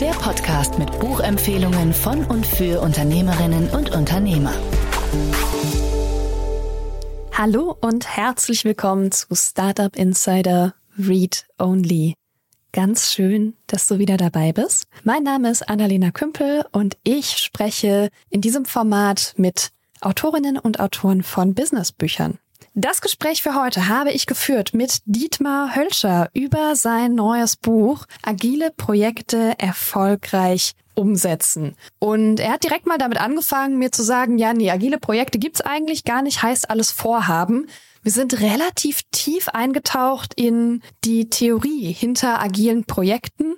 Der 0.00 0.10
Podcast 0.10 0.78
mit 0.78 1.00
Buchempfehlungen 1.00 1.94
von 1.94 2.22
und 2.26 2.44
für 2.44 2.82
Unternehmerinnen 2.82 3.70
und 3.70 3.94
Unternehmer. 3.94 4.52
Hallo 7.32 7.74
und 7.80 8.06
herzlich 8.06 8.66
willkommen 8.66 9.10
zu 9.10 9.34
Startup 9.34 9.96
Insider 9.96 10.74
Read 10.98 11.46
Only. 11.58 12.12
Ganz 12.72 13.10
schön, 13.10 13.54
dass 13.68 13.86
du 13.86 13.98
wieder 13.98 14.18
dabei 14.18 14.52
bist. 14.52 14.86
Mein 15.02 15.22
Name 15.22 15.50
ist 15.50 15.66
Annalena 15.66 16.10
Kümpel 16.10 16.66
und 16.72 16.98
ich 17.02 17.38
spreche 17.38 18.10
in 18.28 18.42
diesem 18.42 18.66
Format 18.66 19.32
mit 19.38 19.70
Autorinnen 20.02 20.58
und 20.58 20.78
Autoren 20.78 21.22
von 21.22 21.54
Businessbüchern. 21.54 22.38
Das 22.78 23.00
Gespräch 23.00 23.42
für 23.42 23.54
heute 23.54 23.88
habe 23.88 24.12
ich 24.12 24.26
geführt 24.26 24.74
mit 24.74 24.98
Dietmar 25.06 25.74
Hölscher 25.74 26.28
über 26.34 26.76
sein 26.76 27.14
neues 27.14 27.56
Buch 27.56 28.04
Agile 28.22 28.70
Projekte 28.70 29.54
erfolgreich 29.56 30.72
umsetzen. 30.94 31.74
Und 31.98 32.38
er 32.38 32.52
hat 32.52 32.64
direkt 32.64 32.84
mal 32.84 32.98
damit 32.98 33.18
angefangen, 33.18 33.78
mir 33.78 33.92
zu 33.92 34.02
sagen, 34.02 34.36
ja, 34.36 34.52
nee, 34.52 34.70
agile 34.70 34.98
Projekte 34.98 35.38
gibt's 35.38 35.62
eigentlich 35.62 36.04
gar 36.04 36.20
nicht, 36.20 36.42
heißt 36.42 36.68
alles 36.68 36.90
Vorhaben. 36.90 37.66
Wir 38.02 38.12
sind 38.12 38.42
relativ 38.42 39.04
tief 39.10 39.48
eingetaucht 39.48 40.34
in 40.36 40.82
die 41.02 41.30
Theorie 41.30 41.90
hinter 41.94 42.42
agilen 42.42 42.84
Projekten, 42.84 43.54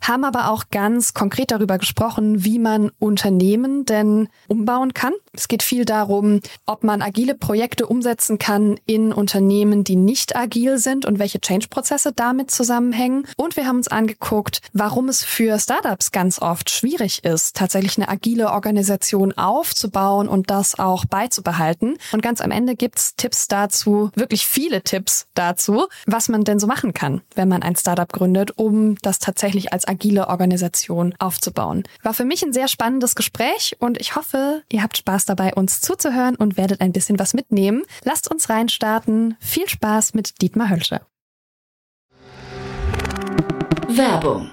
haben 0.00 0.24
aber 0.24 0.50
auch 0.50 0.64
ganz 0.70 1.14
konkret 1.14 1.50
darüber 1.50 1.78
gesprochen, 1.78 2.44
wie 2.44 2.58
man 2.58 2.90
Unternehmen 2.98 3.84
denn 3.84 4.28
umbauen 4.48 4.94
kann. 4.94 5.12
Es 5.32 5.48
geht 5.48 5.62
viel 5.62 5.84
darum, 5.84 6.40
ob 6.66 6.84
man 6.84 7.02
agile 7.02 7.34
Projekte 7.34 7.86
umsetzen 7.86 8.38
kann 8.38 8.78
in 8.86 9.12
Unternehmen, 9.12 9.84
die 9.84 9.96
nicht 9.96 10.36
agil 10.36 10.78
sind 10.78 11.06
und 11.06 11.18
welche 11.18 11.40
Change-Prozesse 11.40 12.12
damit 12.14 12.50
zusammenhängen. 12.50 13.26
Und 13.36 13.56
wir 13.56 13.66
haben 13.66 13.76
uns 13.76 13.88
angeguckt, 13.88 14.60
warum 14.72 15.08
es 15.08 15.24
für 15.24 15.58
Startups 15.58 16.10
ganz 16.12 16.40
oft 16.40 16.70
schwierig 16.70 17.24
ist, 17.24 17.56
tatsächlich 17.56 17.96
eine 17.96 18.08
agile 18.08 18.50
Organisation 18.50 19.32
aufzubauen 19.32 20.28
und 20.28 20.50
das 20.50 20.78
auch 20.78 21.04
beizubehalten. 21.04 21.96
Und 22.12 22.22
ganz 22.22 22.40
am 22.40 22.50
Ende 22.50 22.74
gibt's 22.74 23.14
Tipps 23.16 23.48
dazu, 23.48 24.10
wirklich 24.14 24.46
viele 24.46 24.82
Tipps 24.82 25.26
dazu, 25.34 25.86
was 26.06 26.28
man 26.28 26.44
denn 26.44 26.58
so 26.58 26.66
machen 26.66 26.94
kann, 26.94 27.20
wenn 27.34 27.48
man 27.48 27.62
ein 27.62 27.76
Startup 27.76 28.10
gründet, 28.10 28.52
um 28.56 28.96
das 29.02 29.18
tatsächlich 29.18 29.72
als 29.72 29.84
agile 29.90 30.28
Organisation 30.28 31.14
aufzubauen. 31.18 31.82
War 32.02 32.14
für 32.14 32.24
mich 32.24 32.42
ein 32.42 32.52
sehr 32.52 32.68
spannendes 32.68 33.14
Gespräch 33.14 33.76
und 33.80 34.00
ich 34.00 34.16
hoffe, 34.16 34.62
ihr 34.70 34.82
habt 34.82 34.96
Spaß 34.96 35.26
dabei, 35.26 35.54
uns 35.54 35.80
zuzuhören 35.80 36.36
und 36.36 36.56
werdet 36.56 36.80
ein 36.80 36.92
bisschen 36.92 37.18
was 37.18 37.34
mitnehmen. 37.34 37.82
Lasst 38.04 38.30
uns 38.30 38.48
reinstarten. 38.48 39.36
Viel 39.40 39.68
Spaß 39.68 40.14
mit 40.14 40.40
Dietmar 40.40 40.70
Hölscher. 40.70 41.02
Werbung. 43.88 44.52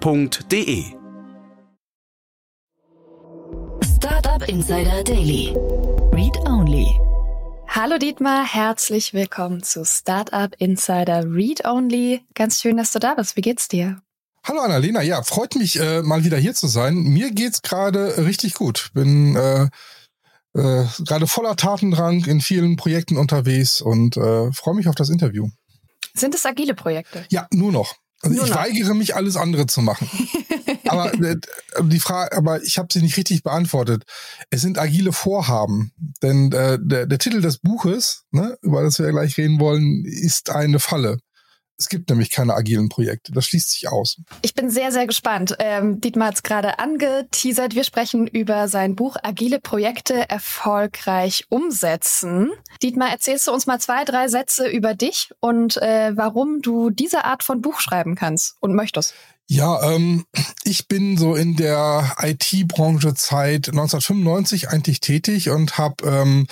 www.startup.de. 0.00 0.84
Startup 3.96 4.48
Insider 4.48 5.04
Daily. 5.04 5.54
Read 6.12 6.36
Only. 6.46 6.98
Hallo 7.68 7.98
Dietmar, 7.98 8.44
herzlich 8.44 9.14
willkommen 9.14 9.62
zu 9.62 9.84
Startup 9.84 10.54
Insider 10.58 11.24
Read 11.24 11.64
Only. 11.64 12.22
Ganz 12.34 12.60
schön, 12.60 12.76
dass 12.76 12.92
du 12.92 12.98
da 12.98 13.14
bist. 13.14 13.36
Wie 13.36 13.40
geht's 13.40 13.68
dir? 13.68 14.02
Hallo 14.44 14.60
Annalena, 14.60 15.02
ja, 15.02 15.22
freut 15.22 15.54
mich 15.54 15.78
äh, 15.78 16.02
mal 16.02 16.24
wieder 16.24 16.36
hier 16.36 16.54
zu 16.54 16.66
sein. 16.66 16.94
Mir 16.94 17.30
geht's 17.30 17.62
gerade 17.62 18.24
richtig 18.26 18.54
gut. 18.54 18.90
Bin 18.92 19.36
äh, 19.36 19.68
äh, 20.54 20.84
gerade 20.98 21.26
voller 21.26 21.56
Tatendrang 21.56 22.24
in 22.24 22.40
vielen 22.40 22.76
Projekten 22.76 23.16
unterwegs 23.16 23.80
und 23.80 24.16
äh, 24.16 24.52
freue 24.52 24.74
mich 24.74 24.88
auf 24.88 24.96
das 24.96 25.10
Interview. 25.10 25.48
Sind 26.14 26.34
es 26.34 26.44
agile 26.44 26.74
Projekte? 26.74 27.24
Ja, 27.30 27.46
nur 27.52 27.72
noch. 27.72 27.94
Also 28.22 28.36
Nur 28.36 28.44
ich 28.44 28.50
noch. 28.50 28.58
weigere 28.58 28.94
mich, 28.94 29.16
alles 29.16 29.36
andere 29.36 29.66
zu 29.66 29.82
machen. 29.82 30.08
aber 30.86 31.12
äh, 31.14 31.36
die 31.82 31.98
Frage, 31.98 32.36
aber 32.36 32.62
ich 32.62 32.78
habe 32.78 32.88
sie 32.92 33.02
nicht 33.02 33.16
richtig 33.16 33.42
beantwortet. 33.42 34.04
Es 34.50 34.60
sind 34.60 34.78
agile 34.78 35.12
Vorhaben, 35.12 35.92
denn 36.22 36.52
äh, 36.52 36.78
der, 36.80 37.06
der 37.06 37.18
Titel 37.18 37.40
des 37.40 37.58
Buches, 37.58 38.24
ne, 38.30 38.56
über 38.62 38.82
das 38.82 38.98
wir 38.98 39.10
gleich 39.10 39.36
reden 39.38 39.58
wollen, 39.58 40.04
ist 40.04 40.50
eine 40.50 40.78
Falle. 40.78 41.18
Es 41.78 41.88
gibt 41.88 42.10
nämlich 42.10 42.30
keine 42.30 42.54
agilen 42.54 42.88
Projekte. 42.88 43.32
Das 43.32 43.46
schließt 43.46 43.72
sich 43.72 43.88
aus. 43.88 44.18
Ich 44.42 44.54
bin 44.54 44.70
sehr, 44.70 44.92
sehr 44.92 45.06
gespannt. 45.06 45.56
Ähm, 45.58 46.00
Dietmar 46.00 46.28
hat 46.28 46.36
es 46.36 46.42
gerade 46.42 46.78
angeteasert. 46.78 47.74
Wir 47.74 47.84
sprechen 47.84 48.26
über 48.26 48.68
sein 48.68 48.94
Buch 48.94 49.16
Agile 49.22 49.58
Projekte 49.60 50.28
erfolgreich 50.30 51.46
umsetzen. 51.48 52.50
Dietmar, 52.82 53.10
erzählst 53.10 53.46
du 53.46 53.52
uns 53.52 53.66
mal 53.66 53.80
zwei, 53.80 54.04
drei 54.04 54.28
Sätze 54.28 54.68
über 54.68 54.94
dich 54.94 55.30
und 55.40 55.76
äh, 55.78 56.16
warum 56.16 56.62
du 56.62 56.90
diese 56.90 57.24
Art 57.24 57.42
von 57.42 57.60
Buch 57.62 57.80
schreiben 57.80 58.14
kannst 58.14 58.56
und 58.60 58.74
möchtest? 58.74 59.14
Ja, 59.48 59.92
ähm, 59.92 60.24
ich 60.64 60.88
bin 60.88 61.18
so 61.18 61.34
in 61.34 61.56
der 61.56 62.16
IT-Branche 62.22 63.12
seit 63.16 63.68
1995 63.68 64.70
eigentlich 64.70 65.00
tätig 65.00 65.50
und 65.50 65.76
habe 65.76 66.08
ähm, 66.08 66.46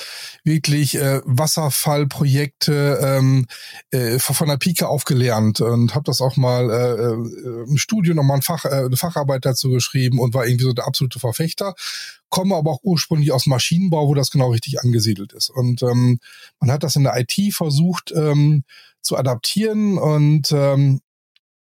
wirklich 0.44 0.96
äh, 0.96 1.20
Wasserfallprojekte 1.24 2.98
ähm, 3.02 3.46
äh, 3.90 4.18
von 4.18 4.48
der 4.48 4.58
Pike 4.58 4.86
aufgelernt 4.86 5.62
und 5.62 5.94
habe 5.94 6.04
das 6.04 6.20
auch 6.20 6.36
mal 6.36 6.68
äh, 6.68 7.04
äh, 7.04 7.68
im 7.68 7.78
Studium 7.78 8.16
nochmal 8.16 8.38
ein 8.38 8.42
Fach, 8.42 8.66
äh, 8.66 8.84
eine 8.84 8.96
Facharbeit 8.96 9.46
dazu 9.46 9.70
geschrieben 9.70 10.18
und 10.18 10.34
war 10.34 10.44
irgendwie 10.46 10.66
so 10.66 10.72
der 10.74 10.86
absolute 10.86 11.20
Verfechter. 11.20 11.74
Komme 12.28 12.54
aber 12.56 12.70
auch 12.72 12.80
ursprünglich 12.82 13.32
aus 13.32 13.46
Maschinenbau, 13.46 14.08
wo 14.08 14.14
das 14.14 14.30
genau 14.30 14.50
richtig 14.50 14.80
angesiedelt 14.80 15.32
ist. 15.32 15.48
Und 15.48 15.82
ähm, 15.82 16.18
man 16.60 16.70
hat 16.70 16.82
das 16.82 16.96
in 16.96 17.04
der 17.04 17.18
IT 17.18 17.54
versucht 17.54 18.12
ähm, 18.14 18.64
zu 19.00 19.16
adaptieren 19.16 19.96
und 19.96 20.52
ähm, 20.52 21.00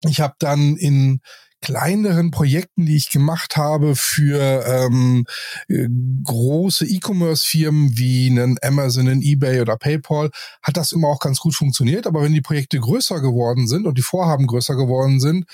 ich 0.05 0.21
habe 0.21 0.35
dann 0.39 0.77
in 0.77 1.21
kleineren 1.61 2.31
Projekten, 2.31 2.85
die 2.85 2.95
ich 2.95 3.09
gemacht 3.09 3.57
habe 3.57 3.95
für 3.95 4.65
ähm, 4.65 5.25
äh, 5.67 5.87
große 6.23 6.85
E-Commerce-Firmen 6.85 7.97
wie 7.97 8.29
einen 8.29 8.57
Amazon, 8.61 9.09
einen 9.09 9.21
eBay 9.21 9.59
oder 9.61 9.75
PayPal, 9.75 10.29
hat 10.61 10.77
das 10.77 10.93
immer 10.93 11.09
auch 11.09 11.19
ganz 11.19 11.39
gut 11.39 11.55
funktioniert. 11.55 12.07
Aber 12.07 12.23
wenn 12.23 12.33
die 12.33 12.41
Projekte 12.41 12.79
größer 12.79 13.19
geworden 13.19 13.67
sind 13.67 13.85
und 13.87 13.97
die 13.97 14.03
Vorhaben 14.03 14.47
größer 14.47 14.75
geworden 14.75 15.19
sind, 15.19 15.45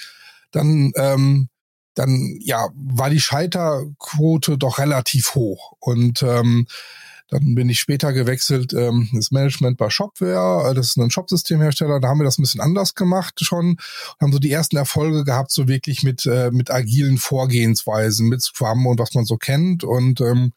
dann 0.52 0.92
ähm, 0.96 1.50
dann 1.96 2.38
ja 2.42 2.68
war 2.76 3.10
die 3.10 3.20
Scheiterquote 3.22 4.58
doch 4.58 4.80
relativ 4.80 5.34
hoch 5.34 5.74
und 5.80 6.22
ähm, 6.22 6.68
dann 7.30 7.56
bin 7.56 7.70
ich 7.70 7.80
später 7.80 8.14
gewechselt, 8.14 8.74
ähm, 8.74 9.10
das 9.14 9.32
Management 9.32 9.78
bei 9.78 9.90
Shopware, 9.90 10.74
das 10.76 10.88
ist 10.88 10.98
ein 10.98 11.10
Shopsystemhersteller, 11.10 12.00
da 12.00 12.10
haben 12.10 12.20
wir 12.20 12.26
das 12.26 12.38
ein 12.38 12.44
bisschen 12.44 12.62
anders 12.62 12.94
gemacht 12.96 13.40
schon, 13.44 13.78
haben 14.22 14.32
so 14.32 14.40
die 14.40 14.52
ersten 14.52 14.78
Erfolge 14.78 15.24
gehabt, 15.24 15.52
so 15.52 15.68
wirklich 15.68 16.04
mit, 16.04 16.26
äh, 16.26 16.52
mit 16.52 16.72
agilen 16.72 17.18
Vorgehensweisen, 17.18 18.28
mit 18.28 18.42
Scrum 18.42 18.86
und 18.86 19.00
was 19.00 19.14
man 19.14 19.26
so 19.26 19.38
kennt. 19.38 19.84
Und 19.84 20.22
ähm, 20.22 20.54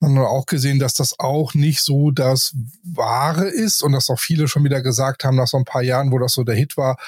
man 0.00 0.18
hat 0.18 0.26
auch 0.26 0.46
gesehen, 0.46 0.78
dass 0.78 0.94
das 0.94 1.18
auch 1.18 1.54
nicht 1.54 1.82
so 1.82 2.10
das 2.10 2.54
Wahre 2.82 3.48
ist 3.48 3.82
und 3.82 3.92
dass 3.92 4.10
auch 4.10 4.20
viele 4.20 4.48
schon 4.48 4.64
wieder 4.64 4.82
gesagt 4.82 5.24
haben, 5.24 5.36
nach 5.36 5.46
so 5.46 5.56
ein 5.56 5.64
paar 5.64 5.82
Jahren, 5.82 6.12
wo 6.12 6.18
das 6.18 6.32
so 6.32 6.44
der 6.44 6.54
Hit 6.54 6.76
war, 6.76 6.98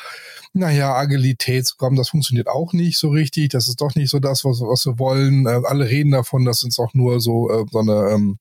naja, 0.52 0.94
Agilitätsprogramm, 0.94 1.96
das 1.96 2.10
funktioniert 2.10 2.48
auch 2.48 2.72
nicht 2.72 2.98
so 2.98 3.10
richtig, 3.10 3.50
das 3.50 3.68
ist 3.68 3.80
doch 3.80 3.94
nicht 3.94 4.10
so 4.10 4.18
das, 4.18 4.44
was, 4.44 4.60
was 4.60 4.86
wir 4.86 4.98
wollen. 4.98 5.46
Äh, 5.46 5.60
alle 5.64 5.88
reden 5.88 6.10
davon, 6.10 6.44
das 6.44 6.62
ist 6.62 6.78
auch 6.78 6.94
nur 6.94 7.20
so, 7.20 7.50
äh, 7.50 7.64
so 7.70 7.78
eine 7.80 8.10
ähm, 8.10 8.38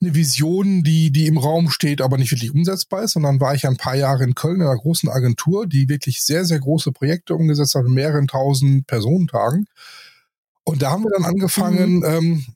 eine 0.00 0.14
Vision, 0.14 0.82
die, 0.82 1.10
die 1.10 1.26
im 1.26 1.38
Raum 1.38 1.70
steht, 1.70 2.00
aber 2.00 2.18
nicht 2.18 2.30
wirklich 2.30 2.52
umsetzbar 2.52 3.02
ist. 3.02 3.16
Und 3.16 3.22
dann 3.22 3.40
war 3.40 3.54
ich 3.54 3.66
ein 3.66 3.76
paar 3.76 3.94
Jahre 3.94 4.24
in 4.24 4.34
Köln 4.34 4.56
in 4.56 4.62
einer 4.62 4.76
großen 4.76 5.08
Agentur, 5.08 5.66
die 5.66 5.88
wirklich 5.88 6.22
sehr, 6.22 6.44
sehr 6.44 6.58
große 6.58 6.92
Projekte 6.92 7.34
umgesetzt 7.34 7.74
hat, 7.74 7.84
mit 7.84 7.94
mehreren 7.94 8.26
tausend 8.26 8.86
Personentagen. 8.86 9.66
Und 10.64 10.82
da 10.82 10.90
haben 10.90 11.04
wir 11.04 11.10
dann 11.10 11.24
angefangen, 11.24 11.98
mhm. 11.98 12.04
ähm, 12.04 12.46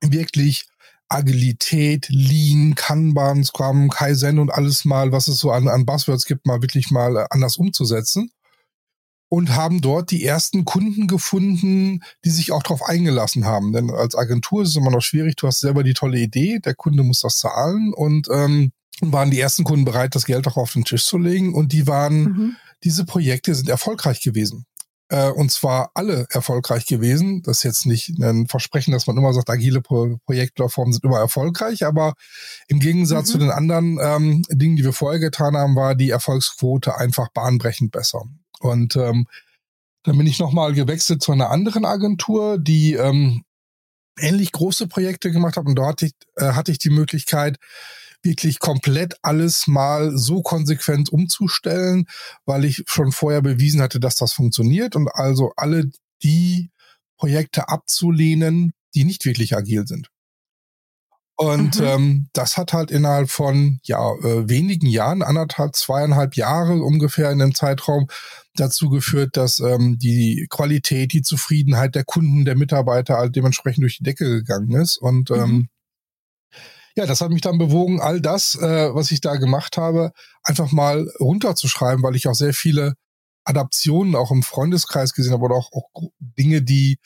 wirklich 0.00 0.66
Agilität, 1.08 2.08
Lean, 2.08 2.74
Kanban, 2.74 3.44
Scrum, 3.44 3.90
Kaizen 3.90 4.38
und 4.38 4.50
alles 4.50 4.84
mal, 4.84 5.12
was 5.12 5.28
es 5.28 5.38
so 5.38 5.50
an, 5.50 5.68
an 5.68 5.84
Buzzwords 5.84 6.24
gibt, 6.24 6.46
mal 6.46 6.62
wirklich 6.62 6.90
mal 6.90 7.16
äh, 7.16 7.26
anders 7.30 7.56
umzusetzen. 7.56 8.30
Und 9.28 9.56
haben 9.56 9.80
dort 9.80 10.10
die 10.10 10.24
ersten 10.24 10.64
Kunden 10.64 11.08
gefunden, 11.08 12.00
die 12.24 12.30
sich 12.30 12.52
auch 12.52 12.62
darauf 12.62 12.82
eingelassen 12.82 13.46
haben. 13.46 13.72
Denn 13.72 13.90
als 13.90 14.14
Agentur 14.14 14.62
ist 14.62 14.70
es 14.70 14.76
immer 14.76 14.90
noch 14.90 15.00
schwierig, 15.00 15.36
du 15.36 15.46
hast 15.46 15.60
selber 15.60 15.82
die 15.82 15.94
tolle 15.94 16.18
Idee, 16.18 16.60
der 16.64 16.74
Kunde 16.74 17.02
muss 17.02 17.20
das 17.20 17.38
zahlen 17.38 17.92
und 17.94 18.28
ähm, 18.30 18.70
waren 19.00 19.30
die 19.30 19.40
ersten 19.40 19.64
Kunden 19.64 19.84
bereit, 19.84 20.14
das 20.14 20.26
Geld 20.26 20.46
auch 20.46 20.56
auf 20.56 20.72
den 20.72 20.84
Tisch 20.84 21.04
zu 21.04 21.18
legen. 21.18 21.54
Und 21.54 21.72
die 21.72 21.86
waren, 21.86 22.22
mhm. 22.22 22.56
diese 22.84 23.04
Projekte 23.04 23.54
sind 23.54 23.68
erfolgreich 23.68 24.20
gewesen 24.20 24.66
äh, 25.08 25.30
und 25.30 25.52
zwar 25.52 25.90
alle 25.94 26.26
erfolgreich 26.30 26.86
gewesen. 26.86 27.42
Das 27.42 27.58
ist 27.58 27.62
jetzt 27.62 27.86
nicht 27.86 28.18
ein 28.20 28.46
Versprechen, 28.48 28.92
dass 28.92 29.06
man 29.06 29.16
immer 29.16 29.32
sagt, 29.32 29.50
agile 29.50 29.80
Pro 29.80 30.18
Projektplattformen 30.26 30.92
sind 30.92 31.04
immer 31.04 31.18
erfolgreich, 31.18 31.84
aber 31.84 32.14
im 32.68 32.80
Gegensatz 32.80 33.28
mhm. 33.28 33.32
zu 33.32 33.38
den 33.38 33.50
anderen 33.50 33.98
ähm, 34.02 34.42
Dingen, 34.50 34.76
die 34.76 34.84
wir 34.84 34.92
vorher 34.92 35.20
getan 35.20 35.56
haben, 35.56 35.76
war 35.76 35.94
die 35.94 36.10
Erfolgsquote 36.10 36.96
einfach 36.96 37.28
bahnbrechend 37.32 37.92
besser. 37.92 38.24
Und 38.64 38.96
ähm, 38.96 39.26
dann 40.04 40.16
bin 40.16 40.26
ich 40.26 40.38
nochmal 40.38 40.72
gewechselt 40.72 41.22
zu 41.22 41.32
einer 41.32 41.50
anderen 41.50 41.84
Agentur, 41.84 42.58
die 42.58 42.94
ähm, 42.94 43.44
ähnlich 44.18 44.52
große 44.52 44.86
Projekte 44.88 45.30
gemacht 45.30 45.58
hat 45.58 45.66
und 45.66 45.74
dort 45.74 45.88
hatte 45.88 46.06
ich, 46.06 46.12
äh, 46.36 46.52
hatte 46.52 46.72
ich 46.72 46.78
die 46.78 46.90
Möglichkeit, 46.90 47.58
wirklich 48.22 48.58
komplett 48.58 49.18
alles 49.20 49.66
mal 49.66 50.16
so 50.16 50.40
konsequent 50.40 51.10
umzustellen, 51.10 52.06
weil 52.46 52.64
ich 52.64 52.84
schon 52.86 53.12
vorher 53.12 53.42
bewiesen 53.42 53.82
hatte, 53.82 54.00
dass 54.00 54.14
das 54.14 54.32
funktioniert 54.32 54.96
und 54.96 55.08
also 55.08 55.52
alle 55.56 55.90
die 56.22 56.70
Projekte 57.18 57.68
abzulehnen, 57.68 58.72
die 58.94 59.04
nicht 59.04 59.26
wirklich 59.26 59.54
agil 59.54 59.86
sind. 59.86 60.08
Und 61.36 61.80
mhm. 61.80 61.86
ähm, 61.86 62.28
das 62.32 62.56
hat 62.56 62.72
halt 62.72 62.90
innerhalb 62.90 63.28
von 63.28 63.80
ja 63.82 64.14
äh, 64.22 64.48
wenigen 64.48 64.86
Jahren, 64.86 65.22
anderthalb, 65.22 65.76
zweieinhalb 65.76 66.34
Jahre 66.36 66.82
ungefähr 66.82 67.30
in 67.30 67.40
dem 67.40 67.54
Zeitraum 67.54 68.08
dazu 68.54 68.88
geführt, 68.88 69.36
dass 69.36 69.60
ähm, 69.60 69.98
die 69.98 70.46
Qualität, 70.48 71.12
die 71.12 71.22
Zufriedenheit 71.22 71.94
der 71.94 72.04
Kunden, 72.04 72.44
der 72.44 72.56
Mitarbeiter 72.56 73.16
halt 73.16 73.36
dementsprechend 73.36 73.82
durch 73.82 73.98
die 73.98 74.04
Decke 74.04 74.24
gegangen 74.26 74.72
ist. 74.80 74.96
Und 74.96 75.30
ähm, 75.30 75.50
mhm. 75.50 75.68
Ja, 76.96 77.06
das 77.06 77.20
hat 77.20 77.30
mich 77.30 77.40
dann 77.40 77.58
bewogen, 77.58 78.00
all 78.00 78.20
das, 78.20 78.54
äh, 78.54 78.94
was 78.94 79.10
ich 79.10 79.20
da 79.20 79.34
gemacht 79.34 79.76
habe, 79.76 80.12
einfach 80.44 80.70
mal 80.70 81.10
runterzuschreiben, 81.18 82.04
weil 82.04 82.14
ich 82.14 82.28
auch 82.28 82.34
sehr 82.34 82.54
viele 82.54 82.94
Adaptionen 83.44 84.14
auch 84.14 84.30
im 84.30 84.44
Freundeskreis 84.44 85.12
gesehen 85.12 85.32
habe 85.32 85.44
oder 85.44 85.56
auch, 85.56 85.70
auch 85.72 85.88
Dinge, 86.20 86.62
die 86.62 86.98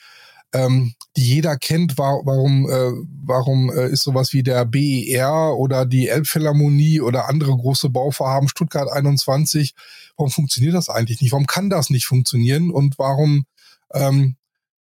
ähm, 0.53 0.93
die 1.15 1.23
jeder 1.23 1.57
kennt. 1.57 1.97
War, 1.97 2.21
warum 2.25 2.69
äh, 2.69 2.91
warum 3.23 3.71
äh, 3.71 3.89
ist 3.89 4.03
sowas 4.03 4.33
wie 4.33 4.43
der 4.43 4.65
BER 4.65 5.55
oder 5.57 5.85
die 5.85 6.07
Elbphilharmonie 6.07 7.01
oder 7.01 7.29
andere 7.29 7.55
große 7.55 7.89
Bauvorhaben 7.89 8.49
Stuttgart 8.49 8.89
21? 8.91 9.73
Warum 10.17 10.31
funktioniert 10.31 10.73
das 10.73 10.89
eigentlich 10.89 11.21
nicht? 11.21 11.31
Warum 11.31 11.45
kann 11.45 11.69
das 11.69 11.89
nicht 11.89 12.05
funktionieren? 12.05 12.71
Und 12.71 12.97
warum 12.97 13.45
ähm, 13.93 14.35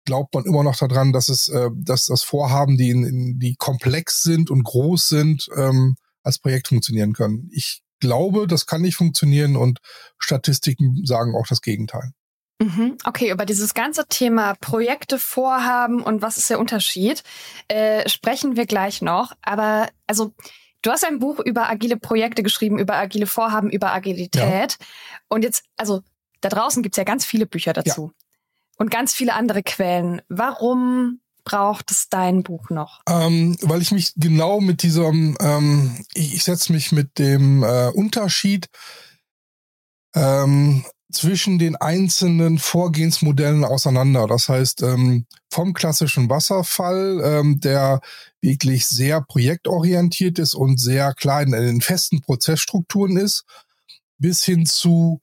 glaubt 0.06 0.34
man 0.34 0.46
immer 0.46 0.64
noch 0.64 0.78
daran, 0.78 1.14
dass 1.14 1.30
es, 1.30 1.50
äh, 1.50 1.70
dass 1.76 2.06
das 2.06 2.24
Vorhaben, 2.24 2.78
die, 2.78 2.90
in, 2.90 3.04
in, 3.04 3.40
die 3.40 3.56
komplex 3.56 4.24
sind 4.24 4.50
und 4.50 4.64
groß 4.64 5.08
sind, 5.08 5.50
ähm, 5.56 5.96
als 6.24 6.40
Projekt 6.40 6.70
funktionieren 6.70 7.14
können. 7.14 7.50
Ich 7.52 7.82
glaube, 8.00 8.48
das 8.48 8.66
kann 8.66 8.82
nicht 8.82 8.96
funktionieren 8.96 9.56
und 9.56 9.80
Statistiken 10.18 11.06
sagen 11.06 11.36
auch 11.36 11.48
das 11.48 11.62
Gegenteil. 11.62 12.12
Mhm. 12.60 12.98
Okay, 13.04 13.32
über 13.32 13.46
dieses 13.46 13.74
ganze 13.74 14.08
Thema 14.08 14.56
Projekte, 14.56 15.20
Vorhaben 15.20 16.02
und 16.02 16.22
was 16.22 16.38
ist 16.38 16.50
der 16.50 16.60
Unterschied, 16.60 17.24
äh, 17.68 18.08
sprechen 18.10 18.56
wir 18.56 18.66
gleich 18.66 19.02
noch. 19.02 19.34
Aber 19.42 19.90
also 20.08 20.34
du 20.82 20.92
hast 20.92 21.06
ein 21.06 21.20
Buch 21.20 21.40
über 21.40 21.70
agile 21.70 21.98
Projekte 21.98 22.42
geschrieben, 22.42 22.80
über 22.80 22.96
agile 22.96 23.28
Vorhaben, 23.28 23.70
über 23.70 23.94
Agilität. 23.94 24.78
Ja. 24.80 24.88
Und 25.28 25.44
jetzt, 25.44 25.66
also 25.76 26.02
da 26.42 26.50
draußen 26.50 26.82
gibt's 26.82 26.98
ja 26.98 27.04
ganz 27.04 27.26
viele 27.26 27.46
Bücher 27.46 27.74
dazu. 27.74 28.12
Ja 28.14 28.28
und 28.78 28.92
ganz 28.92 29.14
viele 29.14 29.34
andere 29.34 29.64
Quellen. 29.64 30.22
Warum 30.30 31.20
braucht 31.44 31.92
es 31.92 32.10
dein 32.10 32.44
Buch 32.44 32.70
noch? 32.70 33.02
Ähm, 33.10 33.58
weil 33.62 33.82
ich 33.82 33.92
mich 33.92 34.14
genau 34.16 34.62
mit 34.62 34.84
diesem, 34.84 35.38
ähm, 35.40 36.06
ich, 36.14 36.36
ich 36.36 36.44
setze 36.44 36.72
mich 36.72 36.92
mit 36.92 37.20
dem 37.20 37.64
äh, 37.64 37.88
Unterschied 37.88 38.68
ähm, 40.16 40.86
zwischen 41.12 41.58
den 41.58 41.76
einzelnen 41.76 42.58
Vorgehensmodellen 42.58 43.64
auseinander. 43.64 44.28
Das 44.28 44.50
heißt, 44.50 44.82
ähm, 44.84 45.26
vom 45.50 45.74
klassischen 45.74 46.30
Wasserfall, 46.30 47.22
ähm, 47.24 47.60
der 47.62 48.02
wirklich 48.42 48.88
sehr 48.88 49.22
projektorientiert 49.22 50.38
ist 50.40 50.54
und 50.54 50.80
sehr 50.80 51.14
klein 51.14 51.54
in 51.54 51.64
den 51.64 51.82
festen 51.82 52.22
Prozessstrukturen 52.22 53.18
ist, 53.18 53.46
bis 54.18 54.44
hin 54.44 54.66
zu 54.66 55.22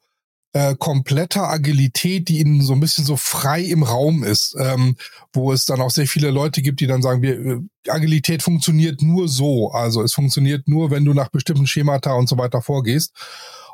äh, 0.55 0.77
kompletter 0.77 1.51
Agilität, 1.51 2.29
die 2.29 2.39
ihnen 2.39 2.63
so 2.63 2.75
ein 2.75 2.81
bisschen 2.81 3.05
so 3.05 3.17
frei 3.17 3.61
im 3.61 3.83
Raum 3.83 4.23
ist, 4.23 4.57
ähm, 4.59 4.97
wo 5.33 5.53
es 5.53 5.67
dann 5.67 5.81
auch 5.81 5.91
sehr 5.91 6.07
viele 6.07 6.31
Leute 6.31 6.63
gibt, 6.63 6.81
die 6.81 6.87
dann 6.87 7.03
sagen, 7.03 7.23
wir, 7.23 7.39
äh, 7.39 7.61
Agilität 7.89 8.41
funktioniert 8.43 9.03
nur 9.03 9.29
so. 9.29 9.73
Also 9.73 10.03
es 10.03 10.15
funktioniert 10.15 10.69
nur, 10.69 10.93
wenn 10.93 11.05
du 11.05 11.13
nach 11.13 11.29
bestimmten 11.29 11.67
Schemata 11.67 12.13
und 12.15 12.29
so 12.29 12.39
weiter 12.39 12.63
vorgehst. 12.63 13.13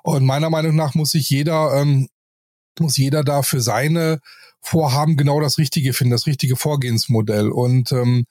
Und 0.02 0.24
meiner 0.24 0.50
Meinung 0.50 0.76
nach 0.76 0.94
muss 0.94 1.10
sich 1.10 1.30
jeder, 1.30 1.74
ähm, 1.74 2.08
muss 2.78 2.96
jeder 2.96 3.24
da 3.24 3.42
für 3.42 3.60
seine 3.60 4.20
Vorhaben 4.60 5.16
genau 5.16 5.40
das 5.40 5.58
Richtige 5.58 5.92
finden, 5.92 6.12
das 6.12 6.26
richtige 6.26 6.56
Vorgehensmodell. 6.56 7.50
Und 7.50 7.92
ähm, 7.92 8.26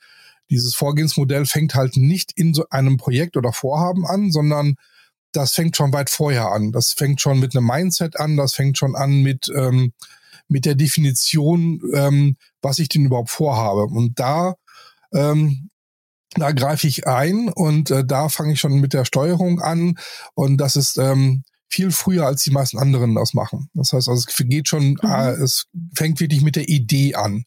dieses 0.50 0.74
Vorgehensmodell 0.76 1.46
fängt 1.46 1.76
halt 1.76 1.98
nicht 1.98 2.32
in 2.36 2.54
so 2.54 2.66
einem 2.70 2.98
Projekt 2.98 3.38
oder 3.38 3.54
Vorhaben 3.54 4.06
an, 4.06 4.32
sondern 4.32 4.76
das 5.32 5.54
fängt 5.54 5.78
schon 5.78 5.94
weit 5.94 6.10
vorher 6.10 6.52
an. 6.52 6.72
Das 6.72 6.94
fängt 6.94 7.22
schon 7.22 7.40
mit 7.40 7.56
einem 7.56 7.68
Mindset 7.68 8.20
an, 8.20 8.38
das 8.38 8.54
fängt 8.54 8.78
schon 8.78 8.96
an 8.96 9.22
mit, 9.22 9.52
ähm, 9.56 9.94
mit 10.48 10.66
der 10.66 10.76
Definition, 10.76 11.82
ähm, 11.94 12.38
was 12.62 12.80
ich 12.80 12.90
denn 12.90 13.06
überhaupt 13.06 13.30
vorhabe. 13.30 13.84
Und 13.84 14.20
da, 14.20 14.56
ähm, 15.14 15.70
da 16.32 16.52
greife 16.52 16.88
ich 16.88 17.08
ein 17.08 17.50
und 17.50 17.92
äh, 17.92 18.04
da 18.06 18.30
fange 18.30 18.54
ich 18.54 18.60
schon 18.60 18.80
mit 18.80 18.94
der 18.94 19.06
Steuerung 19.06 19.62
an. 19.62 20.00
Und 20.34 20.58
das 20.58 20.76
ist 20.76 20.98
ähm, 20.98 21.44
viel 21.70 21.92
früher, 21.92 22.26
als 22.26 22.44
die 22.44 22.52
meisten 22.52 22.78
anderen 22.78 23.16
das 23.16 23.34
machen. 23.34 23.70
Das 23.74 23.94
heißt, 23.94 24.10
also 24.10 24.26
es 24.28 24.36
geht 24.36 24.68
schon, 24.68 24.98
mhm. 25.02 25.10
äh, 25.10 25.32
es 25.32 25.68
fängt 25.94 26.20
wirklich 26.20 26.42
mit 26.42 26.56
der 26.56 26.68
Idee 26.68 27.16
an, 27.16 27.46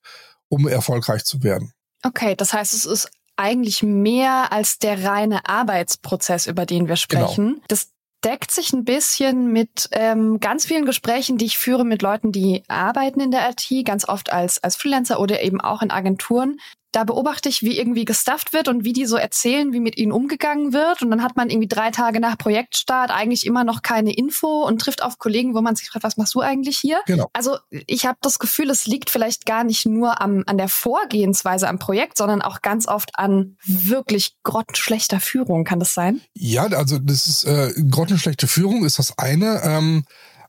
um 0.48 0.68
erfolgreich 0.68 1.24
zu 1.24 1.42
werden. 1.42 1.72
Okay, 2.04 2.34
das 2.36 2.52
heißt, 2.52 2.74
es 2.74 2.86
ist 2.86 3.10
eigentlich 3.36 3.82
mehr 3.82 4.52
als 4.52 4.78
der 4.78 5.04
reine 5.04 5.46
Arbeitsprozess, 5.46 6.46
über 6.46 6.66
den 6.66 6.88
wir 6.88 6.96
genau. 6.96 7.26
sprechen. 7.26 7.46
Genau. 7.54 7.64
Das 7.68 7.92
deckt 8.24 8.52
sich 8.52 8.72
ein 8.72 8.84
bisschen 8.84 9.52
mit 9.52 9.88
ähm, 9.92 10.38
ganz 10.38 10.66
vielen 10.66 10.84
Gesprächen, 10.84 11.38
die 11.38 11.46
ich 11.46 11.58
führe 11.58 11.84
mit 11.84 12.02
Leuten, 12.02 12.30
die 12.30 12.62
arbeiten 12.68 13.20
in 13.20 13.30
der 13.30 13.50
IT, 13.50 13.84
ganz 13.84 14.08
oft 14.08 14.32
als, 14.32 14.62
als 14.62 14.76
Freelancer 14.76 15.18
oder 15.18 15.42
eben 15.42 15.60
auch 15.60 15.82
in 15.82 15.90
Agenturen, 15.90 16.58
da 16.92 17.04
beobachte 17.04 17.48
ich, 17.48 17.62
wie 17.62 17.78
irgendwie 17.78 18.04
gestufft 18.04 18.52
wird 18.52 18.68
und 18.68 18.84
wie 18.84 18.92
die 18.92 19.06
so 19.06 19.16
erzählen, 19.16 19.72
wie 19.72 19.80
mit 19.80 19.96
ihnen 19.96 20.12
umgegangen 20.12 20.74
wird. 20.74 21.02
Und 21.02 21.10
dann 21.10 21.22
hat 21.22 21.36
man 21.36 21.48
irgendwie 21.48 21.68
drei 21.68 21.90
Tage 21.90 22.20
nach 22.20 22.36
Projektstart 22.36 23.10
eigentlich 23.10 23.46
immer 23.46 23.64
noch 23.64 23.80
keine 23.80 24.14
Info 24.14 24.66
und 24.66 24.78
trifft 24.78 25.02
auf 25.02 25.18
Kollegen, 25.18 25.54
wo 25.54 25.62
man 25.62 25.74
sich 25.74 25.88
fragt, 25.88 26.04
was 26.04 26.18
machst 26.18 26.34
du 26.34 26.40
eigentlich 26.40 26.76
hier? 26.78 27.00
Genau. 27.06 27.30
Also 27.32 27.56
ich 27.70 28.04
habe 28.04 28.18
das 28.20 28.38
Gefühl, 28.38 28.68
es 28.68 28.86
liegt 28.86 29.08
vielleicht 29.08 29.46
gar 29.46 29.64
nicht 29.64 29.86
nur 29.86 30.20
am, 30.20 30.44
an 30.46 30.58
der 30.58 30.68
Vorgehensweise 30.68 31.66
am 31.66 31.78
Projekt, 31.78 32.18
sondern 32.18 32.42
auch 32.42 32.60
ganz 32.60 32.86
oft 32.86 33.10
an 33.14 33.56
wirklich 33.64 34.36
grottenschlechter 34.42 35.20
Führung. 35.20 35.64
Kann 35.64 35.80
das 35.80 35.94
sein? 35.94 36.20
Ja, 36.34 36.64
also 36.64 36.98
das 36.98 37.26
ist 37.26 37.44
äh, 37.44 37.72
grottenschlechte 37.90 38.46
Führung 38.46 38.84
ist 38.84 38.98
das 38.98 39.18
eine. 39.18 39.62
Ähm, 39.64 40.04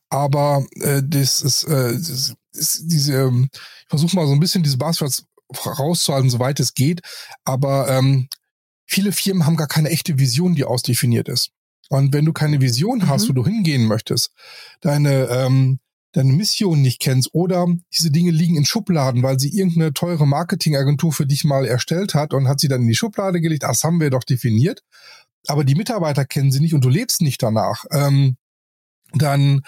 aber 0.10 0.66
äh, 0.82 1.02
das 1.04 1.42
ist, 1.42 1.64
äh, 1.64 1.94
das 1.94 2.36
ist 2.52 2.82
diese, 2.84 3.14
ähm, 3.14 3.50
ich 3.54 3.90
versuche 3.90 4.16
mal 4.16 4.28
so 4.28 4.34
ein 4.34 4.40
bisschen 4.40 4.62
diese 4.62 4.78
Buzzwords 4.78 5.26
rauszuhalten, 5.66 6.30
soweit 6.30 6.60
es 6.60 6.74
geht. 6.74 7.02
Aber 7.44 7.90
ähm, 7.90 8.28
viele 8.86 9.12
Firmen 9.12 9.46
haben 9.46 9.58
gar 9.58 9.68
keine 9.68 9.90
echte 9.90 10.20
Vision, 10.20 10.56
die 10.56 10.66
ausdefiniert 10.66 11.30
ist. 11.30 11.52
Und 11.90 12.14
wenn 12.14 12.26
du 12.26 12.34
keine 12.34 12.62
Vision 12.62 13.08
hast, 13.08 13.26
mhm. 13.26 13.30
wo 13.30 13.34
du 13.34 13.46
hingehen 13.46 13.86
möchtest, 13.86 14.32
deine, 14.82 15.28
ähm, 15.30 15.80
deine 16.14 16.34
Mission 16.34 16.82
nicht 16.82 17.00
kennst 17.02 17.34
oder 17.34 17.68
diese 17.94 18.12
Dinge 18.12 18.32
liegen 18.32 18.56
in 18.56 18.66
Schubladen, 18.66 19.24
weil 19.24 19.40
sie 19.40 19.50
irgendeine 19.50 19.94
teure 19.94 20.26
Marketingagentur 20.26 21.12
für 21.12 21.26
dich 21.26 21.44
mal 21.44 21.66
erstellt 21.66 22.14
hat 22.14 22.34
und 22.34 22.48
hat 22.48 22.60
sie 22.60 22.68
dann 22.68 22.82
in 22.82 22.88
die 22.88 22.96
Schublade 22.96 23.42
gelegt, 23.42 23.64
das 23.64 23.84
haben 23.84 24.00
wir 24.00 24.10
doch 24.10 24.24
definiert, 24.24 24.84
aber 25.48 25.64
die 25.64 25.76
Mitarbeiter 25.76 26.26
kennen 26.26 26.52
sie 26.52 26.62
nicht 26.62 26.74
und 26.74 26.86
du 26.86 26.90
lebst 26.90 27.22
nicht 27.22 27.42
danach, 27.44 27.86
ähm, 27.92 28.38
dann 29.14 29.62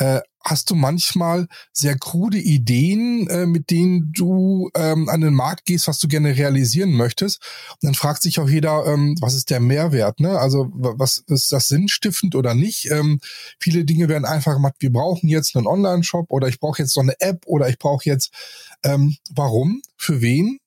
äh, 0.00 0.20
hast 0.42 0.70
du 0.70 0.74
manchmal 0.74 1.46
sehr 1.72 1.98
krude 1.98 2.38
Ideen, 2.38 3.28
äh, 3.28 3.44
mit 3.44 3.70
denen 3.70 4.12
du 4.12 4.70
ähm, 4.74 5.10
an 5.10 5.20
den 5.20 5.34
Markt 5.34 5.66
gehst, 5.66 5.86
was 5.88 5.98
du 5.98 6.08
gerne 6.08 6.36
realisieren 6.36 6.92
möchtest. 6.92 7.42
Und 7.74 7.84
dann 7.84 7.94
fragt 7.94 8.22
sich 8.22 8.40
auch 8.40 8.48
jeder, 8.48 8.86
ähm, 8.86 9.14
was 9.20 9.34
ist 9.34 9.50
der 9.50 9.60
Mehrwert? 9.60 10.18
Ne? 10.18 10.38
Also 10.38 10.70
was 10.72 11.18
ist 11.26 11.52
das 11.52 11.68
sinnstiftend 11.68 12.34
oder 12.34 12.54
nicht? 12.54 12.90
Ähm, 12.90 13.20
viele 13.58 13.84
Dinge 13.84 14.08
werden 14.08 14.24
einfach 14.24 14.54
gemacht, 14.54 14.76
wir 14.78 14.90
brauchen 14.90 15.28
jetzt 15.28 15.54
einen 15.54 15.66
Online-Shop 15.66 16.30
oder 16.30 16.48
ich 16.48 16.58
brauche 16.58 16.80
jetzt 16.80 16.94
so 16.94 17.02
eine 17.02 17.20
App 17.20 17.42
oder 17.44 17.68
ich 17.68 17.78
brauche 17.78 18.08
jetzt, 18.08 18.32
ähm, 18.82 19.16
warum, 19.30 19.82
für 19.98 20.22
wen, 20.22 20.58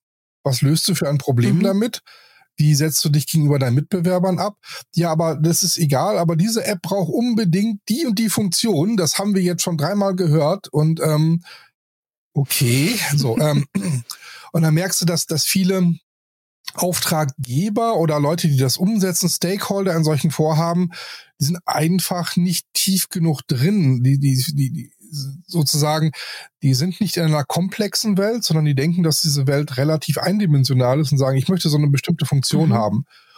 was 0.43 0.61
löst 0.61 0.87
du 0.87 0.93
für 0.93 1.09
ein 1.09 1.17
Problem 1.17 1.57
mhm. 1.57 1.63
damit? 1.63 2.01
Wie 2.57 2.75
setzt 2.75 3.03
du 3.03 3.09
dich 3.09 3.27
gegenüber 3.27 3.59
deinen 3.59 3.75
Mitbewerbern 3.75 4.39
ab? 4.39 4.57
Ja, 4.95 5.11
aber 5.11 5.35
das 5.35 5.63
ist 5.63 5.77
egal, 5.77 6.17
aber 6.17 6.35
diese 6.35 6.65
App 6.65 6.81
braucht 6.81 7.11
unbedingt 7.11 7.81
die 7.89 8.05
und 8.05 8.19
die 8.19 8.29
Funktion. 8.29 8.97
Das 8.97 9.17
haben 9.17 9.35
wir 9.35 9.41
jetzt 9.41 9.63
schon 9.63 9.77
dreimal 9.77 10.15
gehört 10.15 10.67
und 10.67 10.99
ähm, 11.01 11.43
okay, 12.33 12.99
so. 13.15 13.37
ähm, 13.39 13.65
und 14.51 14.61
dann 14.61 14.73
merkst 14.73 15.01
du, 15.01 15.05
dass, 15.05 15.25
dass 15.25 15.45
viele 15.45 15.95
Auftraggeber 16.75 17.97
oder 17.97 18.19
Leute, 18.19 18.47
die 18.47 18.57
das 18.57 18.77
umsetzen, 18.77 19.29
Stakeholder 19.29 19.95
in 19.95 20.03
solchen 20.03 20.31
Vorhaben, 20.31 20.91
die 21.39 21.45
sind 21.45 21.59
einfach 21.65 22.35
nicht 22.35 22.67
tief 22.73 23.09
genug 23.09 23.41
drin. 23.47 24.03
Die, 24.03 24.19
die, 24.19 24.43
die, 24.53 24.71
die 24.71 24.91
sozusagen, 25.45 26.11
die 26.61 26.73
sind 26.73 26.99
nicht 27.01 27.17
in 27.17 27.23
einer 27.23 27.43
komplexen 27.43 28.17
Welt, 28.17 28.43
sondern 28.43 28.65
die 28.65 28.75
denken, 28.75 29.03
dass 29.03 29.21
diese 29.21 29.47
Welt 29.47 29.77
relativ 29.77 30.17
eindimensional 30.17 30.99
ist 30.99 31.11
und 31.11 31.17
sagen, 31.17 31.37
ich 31.37 31.47
möchte 31.47 31.69
so 31.69 31.77
eine 31.77 31.87
bestimmte 31.87 32.25
Funktion 32.25 32.69
mhm. 32.69 32.73
haben. 32.73 32.97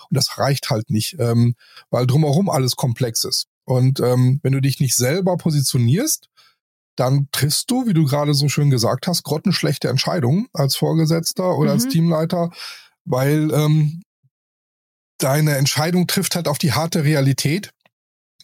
Und 0.10 0.18
das 0.18 0.38
reicht 0.38 0.70
halt 0.70 0.90
nicht, 0.90 1.18
ähm, 1.20 1.56
weil 1.90 2.08
drumherum 2.08 2.50
alles 2.50 2.76
komplex 2.76 3.24
ist. 3.24 3.48
Und 3.66 4.00
ähm, 4.00 4.40
wenn 4.44 4.54
du 4.54 4.62
dich 4.62 4.80
nicht 4.80 4.96
selber 4.96 5.38
positionierst, 5.38 6.30
dann 6.96 7.28
triffst 7.32 7.70
du, 7.70 7.88
wie 7.88 7.94
du 7.94 8.06
gerade 8.06 8.34
so 8.34 8.48
schön 8.48 8.70
gesagt 8.70 9.08
hast, 9.08 9.24
grottenschlechte 9.24 9.90
Entscheidungen 9.90 10.48
als 10.54 10.76
Vorgesetzter 10.76 11.58
oder 11.58 11.72
mhm. 11.72 11.82
als 11.82 11.88
Teamleiter, 11.88 12.52
weil 13.04 13.52
ähm, 13.52 14.02
deine 15.18 15.58
Entscheidung 15.58 16.08
trifft 16.08 16.36
halt 16.36 16.48
auf 16.48 16.58
die 16.58 16.74
harte 16.74 17.04
Realität, 17.04 17.72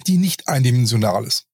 die 0.08 0.18
nicht 0.18 0.48
eindimensional 0.48 1.26
ist. 1.26 1.46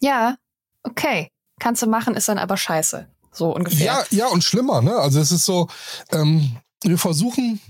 Ja, 0.00 0.36
okay, 0.82 1.28
kannst 1.58 1.82
du 1.82 1.86
machen, 1.86 2.14
ist 2.14 2.28
dann 2.28 2.38
aber 2.38 2.56
scheiße. 2.56 3.08
So 3.32 3.54
ungefähr. 3.54 3.86
Ja, 3.86 4.04
ja, 4.10 4.26
und 4.26 4.42
schlimmer, 4.42 4.82
ne? 4.82 4.96
Also 4.96 5.20
es 5.20 5.30
ist 5.30 5.44
so, 5.44 5.68
ähm, 6.10 6.56
wir 6.82 6.98
versuchen, 6.98 7.60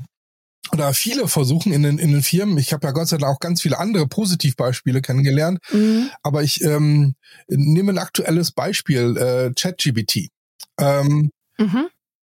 oder 0.73 0.95
viele 0.95 1.29
versuchen 1.29 1.73
in 1.73 1.83
den, 1.83 1.99
in 1.99 2.13
den 2.13 2.23
Firmen, 2.23 2.57
ich 2.57 2.73
habe 2.73 2.87
ja 2.87 2.93
Gott 2.93 3.09
sei 3.09 3.19
Dank 3.19 3.35
auch 3.35 3.41
ganz 3.41 3.61
viele 3.61 3.79
andere 3.79 4.07
Positivbeispiele 4.07 5.03
kennengelernt, 5.03 5.59
mhm. 5.71 6.11
aber 6.23 6.43
ich 6.43 6.63
ähm, 6.63 7.15
nehme 7.49 7.93
ein 7.93 7.99
aktuelles 7.99 8.53
Beispiel, 8.53 9.17
äh, 9.17 9.53
ChatGBT. 9.55 10.29
Ähm, 10.79 11.31
mhm 11.59 11.91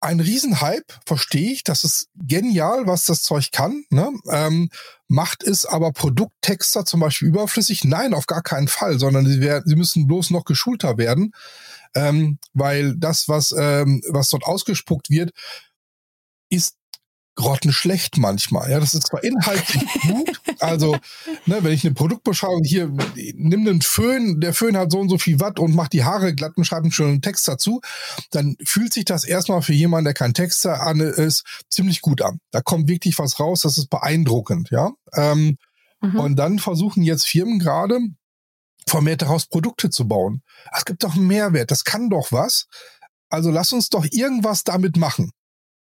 ein 0.06 0.20
Riesenhype, 0.20 0.86
verstehe 1.06 1.52
ich. 1.52 1.64
Das 1.64 1.84
ist 1.84 2.10
genial, 2.16 2.88
was 2.88 3.06
das 3.06 3.24
Zeug 3.24 3.52
kann. 3.52 3.84
Ne? 3.90 4.12
Ähm, 4.30 4.70
macht 5.08 5.44
es 5.44 5.66
aber 5.66 5.92
Produkttexter 5.92 6.86
zum 6.86 7.00
Beispiel 7.00 7.28
überflüssig? 7.28 7.84
Nein, 7.84 8.14
auf 8.14 8.28
gar 8.28 8.42
keinen 8.42 8.68
Fall, 8.68 9.00
sondern 9.00 9.26
sie, 9.26 9.42
werden, 9.42 9.64
sie 9.66 9.76
müssen 9.76 10.08
bloß 10.08 10.32
noch 10.32 10.46
geschulter 10.46 10.98
werden, 10.98 11.34
ähm, 11.96 12.40
weil 12.54 12.96
das, 12.98 13.28
was, 13.28 13.54
ähm, 13.58 14.02
was 14.10 14.30
dort 14.30 14.46
ausgespuckt 14.46 15.10
wird, 15.10 15.32
ist 16.50 16.76
grottenschlecht 17.36 18.18
manchmal. 18.18 18.72
Ja, 18.72 18.80
das 18.80 18.94
ist 18.94 19.08
zwar 19.08 19.24
inhaltlich 19.24 19.86
gut, 20.02 20.42
also 20.60 20.98
ne, 21.46 21.58
wenn 21.62 21.74
ich 21.74 21.86
eine 21.86 21.94
Produktbeschreibung 21.94 22.64
hier 22.64 22.92
nimm 23.36 23.66
den 23.66 23.82
Föhn, 23.82 24.40
der 24.40 24.54
Föhn 24.54 24.78
hat 24.78 24.92
so 24.92 25.00
und 25.00 25.10
so 25.10 25.18
viel 25.18 25.40
Watt 25.40 25.60
und 25.60 25.76
macht 25.76 25.94
die 25.94 26.04
Haare 26.04 26.34
glatt 26.34 26.54
und 26.56 26.66
schreibt 26.66 26.84
einen 26.84 26.92
schönen 26.92 27.22
Text 27.22 27.48
dazu, 27.48 27.82
dann 28.32 28.56
fühlt 28.64 28.94
sich 28.94 29.06
das 29.06 29.26
erstmal 29.26 29.62
für 29.62 29.74
jemanden, 29.74 30.06
der 30.06 30.14
kein 30.14 30.34
Texter 30.34 30.82
an 30.82 31.00
ist, 31.00 31.44
ziemlich 31.70 32.02
gut 32.02 32.22
an. 32.22 32.40
Da 32.52 32.62
kommt 32.62 32.88
wirklich 32.88 33.20
was 33.20 33.40
raus, 33.40 33.62
das 33.62 33.78
ist 33.78 33.90
beeindruckend, 33.90 34.70
ja. 34.72 34.92
Ähm, 35.14 35.58
mhm. 36.02 36.20
Und 36.20 36.36
dann 36.38 36.60
versuchen 36.60 37.04
jetzt 37.04 37.28
Firmen 37.28 37.60
gerade 37.60 38.00
vermehrt 38.88 39.24
daraus 39.24 39.48
Produkte 39.48 39.90
zu 39.90 40.08
bauen. 40.08 40.42
Es 40.72 40.86
gibt 40.86 41.04
doch 41.04 41.16
einen 41.16 41.28
Mehrwert, 41.28 41.72
das 41.72 41.84
kann 41.84 42.10
doch 42.10 42.32
was. 42.32 42.68
Also 43.30 43.50
lass 43.50 43.74
uns 43.74 43.90
doch 43.90 44.06
irgendwas 44.12 44.64
damit 44.64 44.96
machen 44.96 45.32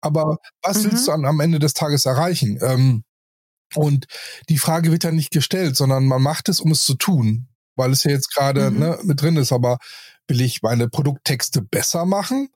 aber 0.02 0.38
was 0.62 0.82
mhm. 0.82 0.92
willst 0.92 1.08
du 1.08 1.12
am 1.12 1.40
Ende 1.40 1.58
des 1.58 1.74
Tages 1.74 2.04
erreichen? 2.06 2.58
Ähm, 2.60 3.04
und 3.74 4.06
die 4.48 4.58
Frage 4.58 4.90
wird 4.92 5.04
ja 5.04 5.12
nicht 5.12 5.30
gestellt, 5.30 5.76
sondern 5.76 6.06
man 6.06 6.20
macht 6.20 6.48
es, 6.48 6.60
um 6.60 6.70
es 6.72 6.84
zu 6.84 6.94
tun, 6.94 7.48
weil 7.76 7.90
es 7.92 8.04
ja 8.04 8.10
jetzt 8.10 8.34
gerade 8.34 8.70
mhm. 8.70 8.78
ne, 8.78 8.98
mit 9.04 9.22
drin 9.22 9.36
ist. 9.36 9.52
Aber 9.52 9.78
will 10.28 10.40
ich 10.40 10.62
meine 10.62 10.88
Produkttexte 10.88 11.62
besser 11.62 12.04
machen? 12.04 12.48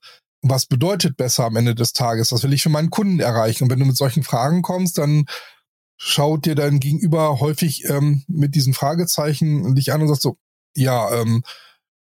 Was 0.43 0.67
bedeutet 0.67 1.17
besser 1.17 1.45
am 1.45 1.57
Ende 1.57 1.75
des 1.75 1.93
Tages? 1.93 2.33
Was 2.33 2.43
will 2.43 2.53
ich 2.53 2.63
für 2.63 2.69
meinen 2.69 2.91
Kunden 2.91 3.21
erreichen? 3.21 3.65
Und 3.65 3.71
wenn 3.71 3.81
du 3.81 3.87
mit 3.87 3.97
solchen 3.97 4.23
Fragen 4.23 4.63
kommst, 4.63 4.99
dann 4.99 5.25
schaut 5.97 6.45
dir 6.45 6.55
dein 6.55 6.79
Gegenüber 6.79 7.41
häufig 7.41 7.89
ähm, 7.89 8.25
mit 8.29 8.55
diesen 8.55 8.75
Fragezeichen 8.75 9.75
dich 9.75 9.93
an 9.93 10.03
und 10.03 10.09
sagt 10.09 10.21
so, 10.21 10.37
ja, 10.77 11.11
ähm, 11.15 11.43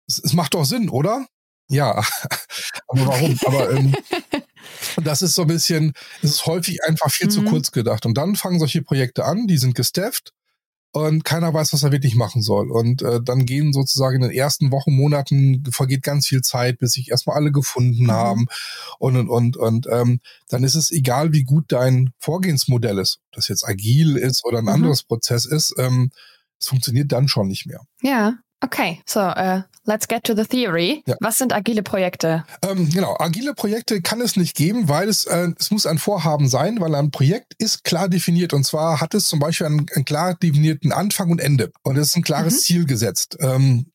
es, 0.09 0.19
es 0.23 0.33
macht 0.33 0.55
doch 0.55 0.65
Sinn, 0.65 0.89
oder? 0.89 1.27
Ja, 1.69 2.03
aber 2.89 3.07
warum? 3.07 3.39
aber 3.47 3.71
ähm, 3.71 3.95
das 5.03 5.23
ist 5.23 5.35
so 5.35 5.43
ein 5.43 5.49
bisschen, 5.49 5.93
es 6.23 6.31
ist 6.31 6.47
häufig 6.47 6.85
einfach 6.85 7.11
viel 7.11 7.27
mhm. 7.27 7.31
zu 7.31 7.43
kurz 7.45 7.71
gedacht. 7.73 8.07
Und 8.07 8.15
dann 8.17 8.37
fangen 8.37 8.59
solche 8.59 8.83
Projekte 8.83 9.25
an, 9.25 9.47
die 9.47 9.59
sind 9.59 9.75
gestafft 9.75 10.33
und 10.97 11.25
keiner 11.25 11.53
weiß, 11.53 11.75
was 11.75 11.83
er 11.83 11.93
wirklich 11.93 12.15
machen 12.15 12.41
soll. 12.41 12.71
Und 12.71 13.03
äh, 13.03 13.21
dann 13.23 13.45
gehen 13.45 13.75
sozusagen 13.75 14.17
in 14.17 14.23
den 14.23 14.31
ersten 14.31 14.71
Wochen, 14.73 14.97
Monaten 14.97 15.63
vergeht 15.71 16.03
ganz 16.03 16.27
viel 16.27 16.41
Zeit, 16.41 16.79
bis 16.79 16.93
sich 16.93 17.11
erstmal 17.11 17.37
alle 17.37 17.53
gefunden 17.53 18.05
mhm. 18.05 18.11
haben. 18.11 18.47
Und 18.99 19.17
und 19.17 19.29
und 19.29 19.57
und 19.59 19.87
ähm, 19.91 20.21
dann 20.49 20.65
ist 20.65 20.75
es 20.75 20.91
egal, 20.91 21.33
wie 21.33 21.45
gut 21.45 21.67
dein 21.69 22.13
Vorgehensmodell 22.19 22.99
ist, 22.99 23.19
ob 23.27 23.33
das 23.33 23.49
jetzt 23.49 23.69
agil 23.69 24.17
ist 24.17 24.45
oder 24.47 24.59
ein 24.59 24.65
mhm. 24.65 24.71
anderes 24.71 25.03
Prozess 25.03 25.45
ist. 25.45 25.75
Ähm, 25.77 26.11
es 26.59 26.69
funktioniert 26.69 27.13
dann 27.13 27.29
schon 27.29 27.49
nicht 27.49 27.67
mehr. 27.67 27.83
Ja, 28.01 28.39
Okay, 28.67 29.01
so 29.07 29.21
uh, 29.21 29.63
let's 29.85 30.09
get 30.09 30.25
to 30.25 30.35
the 30.35 30.45
theory. 30.45 31.05
Ja. 31.07 31.15
Was 31.21 31.39
sind 31.39 31.53
agile 31.53 31.85
Projekte? 31.85 32.45
Ähm, 32.63 32.91
genau, 32.91 33.17
agile 33.21 33.55
Projekte 33.55 34.03
kann 34.03 34.21
es 34.21 34.37
nicht 34.37 34.57
geben, 34.57 34.89
weil 34.89 35.09
es, 35.09 35.25
äh, 35.27 35.53
es 35.57 35.71
muss 35.71 35.87
ein 35.87 35.99
Vorhaben 35.99 36.49
sein, 36.49 36.81
weil 36.81 36.95
ein 36.97 37.13
Projekt 37.13 37.55
ist 37.59 37.85
klar 37.85 38.09
definiert 38.09 38.53
und 38.53 38.65
zwar 38.65 39.01
hat 39.01 39.15
es 39.15 39.27
zum 39.27 39.39
Beispiel 39.39 39.69
einen, 39.69 39.87
einen 39.95 40.05
klar 40.05 40.35
definierten 40.35 40.91
Anfang 40.91 41.31
und 41.31 41.41
Ende 41.41 41.71
und 41.85 41.97
es 41.97 42.09
ist 42.09 42.17
ein 42.17 42.25
klares 42.25 42.55
mhm. 42.55 42.59
Ziel 42.59 42.87
gesetzt. 42.87 43.37
Ähm, 43.41 43.93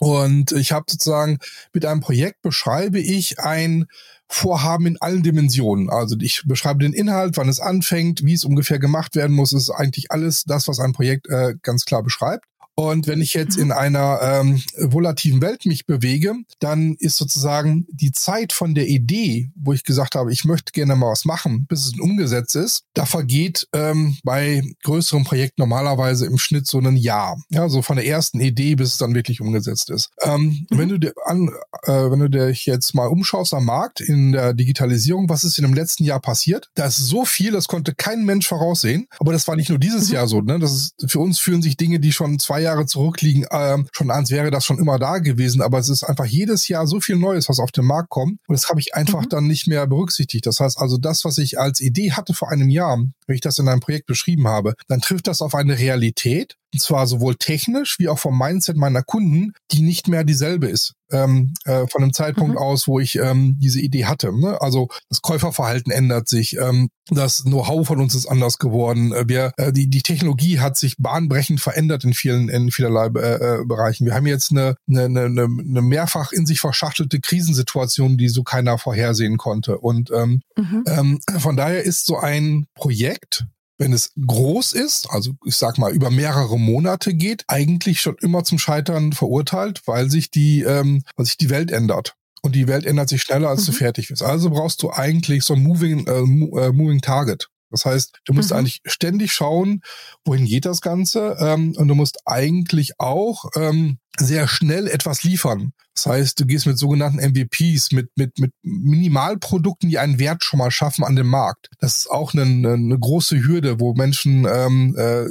und 0.00 0.50
ich 0.52 0.72
habe 0.72 0.86
sozusagen 0.88 1.38
mit 1.72 1.84
einem 1.84 2.00
Projekt 2.00 2.42
beschreibe 2.42 2.98
ich 2.98 3.38
ein 3.38 3.86
Vorhaben 4.26 4.86
in 4.86 4.96
allen 5.00 5.22
Dimensionen. 5.22 5.90
Also 5.90 6.16
ich 6.20 6.42
beschreibe 6.46 6.80
den 6.80 6.94
Inhalt, 6.94 7.36
wann 7.36 7.48
es 7.48 7.60
anfängt, 7.60 8.24
wie 8.24 8.32
es 8.32 8.44
ungefähr 8.44 8.78
gemacht 8.78 9.14
werden 9.14 9.36
muss. 9.36 9.52
ist 9.52 9.70
eigentlich 9.70 10.10
alles 10.10 10.44
das, 10.44 10.66
was 10.68 10.80
ein 10.80 10.92
Projekt 10.92 11.28
äh, 11.28 11.54
ganz 11.62 11.84
klar 11.84 12.02
beschreibt. 12.02 12.49
Und 12.80 13.06
wenn 13.06 13.20
ich 13.20 13.34
jetzt 13.34 13.58
in 13.58 13.72
einer 13.72 14.20
ähm, 14.22 14.62
volativen 14.78 15.42
Welt 15.42 15.66
mich 15.66 15.84
bewege, 15.84 16.34
dann 16.60 16.96
ist 16.98 17.18
sozusagen 17.18 17.84
die 17.90 18.10
Zeit 18.10 18.54
von 18.54 18.74
der 18.74 18.88
Idee, 18.88 19.50
wo 19.54 19.74
ich 19.74 19.84
gesagt 19.84 20.14
habe, 20.14 20.32
ich 20.32 20.46
möchte 20.46 20.72
gerne 20.72 20.96
mal 20.96 21.10
was 21.10 21.26
machen, 21.26 21.66
bis 21.68 21.84
es 21.84 22.00
umgesetzt 22.00 22.56
ist, 22.56 22.84
da 22.94 23.04
vergeht 23.04 23.68
ähm, 23.74 24.16
bei 24.24 24.62
größeren 24.82 25.24
Projekten 25.24 25.60
normalerweise 25.60 26.24
im 26.24 26.38
Schnitt 26.38 26.66
so 26.66 26.78
ein 26.78 26.96
Jahr. 26.96 27.36
Ja, 27.50 27.68
so 27.68 27.82
von 27.82 27.96
der 27.96 28.06
ersten 28.06 28.40
Idee, 28.40 28.76
bis 28.76 28.92
es 28.92 28.96
dann 28.96 29.14
wirklich 29.14 29.42
umgesetzt 29.42 29.90
ist. 29.90 30.08
Ähm, 30.22 30.66
mhm. 30.70 30.78
Wenn 30.78 30.88
du 30.88 30.98
dir 30.98 31.12
an, 31.26 31.50
äh, 31.82 31.92
wenn 31.92 32.20
du 32.20 32.30
dich 32.30 32.64
jetzt 32.64 32.94
mal 32.94 33.08
umschaust 33.08 33.52
am 33.52 33.66
Markt 33.66 34.00
in 34.00 34.32
der 34.32 34.54
Digitalisierung, 34.54 35.28
was 35.28 35.44
ist 35.44 35.58
in 35.58 35.66
dem 35.66 35.74
letzten 35.74 36.04
Jahr 36.04 36.20
passiert? 36.20 36.70
Da 36.76 36.86
ist 36.86 36.96
so 36.96 37.26
viel, 37.26 37.52
das 37.52 37.68
konnte 37.68 37.94
kein 37.94 38.24
Mensch 38.24 38.48
voraussehen. 38.48 39.06
Aber 39.18 39.34
das 39.34 39.46
war 39.46 39.56
nicht 39.56 39.68
nur 39.68 39.78
dieses 39.78 40.08
mhm. 40.08 40.14
Jahr 40.14 40.28
so. 40.28 40.40
Ne? 40.40 40.58
Das 40.58 40.72
ist, 40.72 40.94
für 41.10 41.18
uns 41.18 41.38
fühlen 41.38 41.60
sich 41.60 41.76
Dinge, 41.76 42.00
die 42.00 42.12
schon 42.12 42.38
zwei 42.38 42.62
Jahre 42.62 42.69
Jahre 42.70 42.86
zurückliegen, 42.86 43.46
ähm, 43.50 43.88
schon 43.92 44.10
als 44.10 44.30
wäre 44.30 44.50
das 44.50 44.64
schon 44.64 44.78
immer 44.78 44.98
da 44.98 45.18
gewesen. 45.18 45.62
Aber 45.62 45.78
es 45.78 45.88
ist 45.88 46.02
einfach 46.02 46.24
jedes 46.24 46.68
Jahr 46.68 46.86
so 46.86 47.00
viel 47.00 47.16
Neues, 47.16 47.48
was 47.48 47.58
auf 47.58 47.72
den 47.72 47.84
Markt 47.84 48.10
kommt. 48.10 48.38
Und 48.46 48.54
das 48.54 48.68
habe 48.68 48.80
ich 48.80 48.94
einfach 48.94 49.22
mhm. 49.22 49.28
dann 49.28 49.46
nicht 49.46 49.66
mehr 49.66 49.86
berücksichtigt. 49.86 50.46
Das 50.46 50.60
heißt 50.60 50.78
also, 50.78 50.96
das, 50.98 51.24
was 51.24 51.38
ich 51.38 51.58
als 51.58 51.80
Idee 51.80 52.12
hatte 52.12 52.34
vor 52.34 52.50
einem 52.50 52.68
Jahr, 52.68 52.98
wenn 53.26 53.34
ich 53.34 53.40
das 53.40 53.58
in 53.58 53.68
einem 53.68 53.80
Projekt 53.80 54.06
beschrieben 54.06 54.48
habe, 54.48 54.74
dann 54.88 55.00
trifft 55.00 55.26
das 55.26 55.42
auf 55.42 55.54
eine 55.54 55.78
Realität, 55.78 56.56
und 56.72 56.80
zwar 56.80 57.06
sowohl 57.06 57.36
technisch 57.36 57.98
wie 57.98 58.08
auch 58.08 58.18
vom 58.18 58.38
Mindset 58.38 58.76
meiner 58.76 59.02
Kunden, 59.02 59.52
die 59.72 59.82
nicht 59.82 60.08
mehr 60.08 60.24
dieselbe 60.24 60.68
ist. 60.68 60.94
Ähm, 61.12 61.54
äh, 61.64 61.88
von 61.88 62.02
dem 62.02 62.12
Zeitpunkt 62.12 62.52
mhm. 62.52 62.58
aus, 62.58 62.86
wo 62.86 63.00
ich 63.00 63.16
ähm, 63.16 63.56
diese 63.58 63.80
Idee 63.80 64.04
hatte. 64.04 64.32
Ne? 64.32 64.60
Also 64.60 64.88
das 65.08 65.22
Käuferverhalten 65.22 65.90
ändert 65.90 66.28
sich, 66.28 66.56
ähm, 66.56 66.88
das 67.08 67.42
Know-how 67.42 67.84
von 67.84 68.00
uns 68.00 68.14
ist 68.14 68.26
anders 68.26 68.58
geworden. 68.58 69.12
Äh, 69.12 69.24
wir, 69.26 69.52
äh, 69.56 69.72
die, 69.72 69.90
die 69.90 70.02
Technologie 70.02 70.60
hat 70.60 70.76
sich 70.76 70.96
bahnbrechend 70.98 71.60
verändert 71.60 72.04
in 72.04 72.14
vielen, 72.14 72.48
in 72.48 72.70
vielerlei 72.70 73.06
äh, 73.06 73.60
äh, 73.60 73.64
Bereichen. 73.64 74.06
Wir 74.06 74.14
haben 74.14 74.28
jetzt 74.28 74.52
eine, 74.52 74.76
eine, 74.88 75.04
eine, 75.04 75.48
eine 75.48 75.82
mehrfach 75.82 76.30
in 76.30 76.46
sich 76.46 76.60
verschachtelte 76.60 77.18
Krisensituation, 77.18 78.16
die 78.16 78.28
so 78.28 78.44
keiner 78.44 78.78
vorhersehen 78.78 79.36
konnte. 79.36 79.78
Und 79.78 80.12
ähm, 80.12 80.42
mhm. 80.56 80.84
ähm, 80.86 81.20
von 81.38 81.56
daher 81.56 81.82
ist 81.82 82.06
so 82.06 82.18
ein 82.18 82.66
Projekt 82.74 83.46
wenn 83.80 83.94
es 83.94 84.12
groß 84.24 84.72
ist, 84.72 85.08
also 85.10 85.32
ich 85.44 85.56
sag 85.56 85.78
mal 85.78 85.90
über 85.90 86.10
mehrere 86.10 86.58
Monate 86.58 87.14
geht, 87.14 87.44
eigentlich 87.48 88.02
schon 88.02 88.16
immer 88.20 88.44
zum 88.44 88.58
Scheitern 88.58 89.12
verurteilt, 89.14 89.80
weil 89.86 90.10
sich 90.10 90.30
die, 90.30 90.60
ähm, 90.60 91.02
weil 91.16 91.24
sich 91.24 91.38
die 91.38 91.48
Welt 91.48 91.70
ändert. 91.70 92.14
Und 92.42 92.54
die 92.54 92.68
Welt 92.68 92.84
ändert 92.84 93.08
sich 93.08 93.22
schneller, 93.22 93.48
als 93.48 93.62
mhm. 93.62 93.66
du 93.66 93.72
fertig 93.72 94.08
bist. 94.08 94.22
Also 94.22 94.50
brauchst 94.50 94.82
du 94.82 94.90
eigentlich 94.90 95.44
so 95.44 95.54
ein 95.54 95.62
Moving, 95.62 96.06
äh, 96.06 96.20
äh, 96.20 96.72
Moving 96.72 97.00
Target. 97.00 97.48
Das 97.70 97.86
heißt, 97.86 98.20
du 98.26 98.34
musst 98.34 98.50
mhm. 98.50 98.58
eigentlich 98.58 98.80
ständig 98.84 99.32
schauen, 99.32 99.80
wohin 100.26 100.44
geht 100.44 100.66
das 100.66 100.82
Ganze. 100.82 101.38
Ähm, 101.40 101.74
und 101.76 101.88
du 101.88 101.94
musst 101.94 102.18
eigentlich 102.26 103.00
auch 103.00 103.46
ähm, 103.56 103.98
sehr 104.20 104.46
schnell 104.46 104.86
etwas 104.86 105.22
liefern. 105.22 105.72
Das 105.94 106.06
heißt, 106.06 106.40
du 106.40 106.46
gehst 106.46 106.66
mit 106.66 106.78
sogenannten 106.78 107.18
MVPs, 107.18 107.92
mit, 107.92 108.10
mit, 108.16 108.38
mit 108.38 108.52
Minimalprodukten, 108.62 109.88
die 109.88 109.98
einen 109.98 110.18
Wert 110.18 110.44
schon 110.44 110.58
mal 110.58 110.70
schaffen 110.70 111.04
an 111.04 111.16
dem 111.16 111.28
Markt. 111.28 111.68
Das 111.78 111.96
ist 111.96 112.10
auch 112.10 112.32
eine, 112.32 112.42
eine 112.42 112.98
große 112.98 113.42
Hürde, 113.42 113.80
wo 113.80 113.94
Menschen 113.94 114.46
ähm, 114.46 114.96
äh, 114.96 115.26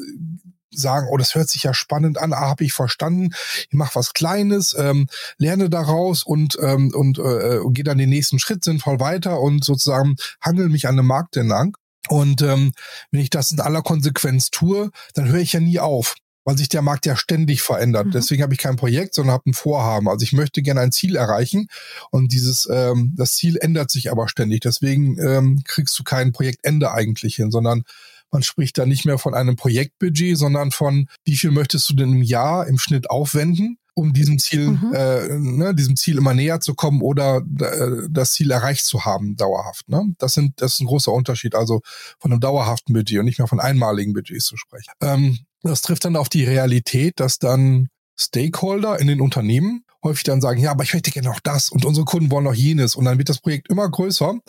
sagen, 0.72 1.08
oh, 1.12 1.18
das 1.18 1.36
hört 1.36 1.50
sich 1.50 1.64
ja 1.64 1.74
spannend 1.74 2.18
an, 2.18 2.34
ah, 2.34 2.42
habe 2.42 2.64
ich 2.64 2.74
verstanden, 2.74 3.30
ich 3.70 3.74
mache 3.74 3.96
was 3.96 4.14
Kleines, 4.14 4.76
ähm, 4.78 5.08
lerne 5.38 5.70
daraus 5.70 6.24
und, 6.24 6.58
ähm, 6.62 6.92
und 6.94 7.20
äh, 7.20 7.60
gehe 7.72 7.84
dann 7.84 7.98
den 7.98 8.10
nächsten 8.10 8.40
Schritt 8.40 8.64
sinnvoll 8.64 9.00
weiter 9.00 9.40
und 9.40 9.64
sozusagen 9.64 10.16
handel 10.42 10.70
mich 10.70 10.88
an 10.88 10.98
dem 10.98 11.08
Markt 11.08 11.38
entlang. 11.38 11.76
Und 12.08 12.42
ähm, 12.42 12.72
wenn 13.12 13.22
ich 13.22 13.30
das 13.30 13.52
in 13.52 13.60
aller 13.60 13.82
Konsequenz 13.82 14.50
tue, 14.50 14.90
dann 15.14 15.28
höre 15.28 15.40
ich 15.40 15.54
ja 15.54 15.60
nie 15.60 15.80
auf, 15.80 16.16
weil 16.50 16.58
sich 16.58 16.70
der 16.70 16.82
Markt 16.82 17.06
ja 17.06 17.16
ständig 17.16 17.62
verändert. 17.62 18.08
Mhm. 18.08 18.12
Deswegen 18.12 18.42
habe 18.42 18.56
ich 18.56 18.60
kein 18.60 18.76
Projekt, 18.76 19.14
sondern 19.14 19.34
habe 19.34 19.52
ein 19.52 19.54
Vorhaben. 19.54 20.10
Also 20.10 20.24
ich 20.24 20.34
möchte 20.34 20.64
gerne 20.64 20.82
ein 20.82 20.92
Ziel 20.92 21.16
erreichen 21.16 21.68
und 22.10 22.34
dieses 22.34 22.68
ähm, 22.72 23.14
das 23.16 23.36
Ziel 23.36 23.58
ändert 23.58 23.92
sich 23.92 24.12
aber 24.12 24.28
ständig. 24.28 24.62
Deswegen 24.62 25.20
ähm, 25.20 25.62
kriegst 25.64 25.98
du 26.00 26.04
kein 26.04 26.32
Projektende 26.32 26.92
eigentlich 26.92 27.36
hin, 27.36 27.52
sondern 27.52 27.84
man 28.32 28.42
spricht 28.42 28.80
da 28.80 28.88
nicht 28.88 29.06
mehr 29.06 29.20
von 29.20 29.36
einem 29.36 29.58
Projektbudget, 29.58 30.40
sondern 30.40 30.72
von 30.72 31.08
wie 31.24 31.36
viel 31.36 31.52
möchtest 31.52 31.88
du 31.88 31.94
denn 31.94 32.14
im 32.14 32.24
Jahr 32.24 32.66
im 32.66 32.80
Schnitt 32.80 33.12
aufwenden 33.12 33.78
um 33.94 34.14
diesem 34.14 34.40
Ziel, 34.40 34.70
mhm. 34.70 34.94
äh, 34.94 35.38
ne, 35.38 35.76
diesem 35.76 35.98
Ziel 35.98 36.18
immer 36.18 36.34
näher 36.34 36.62
zu 36.62 36.74
kommen 36.74 37.02
oder 37.02 37.44
äh, 37.60 38.08
das 38.10 38.32
Ziel 38.32 38.50
erreicht 38.50 38.86
zu 38.86 39.04
haben, 39.04 39.36
dauerhaft. 39.36 39.90
Ne? 39.90 40.16
Das 40.18 40.34
sind, 40.34 40.62
das 40.62 40.76
ist 40.76 40.80
ein 40.80 40.88
großer 40.88 41.12
Unterschied, 41.12 41.54
also 41.54 41.82
von 42.18 42.32
einem 42.32 42.40
dauerhaften 42.40 42.94
Budget 42.94 43.20
und 43.20 43.26
nicht 43.26 43.40
mehr 43.40 43.48
von 43.48 43.60
einmaligen 43.60 44.14
Budgets 44.14 44.46
zu 44.46 44.56
sprechen. 44.56 44.94
Ähm, 45.02 45.40
das 45.62 45.82
trifft 45.82 46.06
dann 46.06 46.16
auf 46.16 46.30
die 46.30 46.46
Realität, 46.46 47.20
dass 47.20 47.40
dann 47.40 47.90
Stakeholder 48.20 49.00
in 49.00 49.08
den 49.08 49.22
Unternehmen 49.22 49.84
häufig 50.04 50.24
dann 50.24 50.42
sagen, 50.42 50.62
ja, 50.62 50.72
aber 50.72 50.84
ich 50.84 50.94
hätte 50.94 51.12
gerne 51.12 51.28
noch 51.28 51.40
das 51.40 51.70
und 51.70 51.86
unsere 51.86 52.06
Kunden 52.06 52.32
wollen 52.32 52.46
noch 52.46 52.54
jenes 52.54 52.96
und 52.96 53.06
dann 53.06 53.18
wird 53.18 53.30
das 53.30 53.40
Projekt 53.40 53.70
immer 53.70 53.90
größer 53.90 54.40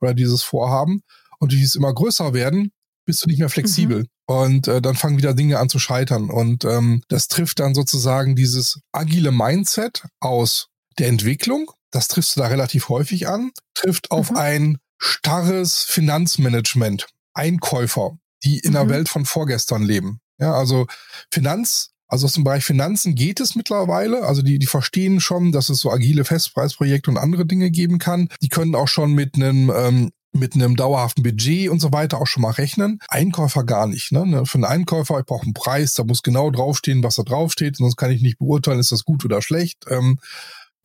oder 0.00 0.14
dieses 0.14 0.42
Vorhaben 0.42 1.02
und 1.38 1.52
die 1.52 1.62
es 1.62 1.74
immer 1.74 1.92
größer 1.92 2.32
werden, 2.32 2.72
bist 3.06 3.24
du 3.24 3.28
nicht 3.28 3.40
mehr 3.40 3.48
flexibel. 3.48 4.00
Mhm. 4.00 4.06
Und 4.26 4.68
äh, 4.68 4.80
dann 4.80 4.94
fangen 4.94 5.16
wieder 5.16 5.34
Dinge 5.34 5.58
an 5.58 5.68
zu 5.68 5.80
scheitern. 5.80 6.30
Und 6.30 6.64
ähm, 6.64 7.02
das 7.08 7.26
trifft 7.26 7.58
dann 7.58 7.74
sozusagen 7.74 8.36
dieses 8.36 8.80
agile 8.92 9.32
Mindset 9.32 10.04
aus 10.20 10.68
der 10.98 11.08
Entwicklung. 11.08 11.72
Das 11.90 12.06
triffst 12.06 12.36
du 12.36 12.40
da 12.40 12.46
relativ 12.46 12.88
häufig 12.88 13.26
an. 13.26 13.50
Trifft 13.74 14.12
auf 14.12 14.30
mhm. 14.30 14.36
ein 14.36 14.78
starres 14.98 15.82
Finanzmanagement. 15.82 17.08
Einkäufer, 17.34 18.18
die 18.44 18.60
in 18.60 18.70
mhm. 18.70 18.74
der 18.74 18.88
Welt 18.90 19.08
von 19.08 19.24
vorgestern 19.24 19.82
leben. 19.82 20.20
Ja, 20.40 20.54
also 20.54 20.86
Finanz, 21.30 21.90
also 22.08 22.26
aus 22.26 22.32
dem 22.32 22.44
Bereich 22.44 22.64
Finanzen 22.64 23.14
geht 23.14 23.40
es 23.40 23.54
mittlerweile. 23.54 24.24
Also 24.24 24.42
die, 24.42 24.58
die 24.58 24.66
verstehen 24.66 25.20
schon, 25.20 25.52
dass 25.52 25.68
es 25.68 25.78
so 25.78 25.90
agile 25.90 26.24
Festpreisprojekte 26.24 27.10
und 27.10 27.18
andere 27.18 27.46
Dinge 27.46 27.70
geben 27.70 27.98
kann. 27.98 28.28
Die 28.42 28.48
können 28.48 28.74
auch 28.74 28.88
schon 28.88 29.12
mit 29.12 29.36
einem 29.36 29.70
ähm, 29.74 30.10
mit 30.32 30.54
einem 30.54 30.76
dauerhaften 30.76 31.22
Budget 31.22 31.70
und 31.70 31.80
so 31.80 31.92
weiter 31.92 32.20
auch 32.20 32.26
schon 32.26 32.42
mal 32.42 32.52
rechnen. 32.52 33.00
Einkäufer 33.08 33.64
gar 33.64 33.86
nicht. 33.86 34.12
Ne? 34.12 34.26
ne 34.26 34.46
für 34.46 34.58
einen 34.58 34.64
Einkäufer, 34.64 35.18
ich 35.18 35.26
brauche 35.26 35.42
einen 35.42 35.54
Preis, 35.54 35.94
da 35.94 36.04
muss 36.04 36.22
genau 36.22 36.50
draufstehen, 36.50 37.02
was 37.02 37.16
da 37.16 37.22
draufsteht, 37.22 37.76
sonst 37.76 37.96
kann 37.96 38.12
ich 38.12 38.22
nicht 38.22 38.38
beurteilen, 38.38 38.78
ist 38.78 38.92
das 38.92 39.04
gut 39.04 39.24
oder 39.24 39.42
schlecht. 39.42 39.86
Ähm, 39.88 40.18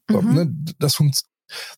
mhm. 0.10 0.34
ne? 0.34 0.56
das 0.80 0.96
funkt, 0.96 1.24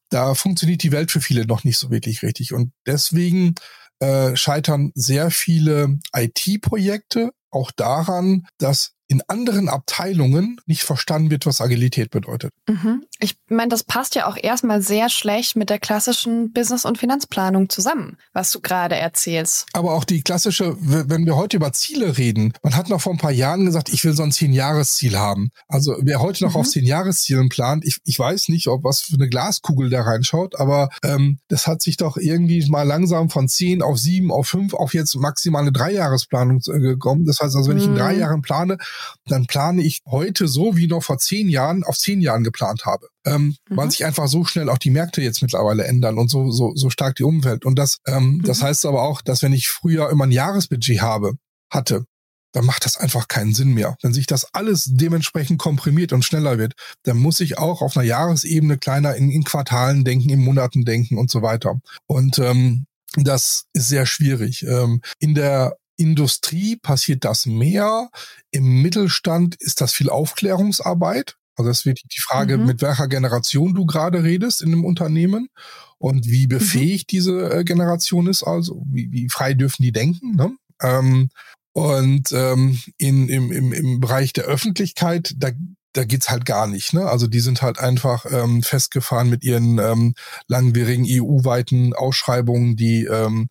da 0.09 0.33
funktioniert 0.33 0.83
die 0.83 0.93
Welt 0.93 1.11
für 1.11 1.21
viele 1.21 1.45
noch 1.45 1.63
nicht 1.63 1.77
so 1.77 1.91
wirklich 1.91 2.23
richtig. 2.23 2.53
Und 2.53 2.71
deswegen 2.85 3.55
äh, 3.99 4.35
scheitern 4.35 4.91
sehr 4.95 5.29
viele 5.31 5.99
IT-Projekte 6.15 7.31
auch 7.51 7.71
daran, 7.71 8.45
dass 8.57 8.93
in 9.07 9.21
anderen 9.27 9.69
Abteilungen 9.69 10.59
nicht 10.65 10.83
verstanden 10.83 11.31
wird, 11.31 11.45
was 11.45 11.61
Agilität 11.61 12.11
bedeutet. 12.11 12.51
Mhm. 12.67 13.03
Ich 13.19 13.37
meine, 13.47 13.69
das 13.69 13.83
passt 13.83 14.15
ja 14.15 14.27
auch 14.27 14.37
erstmal 14.37 14.81
sehr 14.81 15.09
schlecht 15.09 15.55
mit 15.55 15.69
der 15.69 15.79
klassischen 15.79 16.51
Business- 16.51 16.85
und 16.85 16.97
Finanzplanung 16.97 17.69
zusammen, 17.69 18.17
was 18.33 18.51
du 18.51 18.59
gerade 18.59 18.95
erzählst. 18.95 19.65
Aber 19.73 19.93
auch 19.93 20.03
die 20.03 20.21
klassische, 20.21 20.75
wenn 20.79 21.25
wir 21.25 21.35
heute 21.35 21.57
über 21.57 21.71
Ziele 21.73 22.17
reden, 22.17 22.53
man 22.63 22.75
hat 22.75 22.89
noch 22.89 23.01
vor 23.01 23.13
ein 23.13 23.17
paar 23.17 23.31
Jahren 23.31 23.65
gesagt, 23.65 23.89
ich 23.89 24.03
will 24.03 24.13
so 24.13 24.23
ein 24.23 24.31
Zehn-Jahres-Ziel 24.31 25.17
haben. 25.17 25.51
Also 25.67 25.95
wer 26.01 26.19
heute 26.19 26.43
noch 26.43 26.53
mhm. 26.53 26.61
auf 26.61 26.67
Zehn-Jahres-Zielen 26.67 27.49
plant, 27.49 27.85
ich, 27.85 27.99
ich 28.03 28.19
weiß 28.19 28.49
nicht, 28.49 28.67
ob 28.67 28.83
was 28.83 29.01
für 29.01 29.15
eine 29.15 29.29
Glaskugel 29.29 29.89
da 29.89 30.01
reinschaut, 30.01 30.59
aber 30.59 30.89
ähm, 31.03 31.39
das 31.47 31.65
hat 31.67 31.81
sich 31.81 31.97
doch 31.97 32.17
irgendwie 32.17 32.65
mal 32.69 32.83
langsam 32.83 33.29
von 33.29 33.47
zehn 33.47 33.81
auf 33.81 33.97
sieben, 33.97 34.31
auf 34.31 34.47
fünf, 34.47 34.73
auf 34.73 34.93
jetzt 34.93 35.15
maximal 35.15 35.61
eine 35.61 35.71
Dreijahresplanung 35.71 36.61
äh, 36.67 36.79
gekommen. 36.79 37.25
Das 37.25 37.39
heißt 37.39 37.55
also, 37.55 37.69
wenn 37.69 37.77
ich 37.77 37.85
in 37.85 37.95
drei 37.95 38.13
mhm. 38.13 38.19
Jahren 38.19 38.41
plane, 38.41 38.77
dann 39.25 39.45
plane 39.45 39.81
ich 39.81 40.01
heute 40.05 40.47
so, 40.47 40.75
wie 40.75 40.87
noch 40.87 41.03
vor 41.03 41.17
zehn 41.17 41.49
Jahren 41.49 41.83
auf 41.83 41.97
zehn 41.97 42.21
Jahren 42.21 42.43
geplant 42.43 42.85
habe. 42.85 43.07
Ähm, 43.25 43.55
mhm. 43.69 43.77
Weil 43.77 43.91
sich 43.91 44.05
einfach 44.05 44.27
so 44.27 44.45
schnell 44.45 44.69
auch 44.69 44.77
die 44.77 44.91
Märkte 44.91 45.21
jetzt 45.21 45.41
mittlerweile 45.41 45.85
ändern 45.85 46.17
und 46.17 46.29
so, 46.29 46.51
so, 46.51 46.73
so 46.75 46.89
stark 46.89 47.15
die 47.15 47.23
Umwelt. 47.23 47.65
Und 47.65 47.77
das, 47.77 47.97
ähm, 48.07 48.37
mhm. 48.37 48.41
das 48.43 48.61
heißt 48.61 48.85
aber 48.85 49.03
auch, 49.03 49.21
dass 49.21 49.41
wenn 49.41 49.53
ich 49.53 49.67
früher 49.67 50.09
immer 50.09 50.25
ein 50.25 50.31
Jahresbudget 50.31 51.01
habe, 51.01 51.33
hatte, 51.69 52.05
dann 52.53 52.65
macht 52.65 52.85
das 52.85 52.97
einfach 52.97 53.27
keinen 53.27 53.53
Sinn 53.53 53.73
mehr. 53.73 53.97
Wenn 54.01 54.13
sich 54.13 54.25
das 54.25 54.53
alles 54.53 54.85
dementsprechend 54.89 55.59
komprimiert 55.59 56.13
und 56.13 56.25
schneller 56.25 56.57
wird, 56.57 56.73
dann 57.03 57.17
muss 57.17 57.39
ich 57.39 57.57
auch 57.57 57.81
auf 57.81 57.95
einer 57.95 58.05
Jahresebene 58.05 58.77
kleiner 58.77 59.15
in, 59.15 59.29
in 59.29 59.43
Quartalen 59.43 60.03
denken, 60.03 60.29
in 60.29 60.43
Monaten 60.43 60.85
denken 60.85 61.17
und 61.17 61.29
so 61.29 61.41
weiter. 61.41 61.79
Und 62.07 62.39
ähm, 62.39 62.85
das 63.15 63.65
ist 63.73 63.89
sehr 63.89 64.05
schwierig. 64.05 64.63
Ähm, 64.63 65.01
in 65.19 65.35
der 65.35 65.77
Industrie 65.97 66.77
passiert 66.77 67.25
das 67.25 67.45
mehr. 67.45 68.09
Im 68.51 68.81
Mittelstand 68.81 69.55
ist 69.59 69.81
das 69.81 69.91
viel 69.91 70.09
Aufklärungsarbeit. 70.09 71.35
Also 71.55 71.69
das 71.69 71.85
wird 71.85 71.99
die 72.03 72.21
Frage, 72.21 72.57
mhm. 72.57 72.67
mit 72.67 72.81
welcher 72.81 73.07
Generation 73.07 73.73
du 73.73 73.85
gerade 73.85 74.23
redest 74.23 74.61
in 74.61 74.69
einem 74.71 74.85
Unternehmen 74.85 75.49
und 75.97 76.27
wie 76.27 76.45
mhm. 76.45 76.49
befähigt 76.49 77.11
mhm. 77.11 77.15
diese 77.15 77.51
äh, 77.51 77.63
Generation 77.63 78.27
ist, 78.27 78.43
also 78.43 78.83
wie, 78.87 79.11
wie 79.11 79.27
frei 79.29 79.55
dürfen 79.55 79.81
die 79.81 79.91
denken. 79.91 80.35
Ne? 80.35 80.55
Ähm, 80.81 81.29
und 81.73 82.31
ähm, 82.31 82.79
in, 82.97 83.27
im, 83.27 83.51
im, 83.51 83.73
im 83.73 83.99
Bereich 83.99 84.33
der 84.33 84.45
Öffentlichkeit, 84.45 85.33
da, 85.37 85.49
da 85.93 86.05
geht's 86.05 86.29
halt 86.29 86.45
gar 86.45 86.67
nicht. 86.67 86.93
Ne? 86.93 87.07
Also 87.07 87.27
die 87.27 87.39
sind 87.39 87.63
halt 87.63 87.79
einfach 87.79 88.25
ähm, 88.29 88.61
festgefahren 88.61 89.29
mit 89.29 89.43
ihren 89.43 89.79
ähm, 89.79 90.13
langwierigen 90.47 91.05
EU-weiten 91.07 91.93
Ausschreibungen, 91.93 92.75
die, 92.75 93.05
ähm, 93.05 93.49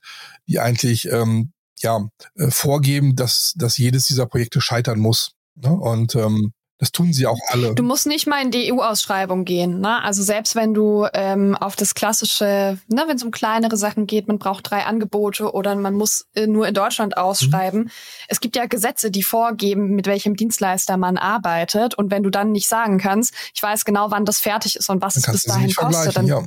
die 0.49 0.61
eigentlich 0.61 1.09
ähm, 1.11 1.53
ja, 1.87 2.09
äh, 2.35 2.51
vorgeben, 2.51 3.15
dass, 3.17 3.55
dass 3.57 3.79
jedes 3.79 4.07
dieser 4.07 4.27
Projekte 4.27 4.61
scheitern 4.61 4.99
muss. 4.99 5.33
Ne? 5.55 5.71
Und 5.71 6.15
ähm, 6.17 6.53
das 6.79 6.93
tun 6.93 7.13
sie 7.15 7.27
auch 7.27 7.39
alle. 7.49 7.75
Du 7.75 7.83
musst 7.83 8.07
nicht 8.07 8.27
mal 8.27 8.43
in 8.43 8.51
die 8.51 8.71
EU-Ausschreibung 8.71 9.47
gehen. 9.47 9.81
Ne? 9.81 10.03
Also 10.03 10.23
selbst 10.23 10.57
wenn 10.57 10.75
du 10.75 11.07
ähm, 11.15 11.55
auf 11.55 11.75
das 11.75 11.95
klassische, 11.95 12.79
ne, 12.89 13.05
wenn 13.07 13.17
es 13.17 13.23
um 13.23 13.31
kleinere 13.31 13.79
Sachen 13.79 14.07
geht, 14.07 14.29
man 14.29 14.39
braucht 14.39 14.71
drei 14.71 14.85
Angebote 14.85 15.55
oder 15.55 15.75
man 15.77 15.95
muss 15.95 16.27
äh, 16.35 16.47
nur 16.47 16.69
in 16.69 16.75
Deutschland 16.75 17.17
ausschreiben. 17.17 17.85
Mhm. 17.85 17.91
Es 18.29 18.41
gibt 18.41 18.57
ja 18.57 18.67
Gesetze, 18.67 19.11
die 19.11 19.23
vorgeben, 19.23 19.95
mit 19.95 20.07
welchem 20.07 20.37
Dienstleister 20.37 20.99
man 20.99 21.17
arbeitet. 21.17 21.95
Und 21.95 22.11
wenn 22.11 22.23
du 22.23 22.29
dann 22.29 22.53
nicht 22.53 22.69
sagen 22.69 22.99
kannst, 22.99 23.33
ich 23.55 23.63
weiß 23.63 23.87
genau, 23.87 24.11
wann 24.11 24.27
das 24.27 24.39
fertig 24.39 24.77
ist 24.77 24.91
und 24.91 25.01
was 25.01 25.17
es 25.17 25.25
bis 25.25 25.45
dahin 25.45 25.73
kostet, 25.73 26.17
dann, 26.17 26.27
ja 26.27 26.43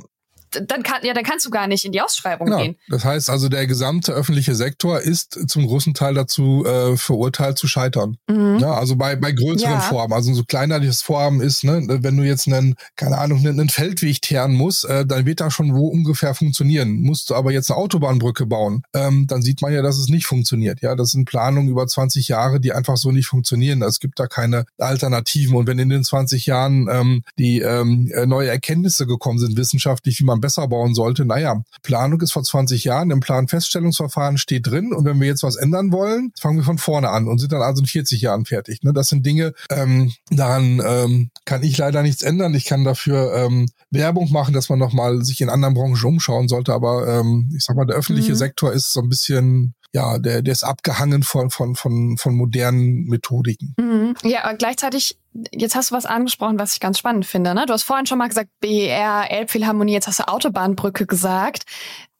dann 0.50 0.82
kann, 0.82 1.04
ja, 1.04 1.14
dann 1.14 1.24
kannst 1.24 1.46
du 1.46 1.50
gar 1.50 1.66
nicht 1.66 1.84
in 1.84 1.92
die 1.92 2.00
Ausschreibung 2.00 2.46
genau. 2.46 2.58
gehen. 2.58 2.76
Das 2.88 3.04
heißt 3.04 3.30
also, 3.30 3.48
der 3.48 3.66
gesamte 3.66 4.12
öffentliche 4.12 4.54
Sektor 4.54 5.00
ist 5.00 5.48
zum 5.48 5.66
großen 5.66 5.94
Teil 5.94 6.14
dazu 6.14 6.64
äh, 6.64 6.96
verurteilt 6.96 7.58
zu 7.58 7.66
scheitern. 7.66 8.16
Mhm. 8.28 8.58
Ja, 8.58 8.74
also 8.74 8.96
bei, 8.96 9.16
bei 9.16 9.32
größeren 9.32 9.72
ja. 9.72 9.80
Vorhaben, 9.80 10.12
also 10.12 10.32
so 10.34 10.44
kleiner 10.44 10.80
das 10.80 11.02
Vorhaben 11.02 11.40
ist, 11.40 11.64
ne, 11.64 11.84
wenn 11.88 12.16
du 12.16 12.24
jetzt 12.24 12.46
einen, 12.46 12.74
keine 12.96 13.18
Ahnung, 13.18 13.38
einen, 13.38 13.60
einen 13.60 13.68
Feldweg 13.68 14.22
teeren 14.22 14.54
musst, 14.54 14.84
äh, 14.84 15.06
dann 15.06 15.26
wird 15.26 15.40
da 15.40 15.50
schon 15.50 15.74
wo 15.74 15.88
ungefähr 15.88 16.34
funktionieren. 16.34 17.00
Musst 17.00 17.30
du 17.30 17.34
aber 17.34 17.52
jetzt 17.52 17.70
eine 17.70 17.78
Autobahnbrücke 17.78 18.46
bauen, 18.46 18.82
ähm, 18.94 19.26
dann 19.26 19.42
sieht 19.42 19.62
man 19.62 19.72
ja, 19.72 19.82
dass 19.82 19.98
es 19.98 20.08
nicht 20.08 20.26
funktioniert. 20.26 20.80
Ja, 20.82 20.94
das 20.94 21.10
sind 21.10 21.26
Planungen 21.26 21.68
über 21.68 21.86
20 21.86 22.28
Jahre, 22.28 22.60
die 22.60 22.72
einfach 22.72 22.96
so 22.96 23.12
nicht 23.12 23.26
funktionieren. 23.26 23.82
Es 23.82 24.00
gibt 24.00 24.18
da 24.18 24.26
keine 24.26 24.64
Alternativen. 24.78 25.56
Und 25.56 25.66
wenn 25.66 25.78
in 25.78 25.88
den 25.88 26.04
20 26.04 26.46
Jahren 26.46 26.88
ähm, 26.90 27.22
die 27.38 27.60
ähm, 27.60 28.10
neue 28.26 28.48
Erkenntnisse 28.48 29.06
gekommen 29.06 29.38
sind, 29.38 29.56
wissenschaftlich, 29.56 30.18
wie 30.20 30.24
man 30.24 30.39
besser 30.40 30.68
bauen 30.68 30.94
sollte. 30.94 31.24
Naja, 31.24 31.62
Planung 31.82 32.20
ist 32.20 32.32
vor 32.32 32.42
20 32.42 32.84
Jahren, 32.84 33.10
im 33.10 33.20
Planfeststellungsverfahren 33.20 34.38
steht 34.38 34.66
drin 34.66 34.92
und 34.92 35.04
wenn 35.04 35.20
wir 35.20 35.28
jetzt 35.28 35.42
was 35.42 35.56
ändern 35.56 35.92
wollen, 35.92 36.32
fangen 36.38 36.58
wir 36.58 36.64
von 36.64 36.78
vorne 36.78 37.10
an 37.10 37.28
und 37.28 37.38
sind 37.38 37.52
dann 37.52 37.62
also 37.62 37.80
in 37.82 37.86
40 37.86 38.20
Jahren 38.20 38.44
fertig. 38.44 38.82
Ne? 38.82 38.92
Das 38.92 39.08
sind 39.08 39.24
Dinge, 39.24 39.52
ähm, 39.70 40.12
daran 40.30 40.82
ähm, 40.84 41.30
kann 41.44 41.62
ich 41.62 41.76
leider 41.78 42.02
nichts 42.02 42.22
ändern. 42.22 42.54
Ich 42.54 42.64
kann 42.64 42.84
dafür 42.84 43.34
ähm, 43.34 43.68
Werbung 43.90 44.30
machen, 44.32 44.54
dass 44.54 44.68
man 44.68 44.78
nochmal 44.78 45.24
sich 45.24 45.40
in 45.40 45.48
anderen 45.48 45.74
Branchen 45.74 46.04
umschauen 46.04 46.48
sollte, 46.48 46.72
aber 46.72 47.06
ähm, 47.08 47.50
ich 47.56 47.64
sag 47.64 47.76
mal, 47.76 47.86
der 47.86 47.96
öffentliche 47.96 48.32
mhm. 48.32 48.36
Sektor 48.36 48.72
ist 48.72 48.92
so 48.92 49.00
ein 49.00 49.08
bisschen 49.08 49.74
ja, 49.92 50.18
der, 50.18 50.42
der 50.42 50.52
ist 50.52 50.62
abgehangen 50.62 51.22
von, 51.22 51.50
von, 51.50 51.74
von, 51.74 52.16
von 52.16 52.34
modernen 52.34 53.04
Methodiken. 53.06 53.74
Mhm. 53.78 54.14
Ja, 54.22 54.44
aber 54.44 54.54
gleichzeitig, 54.54 55.18
jetzt 55.52 55.74
hast 55.74 55.90
du 55.90 55.94
was 55.94 56.06
angesprochen, 56.06 56.58
was 56.58 56.74
ich 56.74 56.80
ganz 56.80 56.98
spannend 56.98 57.26
finde. 57.26 57.54
Ne? 57.54 57.66
Du 57.66 57.72
hast 57.72 57.82
vorhin 57.82 58.06
schon 58.06 58.18
mal 58.18 58.28
gesagt, 58.28 58.50
BER, 58.60 59.30
Elbphilharmonie, 59.30 59.92
jetzt 59.92 60.06
hast 60.06 60.20
du 60.20 60.28
Autobahnbrücke 60.28 61.06
gesagt. 61.06 61.64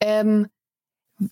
Ähm, 0.01 0.49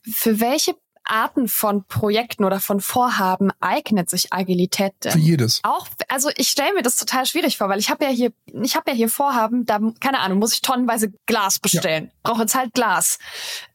für 0.04 0.38
welche 0.40 0.74
Arten 1.08 1.48
von 1.48 1.84
Projekten 1.84 2.44
oder 2.44 2.60
von 2.60 2.80
Vorhaben 2.80 3.50
eignet 3.60 4.10
sich 4.10 4.32
Agilität 4.32 4.92
denn? 5.02 5.12
Für 5.12 5.18
jedes. 5.18 5.60
Auch, 5.64 5.88
also 6.08 6.30
ich 6.36 6.48
stelle 6.48 6.74
mir 6.74 6.82
das 6.82 6.96
total 6.96 7.26
schwierig 7.26 7.56
vor, 7.56 7.68
weil 7.68 7.78
ich 7.78 7.90
habe 7.90 8.04
ja 8.04 8.10
hier, 8.10 8.32
ich 8.62 8.76
habe 8.76 8.90
ja 8.90 8.96
hier 8.96 9.08
Vorhaben, 9.08 9.64
da, 9.64 9.80
keine 10.00 10.20
Ahnung, 10.20 10.38
muss 10.38 10.52
ich 10.52 10.60
tonnenweise 10.60 11.12
Glas 11.26 11.58
bestellen. 11.58 12.04
Ja. 12.04 12.10
Brauche 12.22 12.42
jetzt 12.42 12.54
halt 12.54 12.74
Glas. 12.74 13.18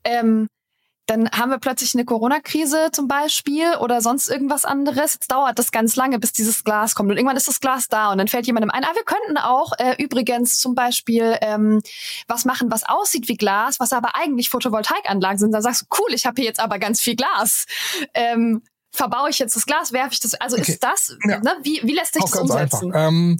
Ähm, 0.04 0.48
dann 1.06 1.30
haben 1.32 1.50
wir 1.50 1.58
plötzlich 1.58 1.94
eine 1.96 2.06
Corona-Krise 2.06 2.90
zum 2.92 3.08
Beispiel 3.08 3.76
oder 3.82 4.02
sonst 4.02 4.30
irgendwas 4.30 4.64
anderes. 4.64 5.16
Jetzt 5.16 5.32
dauert 5.32 5.60
das 5.60 5.72
ganz 5.72 5.96
lange, 5.96 6.18
bis 6.18 6.32
dieses 6.32 6.64
Glas 6.64 6.96
kommt. 6.96 7.12
Und 7.12 7.18
irgendwann 7.18 7.36
ist 7.36 7.48
das 7.48 7.60
Glas 7.60 7.90
da 7.90 8.12
und 8.12 8.20
dann 8.20 8.30
fällt 8.30 8.48
jemandem 8.48 8.72
ein, 8.72 8.86
ah, 8.86 8.92
wir 8.94 9.04
könnten 9.04 9.38
auch 9.38 9.74
äh, 9.80 10.02
übrigens 10.02 10.60
zum 10.60 10.76
Beispiel 10.76 11.38
ähm, 11.42 11.82
was 12.28 12.46
machen, 12.46 12.72
was 12.72 12.84
aussieht 12.86 13.28
wie 13.28 13.36
Glas, 13.36 13.80
was 13.80 13.92
aber 13.92 14.16
eigentlich 14.16 14.50
Photovoltaikanlagen 14.50 15.38
sind. 15.38 15.52
Dann 15.52 15.62
sagst 15.62 15.82
du, 15.82 15.86
cool, 16.00 16.14
ich 16.14 16.26
habe 16.26 16.36
hier 16.42 16.46
jetzt 16.46 16.60
aber 16.60 16.80
ganz 16.80 17.02
viel 17.02 17.16
Glas. 17.16 17.66
Ähm, 18.14 18.62
verbaue 18.94 19.30
ich 19.30 19.40
jetzt 19.40 19.56
das 19.56 19.66
Glas, 19.66 19.92
werfe 19.92 20.14
ich 20.14 20.20
das, 20.20 20.36
also 20.36 20.56
okay. 20.56 20.72
ist 20.72 20.84
das, 20.84 21.18
ja. 21.28 21.40
ne, 21.40 21.56
wie, 21.64 21.82
wie 21.84 21.94
lässt 21.94 22.14
sich 22.14 22.24
Auch 22.24 22.30
das 22.30 22.40
umsetzen? 22.40 22.94
Ähm, 22.96 23.40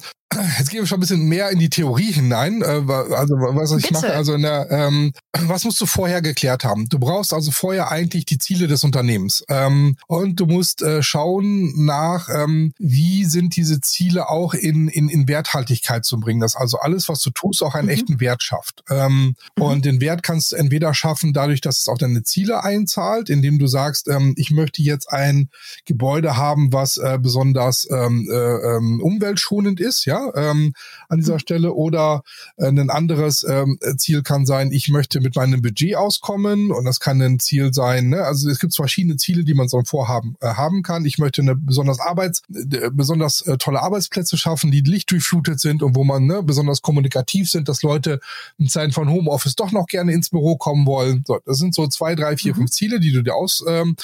Jetzt 0.58 0.70
gehen 0.70 0.82
wir 0.82 0.88
schon 0.88 0.98
ein 0.98 1.02
bisschen 1.02 1.28
mehr 1.28 1.50
in 1.50 1.60
die 1.60 1.70
Theorie 1.70 2.12
hinein. 2.12 2.62
Äh, 2.62 2.66
also 2.66 3.36
was 3.36 3.72
ich 3.72 3.84
Bitte. 3.84 3.94
mache, 3.94 4.14
also 4.14 4.34
in 4.34 4.44
der, 4.44 4.70
ähm, 4.72 5.14
was 5.34 5.64
musst 5.64 5.80
du 5.82 5.86
vorher 5.86 6.22
geklärt 6.22 6.64
haben? 6.64 6.88
Du 6.90 7.00
brauchst 7.00 7.34
also 7.34 7.52
vorher 7.52 7.92
eigentlich 7.92 8.26
die 8.26 8.38
Ziele 8.38 8.68
des 8.68 8.84
Unternehmens 8.84 9.44
ähm, 9.50 9.98
und 10.08 10.40
du 10.40 10.46
musst 10.46 10.82
äh, 10.82 11.04
schauen 11.04 11.74
nach, 11.86 12.30
ähm, 12.30 12.74
wie 12.78 13.26
sind 13.26 13.56
diese 13.56 13.82
Ziele 13.82 14.30
auch 14.30 14.54
in, 14.54 14.88
in, 14.88 15.10
in 15.10 15.28
Werthaltigkeit 15.28 16.06
zu 16.06 16.20
bringen, 16.20 16.40
dass 16.40 16.56
also 16.56 16.80
alles, 16.80 17.10
was 17.10 17.20
du 17.22 17.30
tust, 17.32 17.64
auch 17.64 17.76
einen 17.76 17.88
mhm. 17.88 17.94
echten 17.94 18.20
Wert 18.20 18.44
schafft. 18.44 18.84
Ähm, 18.90 19.36
mhm. 19.58 19.64
Und 19.64 19.86
den 19.86 20.02
Wert 20.02 20.24
kannst 20.24 20.52
du 20.52 20.56
entweder 20.56 20.94
schaffen 20.94 21.34
dadurch, 21.34 21.62
dass 21.62 21.80
es 21.80 21.88
auf 21.88 21.98
deine 21.98 22.24
Ziele 22.24 22.64
einzahlt, 22.64 23.30
indem 23.30 23.60
du 23.60 23.68
sagst, 23.68 24.08
ähm, 24.08 24.34
ich 24.38 24.52
möchte 24.52 24.82
jetzt 24.82 25.12
ein 25.12 25.50
Gebäude 25.86 26.38
haben, 26.38 26.72
was 26.72 26.98
äh, 26.98 27.18
besonders 27.22 27.88
ähm, 27.90 28.28
äh, 28.32 28.36
ähm, 28.36 29.02
umweltschonend 29.02 29.80
ist, 29.80 30.06
ja, 30.06 30.23
ähm, 30.36 30.74
an 31.10 31.20
dieser 31.20 31.36
mhm. 31.36 31.40
Stelle. 31.40 31.74
Oder 31.74 32.24
äh, 32.58 32.68
ein 32.68 32.90
anderes 32.90 33.44
ähm, 33.44 33.80
Ziel 33.98 34.24
kann 34.24 34.46
sein, 34.46 34.72
ich 34.72 34.90
möchte 34.90 35.22
mit 35.22 35.36
meinem 35.36 35.62
Budget 35.62 35.96
auskommen 35.96 36.72
und 36.72 36.86
das 36.86 37.00
kann 37.00 37.22
ein 37.22 37.40
Ziel 37.40 37.74
sein. 37.74 38.10
Ne? 38.10 38.24
Also 38.24 38.50
es 38.50 38.60
gibt 38.60 38.76
verschiedene 38.76 39.18
Ziele, 39.18 39.44
die 39.44 39.54
man 39.54 39.68
so 39.68 39.78
ein 39.78 39.86
Vorhaben 39.86 40.36
äh, 40.42 40.48
haben 40.48 40.84
kann. 40.84 41.06
Ich 41.06 41.18
möchte 41.18 41.42
eine 41.42 41.56
besonders 41.56 42.00
Arbeits, 42.00 42.42
äh, 42.54 42.90
besonders 42.92 43.42
äh, 43.42 43.58
tolle 43.58 43.82
Arbeitsplätze 43.82 44.38
schaffen, 44.38 44.72
die 44.72 44.82
lichtdurchflutet 44.82 45.60
sind 45.60 45.84
und 45.84 45.96
wo 45.96 46.04
man 46.04 46.26
ne, 46.26 46.44
besonders 46.44 46.82
kommunikativ 46.82 47.50
sind, 47.50 47.70
dass 47.70 47.84
Leute 47.84 48.20
in 48.58 48.68
Zeiten 48.68 48.92
von 48.92 49.10
Homeoffice 49.10 49.56
doch 49.56 49.72
noch 49.72 49.88
gerne 49.88 50.14
ins 50.14 50.30
Büro 50.30 50.58
kommen 50.58 50.86
wollen. 50.86 51.24
So, 51.28 51.40
das 51.46 51.58
sind 51.58 51.76
so 51.76 51.88
zwei, 51.88 52.16
drei, 52.16 52.38
vier, 52.38 52.54
mhm. 52.54 52.58
fünf 52.58 52.72
Ziele, 52.72 53.00
die 53.00 53.12
du 53.12 53.24
dir 53.24 53.36
aus, 53.36 53.64
ähm, 53.68 53.96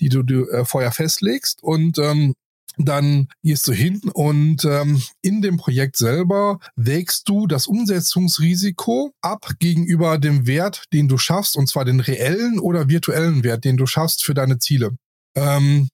die 0.00 0.08
du, 0.08 0.22
du 0.22 0.48
äh, 0.48 0.64
vorher 0.64 0.92
festlegst 0.92 1.62
und 1.62 1.98
ähm, 1.98 2.34
dann 2.76 3.28
gehst 3.42 3.66
du 3.68 3.72
hin 3.72 4.00
und 4.14 4.64
ähm, 4.64 5.02
in 5.20 5.42
dem 5.42 5.56
Projekt 5.56 5.96
selber 5.96 6.58
wägst 6.76 7.28
du 7.28 7.46
das 7.46 7.66
Umsetzungsrisiko 7.66 9.12
ab 9.20 9.50
gegenüber 9.58 10.18
dem 10.18 10.46
Wert, 10.46 10.84
den 10.92 11.08
du 11.08 11.18
schaffst, 11.18 11.56
und 11.56 11.68
zwar 11.68 11.84
den 11.84 12.00
reellen 12.00 12.58
oder 12.58 12.88
virtuellen 12.88 13.44
Wert, 13.44 13.64
den 13.64 13.76
du 13.76 13.86
schaffst 13.86 14.24
für 14.24 14.34
deine 14.34 14.58
Ziele. 14.58 14.96
Ähm, 15.34 15.88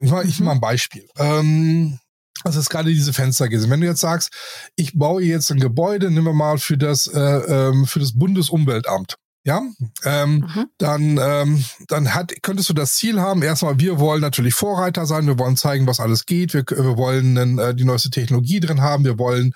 ich 0.00 0.10
mache 0.10 0.26
ich 0.26 0.40
mal 0.40 0.52
ein 0.52 0.60
Beispiel. 0.60 1.06
Ähm, 1.16 1.98
also 2.44 2.58
ist 2.58 2.70
gerade 2.70 2.90
diese 2.90 3.12
Fenster 3.12 3.48
gesehen. 3.48 3.70
Wenn 3.70 3.80
du 3.80 3.86
jetzt 3.86 4.00
sagst, 4.00 4.32
ich 4.74 4.98
baue 4.98 5.22
jetzt 5.22 5.50
ein 5.52 5.60
Gebäude, 5.60 6.10
nehmen 6.10 6.26
wir 6.26 6.32
mal 6.32 6.58
für 6.58 6.76
das 6.76 7.06
äh, 7.06 7.20
ähm, 7.20 7.86
für 7.86 8.00
das 8.00 8.18
Bundesumweltamt 8.18 9.16
ja, 9.44 9.62
ähm, 10.04 10.34
mhm. 10.34 10.66
dann, 10.78 11.18
ähm, 11.20 11.64
dann 11.88 12.14
hat, 12.14 12.32
könntest 12.42 12.68
du 12.68 12.74
das 12.74 12.94
Ziel 12.94 13.20
haben, 13.20 13.42
erstmal, 13.42 13.80
wir 13.80 13.98
wollen 13.98 14.20
natürlich 14.20 14.54
Vorreiter 14.54 15.06
sein, 15.06 15.26
wir 15.26 15.38
wollen 15.38 15.56
zeigen, 15.56 15.86
was 15.86 16.00
alles 16.00 16.26
geht, 16.26 16.54
wir, 16.54 16.64
wir 16.68 16.96
wollen 16.96 17.58
äh, 17.58 17.74
die 17.74 17.84
neueste 17.84 18.10
Technologie 18.10 18.60
drin 18.60 18.80
haben, 18.80 19.04
wir 19.04 19.18
wollen 19.18 19.52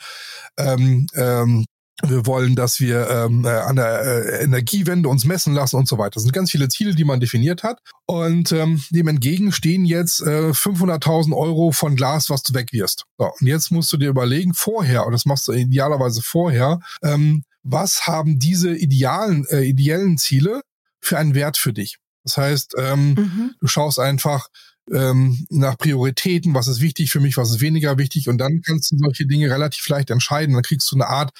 ähm, 0.59 1.07
ähm, 1.14 1.66
wir 2.03 2.27
wollen, 2.27 2.57
dass 2.57 2.79
wir 2.79 3.09
ähm, 3.09 3.44
äh, 3.44 3.49
an 3.49 3.77
der 3.77 4.03
äh, 4.03 4.44
Energiewende 4.44 5.09
uns 5.09 5.25
messen 5.25 5.55
lassen 5.55 5.77
und 5.77 5.88
so 5.88 5.96
weiter. 5.96 6.12
Das 6.14 6.25
sind 6.25 6.33
ganz 6.33 6.51
viele 6.51 6.68
Ziele, 6.68 6.94
die 6.94 7.05
man 7.05 7.20
definiert 7.20 7.62
hat. 7.62 7.79
Und 8.05 8.53
ähm, 8.53 8.83
dem 8.90 9.09
entgegen 9.09 9.51
stehen 9.51 9.87
jetzt 9.87 10.20
äh, 10.20 10.51
500.000 10.51 11.35
Euro 11.35 11.72
von 11.72 11.96
Glas, 11.96 12.29
was 12.29 12.42
du 12.42 12.53
wegwirst. 12.53 13.05
So, 13.16 13.31
und 13.40 13.46
jetzt 13.46 13.70
musst 13.70 13.90
du 13.92 13.96
dir 13.96 14.11
überlegen, 14.11 14.53
vorher, 14.53 15.07
und 15.07 15.12
das 15.12 15.25
machst 15.25 15.49
du 15.49 15.53
idealerweise 15.53 16.20
vorher, 16.22 16.81
ähm, 17.03 17.44
was 17.68 18.07
haben 18.07 18.38
diese 18.38 18.74
idealen, 18.74 19.44
äh, 19.50 19.62
ideellen 19.62 20.18
Ziele 20.18 20.62
für 21.00 21.18
einen 21.18 21.35
Wert 21.35 21.57
für 21.57 21.72
dich? 21.72 21.98
Das 22.24 22.37
heißt, 22.37 22.74
ähm, 22.79 23.14
mhm. 23.14 23.55
du 23.61 23.66
schaust 23.66 23.98
einfach 23.98 24.48
ähm, 24.92 25.46
nach 25.50 25.76
Prioritäten, 25.79 26.55
was 26.55 26.68
ist 26.68 26.81
wichtig 26.81 27.11
für 27.11 27.20
mich, 27.20 27.37
was 27.37 27.50
ist 27.50 27.61
weniger 27.61 27.98
wichtig 27.98 28.29
und 28.29 28.38
dann 28.38 28.62
kannst 28.64 28.92
du 28.92 28.98
solche 28.98 29.26
Dinge 29.26 29.50
relativ 29.50 29.88
leicht 29.88 30.11
entscheiden. 30.11 30.55
Dann 30.55 30.62
kriegst 30.62 30.90
du 30.90 30.96
eine 30.96 31.09
Art 31.09 31.33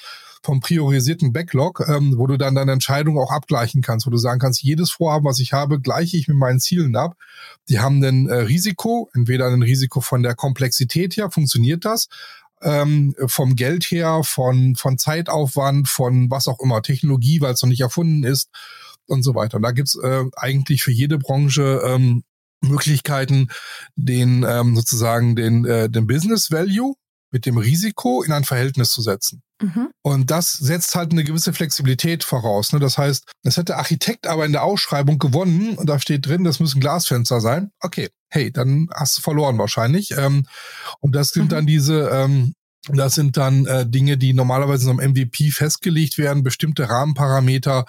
vom 0.43 0.59
priorisierten 0.59 1.33
Backlog, 1.33 1.83
ähm, 1.87 2.13
wo 2.17 2.27
du 2.27 2.37
dann 2.37 2.55
deine 2.55 2.71
Entscheidung 2.71 3.17
auch 3.17 3.31
abgleichen 3.31 3.81
kannst, 3.81 4.05
wo 4.05 4.11
du 4.11 4.17
sagen 4.17 4.39
kannst, 4.39 4.63
jedes 4.63 4.91
Vorhaben, 4.91 5.25
was 5.25 5.39
ich 5.39 5.53
habe, 5.53 5.79
gleiche 5.79 6.17
ich 6.17 6.27
mit 6.27 6.37
meinen 6.37 6.59
Zielen 6.59 6.95
ab. 6.95 7.15
Die 7.69 7.79
haben 7.79 8.03
ein 8.03 8.29
äh, 8.29 8.35
Risiko, 8.35 9.09
entweder 9.13 9.47
ein 9.47 9.61
Risiko 9.61 10.01
von 10.01 10.23
der 10.23 10.35
Komplexität 10.35 11.17
her, 11.17 11.31
funktioniert 11.31 11.85
das, 11.85 12.07
ähm, 12.61 13.15
vom 13.27 13.55
Geld 13.55 13.85
her, 13.85 14.21
von, 14.23 14.75
von 14.75 14.97
Zeitaufwand, 14.97 15.87
von 15.87 16.29
was 16.29 16.47
auch 16.47 16.59
immer, 16.59 16.81
Technologie, 16.81 17.41
weil 17.41 17.53
es 17.53 17.61
noch 17.61 17.69
nicht 17.69 17.81
erfunden 17.81 18.23
ist 18.23 18.49
und 19.05 19.23
so 19.23 19.35
weiter. 19.35 19.57
Und 19.57 19.63
da 19.63 19.71
gibt's 19.71 19.95
äh, 19.95 20.23
eigentlich 20.35 20.83
für 20.83 20.91
jede 20.91 21.17
Branche 21.17 21.81
ähm, 21.85 22.23
Möglichkeiten, 22.61 23.49
den 23.95 24.43
ähm, 24.47 24.75
sozusagen 24.75 25.35
den, 25.35 25.65
äh, 25.65 25.89
den 25.89 26.07
Business 26.07 26.51
Value 26.51 26.95
mit 27.31 27.45
dem 27.45 27.57
Risiko 27.57 28.23
in 28.23 28.31
ein 28.31 28.43
Verhältnis 28.43 28.91
zu 28.91 29.01
setzen. 29.01 29.41
Mhm. 29.61 29.89
Und 30.01 30.31
das 30.31 30.53
setzt 30.53 30.95
halt 30.95 31.11
eine 31.11 31.23
gewisse 31.23 31.51
Flexibilität 31.51 32.23
voraus. 32.23 32.73
Ne? 32.73 32.79
Das 32.79 32.97
heißt, 32.97 33.25
das 33.43 33.57
hätte 33.57 33.77
Architekt 33.77 34.27
aber 34.27 34.45
in 34.45 34.51
der 34.51 34.63
Ausschreibung 34.63 35.17
gewonnen 35.19 35.75
und 35.77 35.87
da 35.87 35.99
steht 35.99 36.25
drin, 36.25 36.43
das 36.43 36.59
müssen 36.59 36.79
Glasfenster 36.79 37.41
sein. 37.41 37.71
Okay, 37.79 38.09
hey, 38.29 38.51
dann 38.51 38.87
hast 38.93 39.17
du 39.17 39.21
verloren 39.21 39.57
wahrscheinlich. 39.57 40.11
Ähm, 40.11 40.45
und 40.99 41.15
das 41.15 41.29
sind 41.29 41.45
mhm. 41.45 41.49
dann 41.49 41.65
diese, 41.65 42.09
ähm, 42.09 42.53
das 42.89 43.15
sind 43.15 43.35
dann 43.35 43.65
äh, 43.65 43.85
Dinge, 43.89 44.17
die 44.17 44.33
normalerweise 44.33 44.89
in 44.89 44.99
einem 44.99 45.11
MVP 45.11 45.51
festgelegt 45.51 46.17
werden, 46.17 46.43
bestimmte 46.43 46.89
Rahmenparameter, 46.89 47.85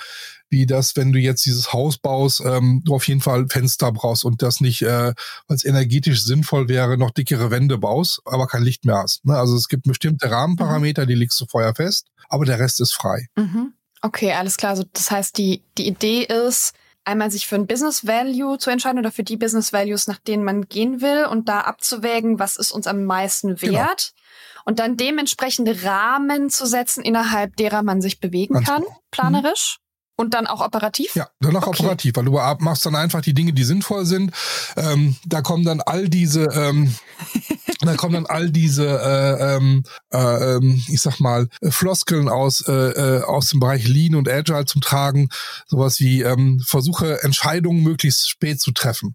wie 0.51 0.67
das, 0.67 0.97
wenn 0.97 1.13
du 1.13 1.19
jetzt 1.19 1.45
dieses 1.45 1.73
Haus 1.73 1.99
baust, 1.99 2.43
ähm, 2.45 2.83
du 2.85 2.95
auf 2.95 3.07
jeden 3.07 3.21
Fall 3.21 3.47
Fenster 3.49 3.93
brauchst 3.93 4.25
und 4.25 4.43
das 4.43 4.61
nicht, 4.61 4.83
äh, 4.83 5.13
weil 5.47 5.57
es 5.57 5.65
energetisch 5.65 6.23
sinnvoll 6.23 6.69
wäre, 6.69 6.97
noch 6.97 7.11
dickere 7.11 7.51
Wände 7.51 7.79
baust, 7.79 8.21
aber 8.25 8.47
kein 8.47 8.63
Licht 8.63 8.85
mehr 8.85 8.99
hast. 8.99 9.25
Ne? 9.25 9.37
Also 9.37 9.57
es 9.57 9.69
gibt 9.69 9.85
bestimmte 9.85 10.31
Rahmenparameter, 10.31 11.07
die 11.07 11.15
legst 11.15 11.41
du 11.41 11.47
vorher 11.47 11.75
fest, 11.75 12.07
aber 12.29 12.45
der 12.45 12.59
Rest 12.59 12.81
ist 12.81 12.95
frei. 12.95 13.29
Mhm. 13.37 13.73
Okay, 14.01 14.33
alles 14.33 14.57
klar. 14.57 14.71
Also 14.71 14.85
das 14.93 15.11
heißt, 15.11 15.37
die, 15.39 15.63
die 15.77 15.89
Idee 15.89 16.23
ist, 16.23 16.75
einmal 17.05 17.31
sich 17.31 17.47
für 17.47 17.57
ein 17.57 17.67
Business 17.67 18.07
Value 18.07 18.59
zu 18.59 18.71
entscheiden 18.71 18.99
oder 18.99 19.11
für 19.11 19.25
die 19.25 19.37
Business 19.37 19.73
Values, 19.73 20.07
nach 20.07 20.19
denen 20.19 20.45
man 20.45 20.69
gehen 20.69 21.01
will 21.01 21.25
und 21.25 21.49
da 21.49 21.63
abzuwägen, 21.63 22.39
was 22.39 22.57
ist 22.57 22.71
uns 22.71 22.87
am 22.87 23.05
meisten 23.05 23.57
genau. 23.57 23.79
wert. 23.79 24.13
Genau. 24.15 24.63
Und 24.67 24.79
dann 24.79 24.99
dementsprechende 24.99 25.83
Rahmen 25.85 26.51
zu 26.51 26.67
setzen, 26.67 27.03
innerhalb 27.03 27.57
derer 27.57 27.83
man 27.83 28.03
sich 28.03 28.21
bewegen 28.21 28.55
Ganz 28.55 28.67
kann, 28.67 28.83
genau. 28.83 29.01
planerisch. 29.11 29.79
Und 30.21 30.35
dann 30.35 30.49
auch 30.49 30.61
operativ? 30.61 31.15
Ja, 31.15 31.29
dann 31.39 31.55
auch 31.57 31.69
okay. 31.69 31.81
operativ, 31.81 32.17
weil 32.17 32.25
du 32.25 32.33
machst 32.33 32.85
dann 32.85 32.97
einfach 32.97 33.21
die 33.21 33.35
Dinge, 33.35 33.53
die 33.53 33.63
sinnvoll 33.63 34.05
sind. 34.05 34.33
Ähm, 34.77 35.15
da 35.25 35.43
kommen 35.43 35.65
dann 35.65 35.81
all 35.81 36.09
diese, 36.09 36.43
ähm, 36.47 36.93
da 37.83 37.95
kommen 37.95 38.15
dann 38.15 38.27
all 38.27 38.51
diese, 38.51 38.85
äh, 38.85 39.55
ähm, 39.57 39.85
äh, 40.13 40.57
ähm, 40.57 40.83
ich 40.89 41.01
sag 41.03 41.21
mal, 41.21 41.47
Floskeln 41.63 42.29
aus 42.29 42.67
äh, 42.67 42.73
äh, 42.73 43.23
aus 43.23 43.51
dem 43.51 43.61
Bereich 43.61 43.87
Lean 43.87 44.17
und 44.17 44.29
Agile 44.29 44.65
zum 44.65 44.81
Tragen. 44.81 45.29
Sowas 45.69 46.01
wie 46.01 46.23
ähm, 46.23 46.61
versuche 46.67 47.23
Entscheidungen 47.23 47.85
möglichst 47.85 48.29
spät 48.29 48.61
zu 48.61 48.73
treffen. 48.73 49.15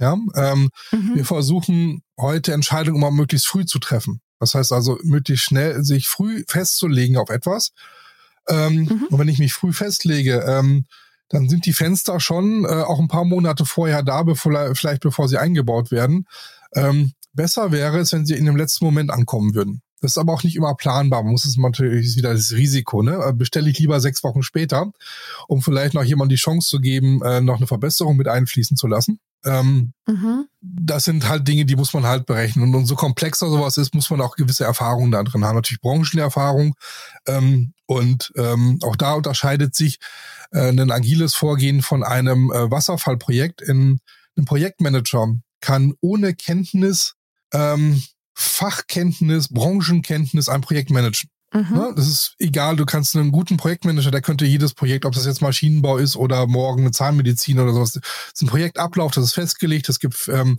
Ja, 0.00 0.16
ähm, 0.34 0.70
mhm. 0.90 1.14
wir 1.14 1.24
versuchen 1.26 2.02
heute 2.18 2.54
Entscheidungen 2.54 2.96
immer 2.96 3.12
möglichst 3.12 3.46
früh 3.46 3.66
zu 3.66 3.78
treffen. 3.78 4.20
Das 4.40 4.54
heißt 4.54 4.72
also 4.72 4.98
möglichst 5.04 5.44
schnell 5.44 5.84
sich 5.84 6.08
früh 6.08 6.42
festzulegen 6.48 7.18
auf 7.18 7.30
etwas 7.30 7.70
ähm, 8.50 8.74
mhm. 8.82 9.06
Und 9.10 9.18
wenn 9.18 9.28
ich 9.28 9.38
mich 9.38 9.52
früh 9.52 9.72
festlege, 9.72 10.44
ähm, 10.46 10.86
dann 11.28 11.48
sind 11.48 11.64
die 11.64 11.72
Fenster 11.72 12.20
schon 12.20 12.64
äh, 12.64 12.68
auch 12.68 12.98
ein 12.98 13.08
paar 13.08 13.24
Monate 13.24 13.64
vorher 13.64 14.02
da, 14.02 14.22
bevor, 14.24 14.74
vielleicht 14.74 15.02
bevor 15.02 15.28
sie 15.28 15.38
eingebaut 15.38 15.90
werden. 15.90 16.26
Ähm, 16.74 17.12
besser 17.32 17.72
wäre 17.72 17.98
es, 17.98 18.12
wenn 18.12 18.26
sie 18.26 18.34
in 18.34 18.46
dem 18.46 18.56
letzten 18.56 18.84
Moment 18.84 19.10
ankommen 19.10 19.54
würden. 19.54 19.82
Das 20.00 20.12
ist 20.12 20.18
aber 20.18 20.32
auch 20.32 20.42
nicht 20.42 20.56
immer 20.56 20.74
planbar. 20.74 21.22
Man 21.22 21.32
muss 21.32 21.44
es 21.44 21.56
natürlich 21.56 22.16
wieder 22.16 22.32
das 22.32 22.52
Risiko, 22.52 23.02
ne? 23.02 23.22
Äh, 23.22 23.32
bestelle 23.32 23.70
ich 23.70 23.78
lieber 23.78 24.00
sechs 24.00 24.24
Wochen 24.24 24.42
später, 24.42 24.90
um 25.46 25.62
vielleicht 25.62 25.94
noch 25.94 26.04
jemand 26.04 26.32
die 26.32 26.36
Chance 26.36 26.68
zu 26.68 26.80
geben, 26.80 27.22
äh, 27.22 27.40
noch 27.40 27.58
eine 27.58 27.66
Verbesserung 27.66 28.16
mit 28.16 28.26
einfließen 28.26 28.76
zu 28.76 28.86
lassen. 28.86 29.20
Ähm, 29.44 29.92
mhm. 30.06 30.46
Das 30.60 31.04
sind 31.04 31.28
halt 31.28 31.48
Dinge, 31.48 31.64
die 31.64 31.76
muss 31.76 31.92
man 31.94 32.04
halt 32.04 32.26
berechnen. 32.26 32.64
Und 32.64 32.74
umso 32.74 32.94
komplexer 32.94 33.48
sowas 33.48 33.76
ist, 33.76 33.94
muss 33.94 34.10
man 34.10 34.20
auch 34.20 34.36
gewisse 34.36 34.64
Erfahrungen 34.64 35.10
da 35.10 35.22
drin 35.22 35.44
haben. 35.44 35.56
Natürlich 35.56 35.80
Branchenerfahrung. 35.80 36.74
Ähm, 37.26 37.72
und 37.86 38.32
ähm, 38.36 38.78
auch 38.82 38.96
da 38.96 39.14
unterscheidet 39.14 39.74
sich 39.74 39.98
äh, 40.52 40.68
ein 40.68 40.90
agiles 40.90 41.34
Vorgehen 41.34 41.82
von 41.82 42.02
einem 42.02 42.50
äh, 42.52 42.70
Wasserfallprojekt. 42.70 43.62
In 43.62 44.00
einem 44.36 44.44
Projektmanager 44.44 45.34
kann 45.60 45.94
ohne 46.00 46.34
Kenntnis, 46.34 47.14
ähm, 47.52 48.02
Fachkenntnis, 48.34 49.48
Branchenkenntnis 49.48 50.48
ein 50.48 50.60
Projekt 50.60 50.90
managen. 50.90 51.30
Mhm. 51.52 51.76
Ne? 51.76 51.92
Das 51.96 52.06
ist 52.06 52.34
egal, 52.38 52.76
du 52.76 52.86
kannst 52.86 53.16
einen 53.16 53.32
guten 53.32 53.56
Projektmanager, 53.56 54.10
der 54.10 54.22
könnte 54.22 54.44
jedes 54.44 54.74
Projekt, 54.74 55.04
ob 55.04 55.14
das 55.14 55.26
jetzt 55.26 55.42
Maschinenbau 55.42 55.98
ist 55.98 56.16
oder 56.16 56.46
morgen 56.46 56.82
eine 56.82 56.92
Zahnmedizin 56.92 57.58
oder 57.58 57.72
sowas, 57.72 57.92
das 57.92 58.02
ist 58.34 58.42
ein 58.42 58.48
Projektablauf, 58.48 59.12
das 59.12 59.24
ist 59.24 59.34
festgelegt, 59.34 59.88
es 59.88 59.98
gibt, 59.98 60.28
ähm, 60.28 60.58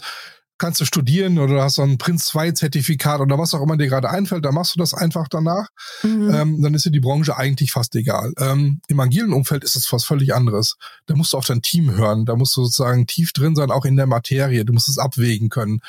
kannst 0.57 0.79
du 0.79 0.85
studieren 0.85 1.39
oder 1.39 1.55
du 1.55 1.61
hast 1.61 1.75
so 1.75 1.81
ein 1.81 1.97
Prinz 1.97 2.25
2 2.27 2.51
Zertifikat 2.51 3.19
oder 3.19 3.39
was 3.39 3.53
auch 3.55 3.63
immer 3.63 3.77
dir 3.77 3.87
gerade 3.87 4.09
einfällt, 4.09 4.45
dann 4.45 4.53
machst 4.53 4.75
du 4.75 4.79
das 4.79 4.93
einfach 4.93 5.27
danach. 5.27 5.69
Mhm. 6.03 6.29
Ähm, 6.31 6.61
dann 6.61 6.73
ist 6.75 6.85
dir 6.85 6.91
die 6.91 6.99
Branche 6.99 7.35
eigentlich 7.35 7.71
fast 7.71 7.95
egal. 7.95 8.31
Ähm, 8.37 8.79
Im 8.87 8.99
agilen 8.99 9.33
Umfeld 9.33 9.63
ist 9.63 9.75
es 9.75 9.91
was 9.91 10.03
völlig 10.03 10.35
anderes. 10.35 10.75
Da 11.07 11.15
musst 11.15 11.33
du 11.33 11.37
auf 11.37 11.47
dein 11.47 11.63
Team 11.63 11.95
hören, 11.95 12.25
da 12.25 12.35
musst 12.35 12.55
du 12.55 12.63
sozusagen 12.63 13.07
tief 13.07 13.33
drin 13.33 13.55
sein, 13.55 13.71
auch 13.71 13.85
in 13.85 13.95
der 13.95 14.05
Materie. 14.05 14.63
Du 14.63 14.73
musst 14.73 14.87
es 14.87 14.99
abwägen 14.99 15.49
können. 15.49 15.81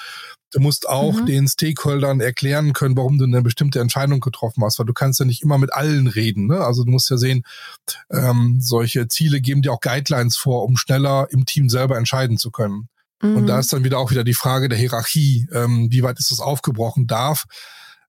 Du 0.52 0.60
musst 0.60 0.88
auch 0.88 1.14
mhm. 1.14 1.26
den 1.26 1.48
Stakeholdern 1.48 2.20
erklären 2.20 2.72
können, 2.74 2.96
warum 2.96 3.18
du 3.18 3.24
eine 3.24 3.42
bestimmte 3.42 3.80
Entscheidung 3.80 4.20
getroffen 4.20 4.62
hast, 4.62 4.78
weil 4.78 4.86
du 4.86 4.92
kannst 4.92 5.18
ja 5.18 5.24
nicht 5.24 5.42
immer 5.42 5.58
mit 5.58 5.72
allen 5.72 6.06
reden. 6.06 6.46
Ne? 6.46 6.60
Also 6.60 6.84
du 6.84 6.90
musst 6.90 7.10
ja 7.10 7.16
sehen, 7.16 7.42
ähm, 8.10 8.58
solche 8.60 9.08
Ziele 9.08 9.40
geben 9.40 9.62
dir 9.62 9.72
auch 9.72 9.80
Guidelines 9.80 10.36
vor, 10.36 10.64
um 10.64 10.76
schneller 10.76 11.26
im 11.30 11.46
Team 11.46 11.68
selber 11.68 11.96
entscheiden 11.96 12.36
zu 12.36 12.50
können. 12.50 12.88
Mhm. 13.22 13.36
Und 13.36 13.46
da 13.46 13.58
ist 13.58 13.72
dann 13.72 13.84
wieder 13.84 13.98
auch 13.98 14.10
wieder 14.10 14.24
die 14.24 14.34
Frage 14.34 14.68
der 14.68 14.78
Hierarchie. 14.78 15.48
Ähm, 15.52 15.88
wie 15.90 16.02
weit 16.02 16.18
ist 16.18 16.30
das 16.30 16.40
aufgebrochen 16.40 17.06
darf? 17.06 17.44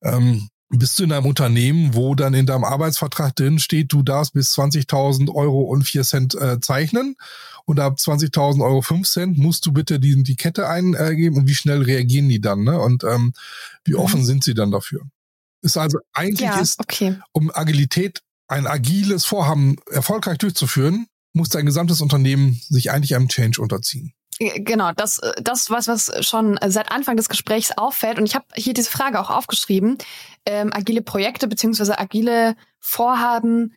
Ähm, 0.04 0.50
bist 0.70 1.00
du 1.00 1.04
in 1.04 1.12
einem 1.12 1.28
Unternehmen, 1.28 1.94
wo 1.94 2.16
dann 2.16 2.34
in 2.34 2.46
deinem 2.46 2.64
Arbeitsvertrag 2.64 3.36
drin 3.36 3.60
steht, 3.60 3.94
du 3.94 4.02
darfst 4.02 4.34
bis 4.34 4.58
20.000 4.58 5.34
Euro 5.34 5.62
und 5.62 5.84
4 5.84 6.04
Cent 6.04 6.36
äh, 6.36 6.60
zeichnen 6.60 7.16
und 7.66 7.80
ab 7.80 7.96
20.000 7.98 8.64
Euro 8.64 8.82
5 8.82 9.08
Cent 9.08 9.38
musst 9.38 9.66
du 9.66 9.72
bitte 9.72 10.00
die, 10.00 10.22
die 10.24 10.36
Kette 10.36 10.68
eingeben 10.68 11.38
und 11.38 11.48
wie 11.48 11.56
schnell 11.56 11.82
reagieren 11.82 12.30
die 12.30 12.42
dann 12.42 12.64
ne? 12.64 12.80
und 12.80 13.04
ähm, 13.04 13.34
wie 13.86 13.96
offen 13.96 14.22
mhm. 14.22 14.26
sind 14.26 14.44
sie 14.44 14.54
dann 14.54 14.72
dafür. 14.72 15.02
Ist 15.62 15.78
also 15.78 16.00
eigentlich 16.12 16.42
ja, 16.42 16.60
ist, 16.60 16.80
okay. 16.80 17.18
um 17.32 17.50
Agilität, 17.54 18.22
ein 18.48 18.68
agiles 18.68 19.26
Vorhaben 19.26 19.78
erfolgreich 19.90 20.38
durchzuführen, 20.38 21.08
muss 21.32 21.50
dein 21.50 21.66
gesamtes 21.66 22.02
Unternehmen 22.02 22.62
sich 22.68 22.92
eigentlich 22.92 23.16
einem 23.16 23.30
Change 23.30 23.62
unterziehen. 23.62 24.14
Genau, 24.40 24.92
das, 24.92 25.22
das 25.42 25.70
was, 25.70 25.88
was 25.88 26.12
schon 26.26 26.60
seit 26.68 26.92
Anfang 26.92 27.18
des 27.18 27.30
Gesprächs 27.30 27.72
auffällt. 27.78 28.18
Und 28.18 28.26
ich 28.26 28.36
habe 28.36 28.46
hier 28.56 28.74
diese 28.74 28.90
Frage 28.90 29.20
auch 29.20 29.30
aufgeschrieben. 29.30 29.98
Ähm, 30.46 30.72
agile 30.74 31.02
Projekte 31.02 31.48
beziehungsweise 31.48 31.98
agile 32.00 32.56
Vorhaben 32.80 33.74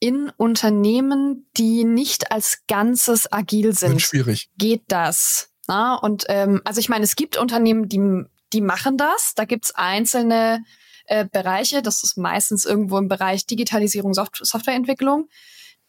in 0.00 0.32
Unternehmen, 0.36 1.46
die 1.56 1.84
nicht 1.84 2.32
als 2.32 2.62
Ganzes 2.66 3.30
agil 3.32 3.74
sind. 3.74 3.92
Wird 3.92 4.02
schwierig. 4.02 4.50
Geht 4.56 4.82
das? 4.88 5.50
Na? 5.68 5.94
Und 5.94 6.24
ähm, 6.28 6.62
also 6.64 6.80
ich 6.80 6.88
meine, 6.88 7.04
es 7.04 7.16
gibt 7.16 7.36
Unternehmen, 7.36 7.88
die, 7.88 8.24
die 8.52 8.60
machen 8.62 8.96
das. 8.96 9.34
Da 9.36 9.44
gibt's 9.44 9.74
einzelne 9.74 10.64
äh, 11.04 11.26
Bereiche, 11.30 11.82
das 11.82 12.02
ist 12.02 12.16
meistens 12.16 12.64
irgendwo 12.64 12.96
im 12.96 13.08
Bereich 13.08 13.46
Digitalisierung, 13.46 14.14
Soft 14.14 14.38
Softwareentwicklung, 14.42 15.28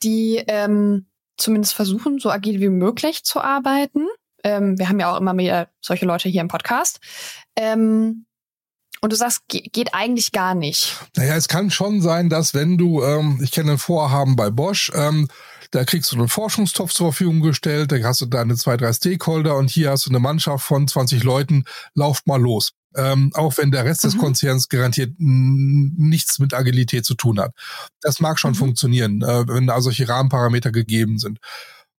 die 0.04 0.44
ähm, 0.48 1.08
zumindest 1.38 1.74
versuchen, 1.74 2.20
so 2.20 2.30
agil 2.30 2.60
wie 2.60 2.70
möglich 2.70 3.24
zu 3.24 3.40
arbeiten. 3.40 4.08
Ähm, 4.44 4.78
wir 4.78 4.90
haben 4.90 5.00
ja 5.00 5.12
auch 5.12 5.20
immer 5.20 5.34
mehr 5.34 5.70
solche 5.80 6.06
Leute 6.06 6.28
hier 6.28 6.42
im 6.42 6.48
Podcast. 6.48 7.00
Ähm, 7.56 8.26
und 9.02 9.12
du 9.12 9.18
sagst, 9.18 9.42
geht 9.48 9.94
eigentlich 9.94 10.32
gar 10.32 10.54
nicht. 10.54 10.96
Naja, 11.16 11.36
es 11.36 11.48
kann 11.48 11.72
schon 11.72 12.02
sein, 12.02 12.30
dass 12.30 12.54
wenn 12.54 12.78
du, 12.78 13.04
ähm, 13.04 13.40
ich 13.44 13.52
kenne 13.52 13.74
ein 13.74 13.78
Vorhaben 13.78 14.36
bei 14.36 14.52
Bosch, 14.52 14.92
ähm, 14.94 15.28
da 15.72 15.86
kriegst 15.86 16.12
du 16.12 16.18
einen 16.18 16.28
Forschungstopf 16.28 16.92
zur 16.92 17.08
Verfügung 17.08 17.42
gestellt, 17.42 17.92
da 17.92 17.96
hast 18.04 18.22
du 18.22 18.26
deine 18.26 18.56
zwei, 18.56 18.78
drei 18.78 18.94
Stakeholder 18.94 19.56
und 19.58 19.70
hier 19.70 19.90
hast 19.90 20.06
du 20.06 20.10
eine 20.12 20.20
Mannschaft 20.20 20.66
von 20.66 20.88
20 20.88 21.24
Leuten, 21.24 21.64
lauft 21.96 22.28
mal 22.28 22.40
los. 22.40 22.74
Ähm, 22.96 23.32
auch 23.34 23.58
wenn 23.58 23.72
der 23.72 23.86
Rest 23.86 24.04
mhm. 24.04 24.10
des 24.10 24.18
Konzerns 24.20 24.70
garantiert 24.70 25.14
nichts 25.18 26.40
mit 26.40 26.54
Agilität 26.54 27.06
zu 27.06 27.16
tun 27.16 27.40
hat. 27.40 27.54
Das 28.02 28.20
mag 28.20 28.38
schon 28.38 28.52
mhm. 28.52 28.56
funktionieren, 28.56 29.22
äh, 29.22 29.48
wenn 29.48 29.68
da 29.68 29.82
solche 29.82 30.10
Rahmenparameter 30.10 30.72
gegeben 30.72 31.18
sind. 31.18 31.40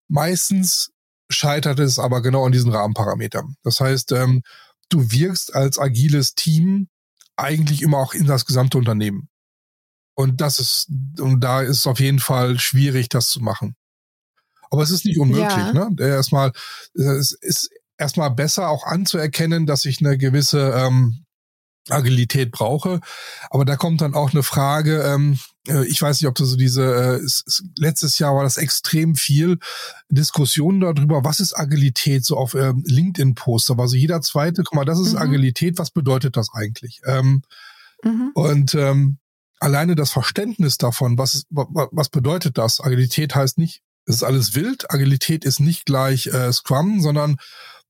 Meistens 0.08 0.90
scheitert 1.30 1.80
es 1.80 1.98
aber 1.98 2.20
genau 2.20 2.44
an 2.44 2.52
diesen 2.52 2.70
Rahmenparametern. 2.70 3.56
Das 3.64 3.80
heißt, 3.80 4.12
ähm, 4.12 4.42
du 4.92 5.10
wirkst 5.10 5.54
als 5.54 5.78
agiles 5.78 6.34
Team 6.34 6.88
eigentlich 7.36 7.82
immer 7.82 7.98
auch 7.98 8.14
in 8.14 8.26
das 8.26 8.44
gesamte 8.46 8.78
Unternehmen. 8.78 9.28
Und 10.14 10.40
das 10.40 10.58
ist, 10.58 10.88
und 11.18 11.40
da 11.40 11.62
ist 11.62 11.78
es 11.78 11.86
auf 11.86 11.98
jeden 11.98 12.18
Fall 12.18 12.58
schwierig, 12.58 13.08
das 13.08 13.28
zu 13.28 13.40
machen. 13.40 13.74
Aber 14.70 14.82
es 14.82 14.90
ist 14.90 15.04
nicht 15.04 15.18
unmöglich, 15.18 15.50
ja. 15.50 15.72
ne? 15.72 15.94
Erstmal, 15.98 16.52
es 16.94 17.32
ist 17.32 17.70
erstmal 17.98 18.30
besser 18.30 18.68
auch 18.68 18.84
anzuerkennen, 18.84 19.66
dass 19.66 19.84
ich 19.84 20.00
eine 20.00 20.18
gewisse 20.18 20.72
ähm, 20.74 21.24
Agilität 21.88 22.50
brauche. 22.50 23.00
Aber 23.50 23.64
da 23.64 23.76
kommt 23.76 24.00
dann 24.00 24.14
auch 24.14 24.32
eine 24.32 24.42
Frage, 24.42 25.02
ähm, 25.02 25.38
äh, 25.68 25.84
ich 25.86 26.00
weiß 26.00 26.20
nicht, 26.20 26.28
ob 26.28 26.34
du 26.34 26.44
so 26.44 26.56
diese, 26.56 26.82
äh, 26.82 27.24
es, 27.24 27.42
es, 27.46 27.64
letztes 27.76 28.18
Jahr 28.18 28.34
war 28.34 28.44
das 28.44 28.56
extrem 28.56 29.14
viel 29.14 29.58
Diskussion 30.08 30.80
darüber, 30.80 31.24
was 31.24 31.40
ist 31.40 31.58
Agilität, 31.58 32.24
so 32.24 32.36
auf 32.36 32.54
ähm, 32.54 32.82
LinkedIn-Poster, 32.86 33.76
war 33.78 33.88
so 33.88 33.96
jeder 33.96 34.20
zweite, 34.22 34.62
guck 34.62 34.74
mal, 34.74 34.84
das 34.84 35.00
ist 35.00 35.12
mhm. 35.12 35.18
Agilität, 35.18 35.78
was 35.78 35.90
bedeutet 35.90 36.36
das 36.36 36.48
eigentlich? 36.52 37.00
Ähm, 37.06 37.42
mhm. 38.02 38.30
Und 38.34 38.74
ähm, 38.74 39.18
alleine 39.58 39.94
das 39.94 40.10
Verständnis 40.10 40.78
davon, 40.78 41.18
was, 41.18 41.46
was 41.50 42.08
bedeutet 42.08 42.58
das? 42.58 42.80
Agilität 42.80 43.34
heißt 43.34 43.58
nicht, 43.58 43.82
es 44.04 44.16
ist 44.16 44.22
alles 44.24 44.54
wild, 44.54 44.90
Agilität 44.90 45.44
ist 45.44 45.60
nicht 45.60 45.86
gleich 45.86 46.26
äh, 46.26 46.52
Scrum, 46.52 47.00
sondern 47.00 47.36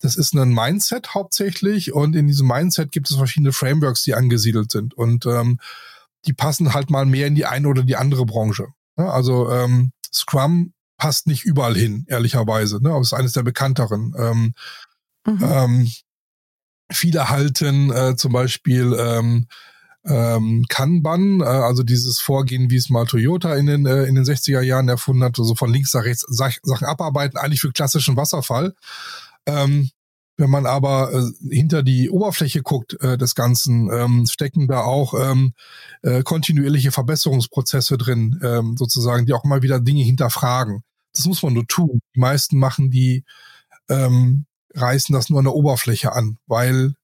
das 0.03 0.17
ist 0.17 0.35
ein 0.35 0.53
Mindset 0.53 1.15
hauptsächlich 1.15 1.93
und 1.93 2.17
in 2.17 2.27
diesem 2.27 2.49
Mindset 2.49 2.91
gibt 2.91 3.09
es 3.09 3.17
verschiedene 3.17 3.53
Frameworks, 3.53 4.03
die 4.03 4.15
angesiedelt 4.15 4.71
sind 4.71 4.95
und 4.95 5.27
ähm, 5.27 5.59
die 6.27 6.33
passen 6.33 6.75
halt 6.75 6.91
mal 6.91 7.07
mehr 7.07 7.29
in 7.29 7.35
die 7.35 7.47
eine 7.47 7.69
oder 7.69 7.85
die 7.85 7.97
andere 7.97 8.27
Branche. 8.27 8.69
Ja, 8.99 9.11
also 9.11 9.51
ähm, 9.51 9.93
Scrum 10.13 10.75
passt 10.99 11.27
nicht 11.27 11.45
überall 11.45 11.77
hin, 11.77 12.05
ehrlicherweise, 12.09 12.83
ne? 12.83 12.91
aber 12.91 13.01
ist 13.01 13.15
eines 13.15 13.33
der 13.33 13.43
bekannteren. 13.43 14.15
Ähm, 14.19 14.55
mhm. 15.27 15.45
ähm, 15.45 15.93
viele 16.93 17.29
halten 17.29 17.91
äh, 17.91 18.17
zum 18.17 18.33
Beispiel 18.33 18.95
ähm, 18.99 19.47
ähm, 20.05 20.65
Kanban, 20.69 21.41
äh, 21.41 21.45
also 21.45 21.83
dieses 21.85 22.21
Vorgehen, 22.21 22.71
wie 22.71 22.77
es 22.77 22.91
mal 22.91 23.07
Toyota 23.07 23.55
in 23.55 23.67
den, 23.67 23.87
äh, 23.87 24.05
in 24.05 24.17
den 24.17 24.25
60er 24.25 24.61
Jahren 24.61 24.89
erfunden 24.89 25.23
hat, 25.23 25.37
so 25.37 25.43
also 25.43 25.55
von 25.55 25.73
links 25.73 25.95
nach 25.95 26.05
rechts 26.05 26.25
Sachen 26.29 26.87
abarbeiten, 26.87 27.39
eigentlich 27.39 27.61
für 27.61 27.73
klassischen 27.73 28.17
Wasserfall. 28.17 28.75
Ähm, 29.47 29.91
wenn 30.39 30.51
man 30.51 30.67
aber 30.67 31.13
äh, 31.13 31.55
hinter 31.55 31.83
die 31.83 32.11
Oberfläche 32.11 32.63
guckt 32.63 33.01
äh, 33.01 33.19
des 33.19 33.35
Ganzen, 33.35 33.91
ähm, 33.93 34.27
stecken 34.27 34.67
da 34.67 34.81
auch 34.81 35.15
ähm, 35.15 35.53
äh, 36.03 36.23
kontinuierliche 36.23 36.91
Verbesserungsprozesse 36.91 37.99
drin, 37.99 38.41
ähm, 38.43 38.77
sozusagen, 38.77 39.27
die 39.27 39.35
auch 39.35 39.45
immer 39.45 39.63
wieder 39.63 39.79
Dinge 39.79 40.03
hinterfragen. 40.03 40.83
Das 41.15 41.27
muss 41.27 41.43
man 41.43 41.53
nur 41.53 41.67
tun. 41.67 42.01
Die 42.17 42.21
meisten 42.21 42.59
machen 42.59 42.91
die, 42.91 43.25
ähm, 43.89 44.47
reißen 44.75 45.13
das 45.15 45.29
nur 45.29 45.39
an 45.39 45.45
der 45.45 45.55
Oberfläche 45.55 46.13
an, 46.13 46.39
weil 46.47 46.95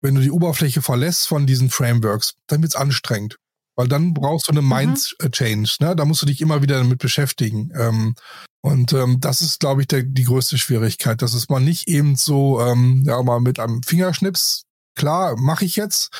wenn 0.00 0.14
du 0.14 0.20
die 0.20 0.30
Oberfläche 0.30 0.80
verlässt 0.80 1.26
von 1.26 1.46
diesen 1.46 1.70
Frameworks, 1.70 2.34
dann 2.46 2.62
wird's 2.62 2.76
anstrengend. 2.76 3.36
Weil 3.78 3.86
dann 3.86 4.12
brauchst 4.12 4.48
du 4.48 4.50
eine 4.50 4.60
mhm. 4.60 4.70
Mind-Change. 4.70 5.76
Ne? 5.78 5.94
Da 5.94 6.04
musst 6.04 6.20
du 6.20 6.26
dich 6.26 6.40
immer 6.40 6.62
wieder 6.62 6.78
damit 6.78 6.98
beschäftigen. 6.98 7.70
Ähm, 7.78 8.16
und 8.60 8.92
ähm, 8.92 9.20
das 9.20 9.40
ist, 9.40 9.60
glaube 9.60 9.82
ich, 9.82 9.86
der, 9.86 10.02
die 10.02 10.24
größte 10.24 10.58
Schwierigkeit, 10.58 11.22
dass 11.22 11.32
es 11.32 11.48
mal 11.48 11.60
nicht 11.60 11.86
eben 11.86 12.16
so, 12.16 12.60
ähm, 12.60 13.04
ja, 13.06 13.22
mal 13.22 13.38
mit 13.38 13.60
einem 13.60 13.84
Fingerschnips, 13.84 14.64
klar, 14.96 15.36
mache 15.38 15.64
ich 15.64 15.76
jetzt. 15.76 16.10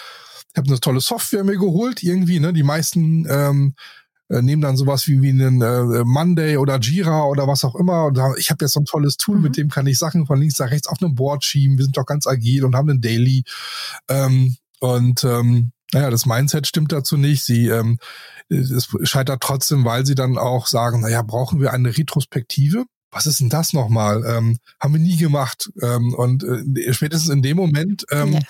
Ich 0.52 0.56
habe 0.56 0.68
eine 0.68 0.78
tolle 0.78 1.00
Software 1.00 1.42
mir 1.42 1.56
geholt, 1.56 2.04
irgendwie, 2.04 2.38
ne? 2.38 2.52
Die 2.52 2.62
meisten 2.62 3.26
ähm, 3.28 3.74
äh, 4.28 4.40
nehmen 4.40 4.62
dann 4.62 4.76
sowas 4.76 5.08
wie, 5.08 5.20
wie 5.20 5.30
einen 5.30 5.60
äh, 5.60 6.04
Monday 6.04 6.58
oder 6.58 6.78
Jira 6.78 7.24
oder 7.24 7.48
was 7.48 7.64
auch 7.64 7.74
immer. 7.74 8.04
Und 8.04 8.18
da, 8.18 8.34
ich 8.38 8.50
habe 8.50 8.64
jetzt 8.64 8.74
so 8.74 8.80
ein 8.80 8.86
tolles 8.86 9.16
Tool, 9.16 9.38
mhm. 9.38 9.42
mit 9.42 9.56
dem 9.56 9.68
kann 9.68 9.88
ich 9.88 9.98
Sachen 9.98 10.26
von 10.26 10.38
links 10.38 10.60
nach 10.60 10.70
rechts 10.70 10.86
auf 10.86 11.02
einem 11.02 11.16
Board 11.16 11.44
schieben. 11.44 11.76
Wir 11.76 11.86
sind 11.86 11.96
doch 11.96 12.06
ganz 12.06 12.28
agil 12.28 12.64
und 12.64 12.76
haben 12.76 12.88
einen 12.88 13.00
Daily. 13.00 13.42
Ähm, 14.08 14.56
und 14.78 15.24
ähm, 15.24 15.72
naja, 15.92 16.10
das 16.10 16.26
Mindset 16.26 16.66
stimmt 16.66 16.92
dazu 16.92 17.16
nicht. 17.16 17.44
Sie 17.44 17.68
ähm, 17.68 17.98
es 18.50 18.88
scheitert 19.02 19.42
trotzdem, 19.42 19.84
weil 19.84 20.06
sie 20.06 20.14
dann 20.14 20.38
auch 20.38 20.66
sagen, 20.66 21.00
naja, 21.00 21.22
brauchen 21.22 21.60
wir 21.60 21.72
eine 21.72 21.96
Retrospektive? 21.96 22.84
Was 23.10 23.26
ist 23.26 23.40
denn 23.40 23.48
das 23.48 23.72
nochmal? 23.72 24.22
Ähm, 24.26 24.58
haben 24.80 24.92
wir 24.92 25.00
nie 25.00 25.16
gemacht. 25.16 25.70
Ähm, 25.80 26.14
und 26.14 26.44
äh, 26.44 26.92
spätestens 26.92 27.30
in 27.30 27.42
dem 27.42 27.56
Moment 27.56 28.04
ähm, 28.10 28.34
ja. 28.34 28.40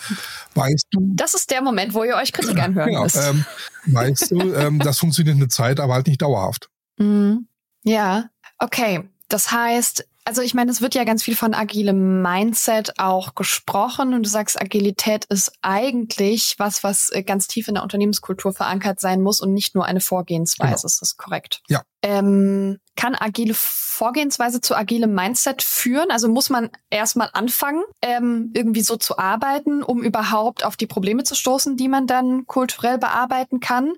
weißt 0.55 0.87
du. 0.91 1.13
Das 1.15 1.35
ist 1.35 1.51
der 1.51 1.63
Moment, 1.63 1.95
wo 1.95 2.03
ihr 2.03 2.17
euch 2.17 2.33
Kritik 2.33 2.59
anhören 2.61 2.89
genau, 2.89 3.05
müsst. 3.05 3.17
Ähm, 3.17 3.45
weißt 3.87 4.33
du, 4.33 4.55
ähm, 4.55 4.81
das 4.81 4.99
funktioniert 4.99 5.37
eine 5.37 5.49
Zeit, 5.49 5.79
aber 5.79 5.95
halt 5.95 6.09
nicht 6.09 6.23
dauerhaft. 6.23 6.69
Mhm. 6.97 7.47
Ja, 7.85 8.31
okay. 8.59 9.09
Das 9.29 9.53
heißt, 9.53 10.09
Also 10.29 10.43
ich 10.43 10.53
meine, 10.53 10.71
es 10.71 10.83
wird 10.83 10.95
ja 10.95 11.05
ganz 11.05 11.23
viel 11.23 11.35
von 11.35 11.55
agilem 11.55 12.21
Mindset 12.21 12.99
auch 12.99 13.35
gesprochen 13.35 14.13
und 14.13 14.25
du 14.25 14.29
sagst, 14.29 14.61
Agilität 14.61 15.25
ist 15.25 15.53
eigentlich 15.63 16.57
was, 16.59 16.85
was 16.85 17.09
äh, 17.09 17.23
ganz 17.23 17.49
tief 17.49 17.67
in 17.67 17.73
der 17.73 17.83
Unternehmenskultur 17.83 18.53
verankert 18.53 19.01
sein 19.01 19.23
muss 19.23 19.41
und 19.41 19.55
nicht 19.55 19.75
nur 19.75 19.87
eine 19.87 20.01
Vorgehensweise. 20.01 20.75
Genau. 20.75 20.85
Ist 20.85 21.01
das 21.01 21.17
korrekt? 21.17 21.63
Ja. 21.69 21.81
Ähm, 22.03 22.79
kann 22.97 23.17
agile 23.19 23.55
Vorgehensweise 23.55 24.61
zu 24.61 24.77
agilem 24.77 25.15
Mindset 25.15 25.63
führen? 25.63 26.11
Also 26.11 26.29
muss 26.29 26.51
man 26.51 26.71
erstmal 26.91 27.31
anfangen, 27.33 27.83
ähm, 28.03 28.53
irgendwie 28.55 28.83
so 28.83 28.97
zu 28.97 29.19
arbeiten, 29.19 29.83
um 29.83 30.03
überhaupt 30.03 30.65
auf 30.65 30.77
die 30.77 30.87
Probleme 30.87 31.25
zu 31.25 31.35
stoßen, 31.35 31.77
die 31.77 31.89
man 31.89 32.07
dann 32.07 32.47
kulturell 32.47 32.99
bearbeiten 32.99 33.59
kann? 33.59 33.95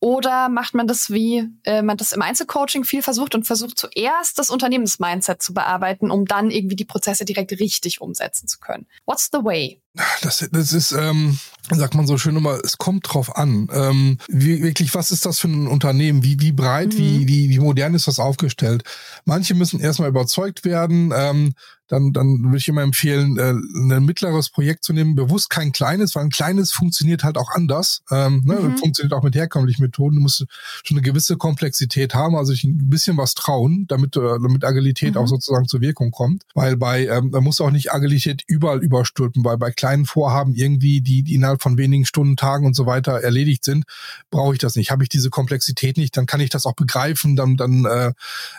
Oder 0.00 0.48
macht 0.48 0.74
man 0.74 0.86
das 0.86 1.10
wie 1.10 1.48
äh, 1.64 1.82
man 1.82 1.98
das 1.98 2.12
im 2.12 2.22
Einzelcoaching 2.22 2.84
viel 2.84 3.02
versucht 3.02 3.34
und 3.34 3.46
versucht 3.46 3.78
zuerst 3.78 4.38
das 4.38 4.48
Unternehmensmindset 4.48 5.42
zu 5.42 5.52
bearbeiten, 5.52 6.10
um 6.10 6.24
dann 6.24 6.50
irgendwie 6.50 6.76
die 6.76 6.86
Prozesse 6.86 7.26
direkt 7.26 7.52
richtig 7.52 8.00
umsetzen 8.00 8.48
zu 8.48 8.58
können? 8.58 8.86
What's 9.04 9.28
the 9.30 9.44
way? 9.44 9.81
Das, 10.22 10.48
das 10.50 10.72
ist, 10.72 10.92
ähm, 10.92 11.38
sagt 11.70 11.94
man 11.94 12.06
so 12.06 12.16
schön 12.16 12.36
immer, 12.36 12.58
es 12.64 12.78
kommt 12.78 13.12
drauf 13.12 13.36
an. 13.36 13.68
Ähm, 13.72 14.18
wie, 14.28 14.62
wirklich, 14.62 14.94
was 14.94 15.10
ist 15.10 15.26
das 15.26 15.38
für 15.38 15.48
ein 15.48 15.66
Unternehmen? 15.66 16.24
Wie, 16.24 16.40
wie 16.40 16.52
breit, 16.52 16.94
mhm. 16.94 16.98
wie, 16.98 17.28
wie, 17.28 17.50
wie 17.50 17.58
modern 17.58 17.94
ist 17.94 18.08
das 18.08 18.18
aufgestellt? 18.18 18.84
Manche 19.26 19.54
müssen 19.54 19.80
erstmal 19.80 20.08
überzeugt 20.08 20.64
werden. 20.64 21.12
Ähm, 21.14 21.52
dann, 21.88 22.12
dann 22.12 22.42
würde 22.44 22.56
ich 22.56 22.68
immer 22.68 22.82
empfehlen, 22.82 23.38
äh, 23.38 23.50
ein 23.50 24.04
mittleres 24.04 24.48
Projekt 24.48 24.82
zu 24.84 24.94
nehmen, 24.94 25.14
bewusst 25.14 25.50
kein 25.50 25.72
kleines, 25.72 26.14
weil 26.14 26.24
ein 26.24 26.30
kleines 26.30 26.72
funktioniert 26.72 27.22
halt 27.22 27.36
auch 27.36 27.50
anders. 27.50 28.02
Ähm, 28.10 28.42
ne? 28.46 28.54
Mhm. 28.54 28.78
Funktioniert 28.78 29.12
auch 29.12 29.22
mit 29.22 29.34
herkömmlichen 29.34 29.82
Methoden. 29.82 30.16
Du 30.16 30.22
musst 30.22 30.46
schon 30.84 30.96
eine 30.96 31.02
gewisse 31.02 31.36
Komplexität 31.36 32.14
haben, 32.14 32.34
also 32.34 32.52
sich 32.52 32.64
ein 32.64 32.88
bisschen 32.88 33.18
was 33.18 33.34
trauen, 33.34 33.84
damit, 33.88 34.16
äh, 34.16 34.20
damit 34.20 34.64
Agilität 34.64 35.14
mhm. 35.14 35.20
auch 35.20 35.26
sozusagen 35.26 35.68
zur 35.68 35.82
Wirkung 35.82 36.12
kommt. 36.12 36.44
Weil 36.54 36.76
bei, 36.78 37.06
ähm, 37.06 37.30
da 37.30 37.42
muss 37.42 37.60
auch 37.60 37.70
nicht 37.70 37.92
Agilität 37.92 38.42
überall 38.46 38.82
überstülpen, 38.82 39.44
weil 39.44 39.58
bei 39.58 39.70
kleinen 39.70 40.06
Vorhaben 40.06 40.54
irgendwie, 40.54 41.02
die, 41.02 41.22
die 41.22 41.34
innerhalb 41.34 41.62
von 41.62 41.76
wenigen 41.76 42.06
Stunden, 42.06 42.36
Tagen 42.36 42.64
und 42.64 42.74
so 42.74 42.86
weiter 42.86 43.20
erledigt 43.20 43.64
sind, 43.64 43.84
brauche 44.30 44.54
ich 44.54 44.58
das 44.58 44.76
nicht. 44.76 44.90
Habe 44.90 45.02
ich 45.02 45.10
diese 45.10 45.28
Komplexität 45.28 45.98
nicht, 45.98 46.16
dann 46.16 46.24
kann 46.24 46.40
ich 46.40 46.48
das 46.48 46.64
auch 46.64 46.74
begreifen, 46.74 47.36
dann, 47.36 47.56
dann, 47.56 47.84
äh, 47.84 48.12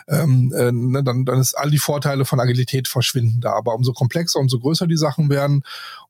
ähm, 0.06 0.52
äh, 0.56 0.70
ne, 0.70 1.02
dann, 1.02 1.24
dann 1.24 1.40
ist 1.40 1.54
all 1.54 1.70
die 1.70 1.78
Vorteile 1.78 2.24
von 2.24 2.38
Agilität 2.38 2.86
verschwinden 2.86 3.13
finden 3.14 3.40
da. 3.40 3.52
Aber 3.52 3.74
umso 3.74 3.92
komplexer, 3.92 4.38
umso 4.38 4.58
größer 4.58 4.86
die 4.86 4.96
Sachen 4.96 5.30
werden, 5.30 5.62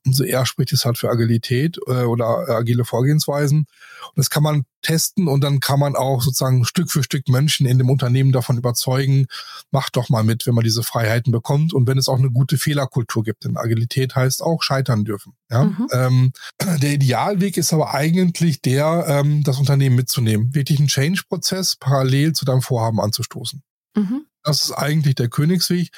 umso 0.05 0.23
eher 0.23 0.45
spricht 0.45 0.73
es 0.73 0.85
halt 0.85 0.97
für 0.97 1.09
Agilität 1.09 1.77
äh, 1.87 2.03
oder 2.03 2.49
agile 2.49 2.83
Vorgehensweisen. 2.83 3.59
Und 3.59 4.17
das 4.17 4.29
kann 4.29 4.43
man 4.43 4.65
testen 4.81 5.27
und 5.27 5.43
dann 5.43 5.59
kann 5.59 5.79
man 5.79 5.95
auch 5.95 6.21
sozusagen 6.21 6.63
Stück 6.65 6.91
für 6.91 7.03
Stück 7.03 7.27
Menschen 7.27 7.65
in 7.65 7.77
dem 7.77 7.89
Unternehmen 7.89 8.31
davon 8.31 8.57
überzeugen, 8.57 9.25
macht 9.71 9.95
doch 9.95 10.09
mal 10.09 10.23
mit, 10.23 10.45
wenn 10.45 10.53
man 10.53 10.63
diese 10.63 10.83
Freiheiten 10.83 11.31
bekommt 11.31 11.73
und 11.73 11.87
wenn 11.87 11.97
es 11.97 12.07
auch 12.07 12.19
eine 12.19 12.29
gute 12.29 12.57
Fehlerkultur 12.57 13.23
gibt. 13.23 13.45
Denn 13.45 13.57
Agilität 13.57 14.15
heißt 14.15 14.43
auch 14.43 14.61
scheitern 14.61 15.03
dürfen. 15.03 15.33
Ja? 15.49 15.65
Mhm. 15.65 15.87
Ähm, 15.91 16.31
der 16.61 16.93
Idealweg 16.93 17.57
ist 17.57 17.73
aber 17.73 17.93
eigentlich 17.93 18.61
der, 18.61 19.05
ähm, 19.07 19.43
das 19.43 19.57
Unternehmen 19.57 19.95
mitzunehmen, 19.95 20.53
wirklich 20.53 20.79
einen 20.79 20.87
Change-Prozess 20.87 21.75
parallel 21.77 22.33
zu 22.33 22.45
deinem 22.45 22.61
Vorhaben 22.61 22.99
anzustoßen. 22.99 23.63
Mhm. 23.95 24.25
Das 24.43 24.63
ist 24.63 24.71
eigentlich 24.71 25.15
der 25.15 25.29
Königsweg. 25.29 25.89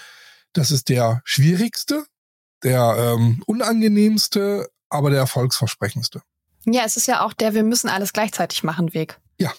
Das 0.53 0.71
ist 0.71 0.89
der 0.89 1.21
schwierigste, 1.23 2.05
der 2.63 3.15
ähm, 3.15 3.43
unangenehmste, 3.45 4.69
aber 4.89 5.09
der 5.09 5.19
erfolgsversprechendste. 5.19 6.21
Ja, 6.65 6.83
es 6.85 6.97
ist 6.97 7.07
ja 7.07 7.25
auch 7.25 7.33
der 7.33 7.53
Wir 7.53 7.63
müssen 7.63 7.89
alles 7.89 8.13
gleichzeitig 8.13 8.63
machen 8.63 8.93
Weg. 8.93 9.19
Ja. 9.39 9.53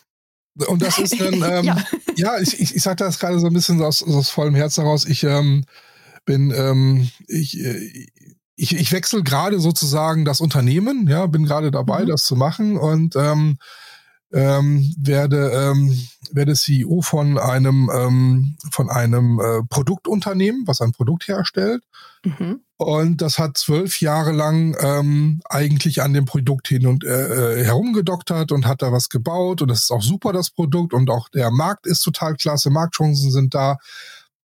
Und 0.66 0.82
das 0.82 0.98
ist 0.98 1.18
dann, 1.20 1.34
ähm, 1.42 1.64
ja. 1.64 1.84
ja, 2.16 2.38
ich, 2.38 2.60
ich, 2.60 2.74
ich 2.74 2.82
sage 2.82 2.96
das 2.96 3.18
gerade 3.18 3.38
so 3.38 3.46
ein 3.46 3.52
bisschen 3.52 3.80
aus, 3.82 4.02
aus 4.02 4.30
vollem 4.30 4.54
Herzen 4.54 4.82
heraus. 4.84 5.04
Ich 5.06 5.22
ähm, 5.24 5.64
bin, 6.24 6.50
ähm, 6.50 7.10
ich, 7.28 7.58
äh, 7.58 8.08
ich, 8.56 8.74
ich 8.74 8.92
wechsle 8.92 9.22
gerade 9.22 9.60
sozusagen 9.60 10.24
das 10.24 10.40
Unternehmen, 10.40 11.06
ja, 11.08 11.26
bin 11.26 11.44
gerade 11.44 11.70
dabei, 11.70 12.02
mhm. 12.02 12.08
das 12.08 12.24
zu 12.24 12.34
machen 12.34 12.76
und 12.76 13.14
ähm, 13.16 13.58
ähm, 14.32 14.94
werde, 14.98 15.50
ähm, 15.52 16.08
werde 16.34 16.54
CEO 16.54 17.02
von 17.02 17.38
einem, 17.38 17.90
ähm, 17.94 18.56
von 18.70 18.90
einem 18.90 19.40
äh, 19.40 19.62
Produktunternehmen, 19.68 20.66
was 20.66 20.80
ein 20.80 20.92
Produkt 20.92 21.28
herstellt. 21.28 21.82
Mhm. 22.24 22.60
Und 22.76 23.22
das 23.22 23.38
hat 23.38 23.58
zwölf 23.58 24.00
Jahre 24.00 24.30
lang 24.32 24.76
ähm, 24.80 25.40
eigentlich 25.48 26.00
an 26.00 26.12
dem 26.12 26.26
Produkt 26.26 26.68
hin 26.68 26.86
und 26.86 27.04
äh, 27.04 27.60
äh, 27.60 27.64
herumgedoktert 27.64 28.52
und 28.52 28.66
hat 28.66 28.82
da 28.82 28.92
was 28.92 29.08
gebaut. 29.08 29.62
Und 29.62 29.68
das 29.68 29.82
ist 29.82 29.90
auch 29.90 30.02
super, 30.02 30.32
das 30.32 30.50
Produkt. 30.50 30.94
Und 30.94 31.10
auch 31.10 31.28
der 31.28 31.50
Markt 31.50 31.86
ist 31.86 32.00
total 32.00 32.34
klasse, 32.36 32.70
Marktchancen 32.70 33.32
sind 33.32 33.54
da. 33.54 33.78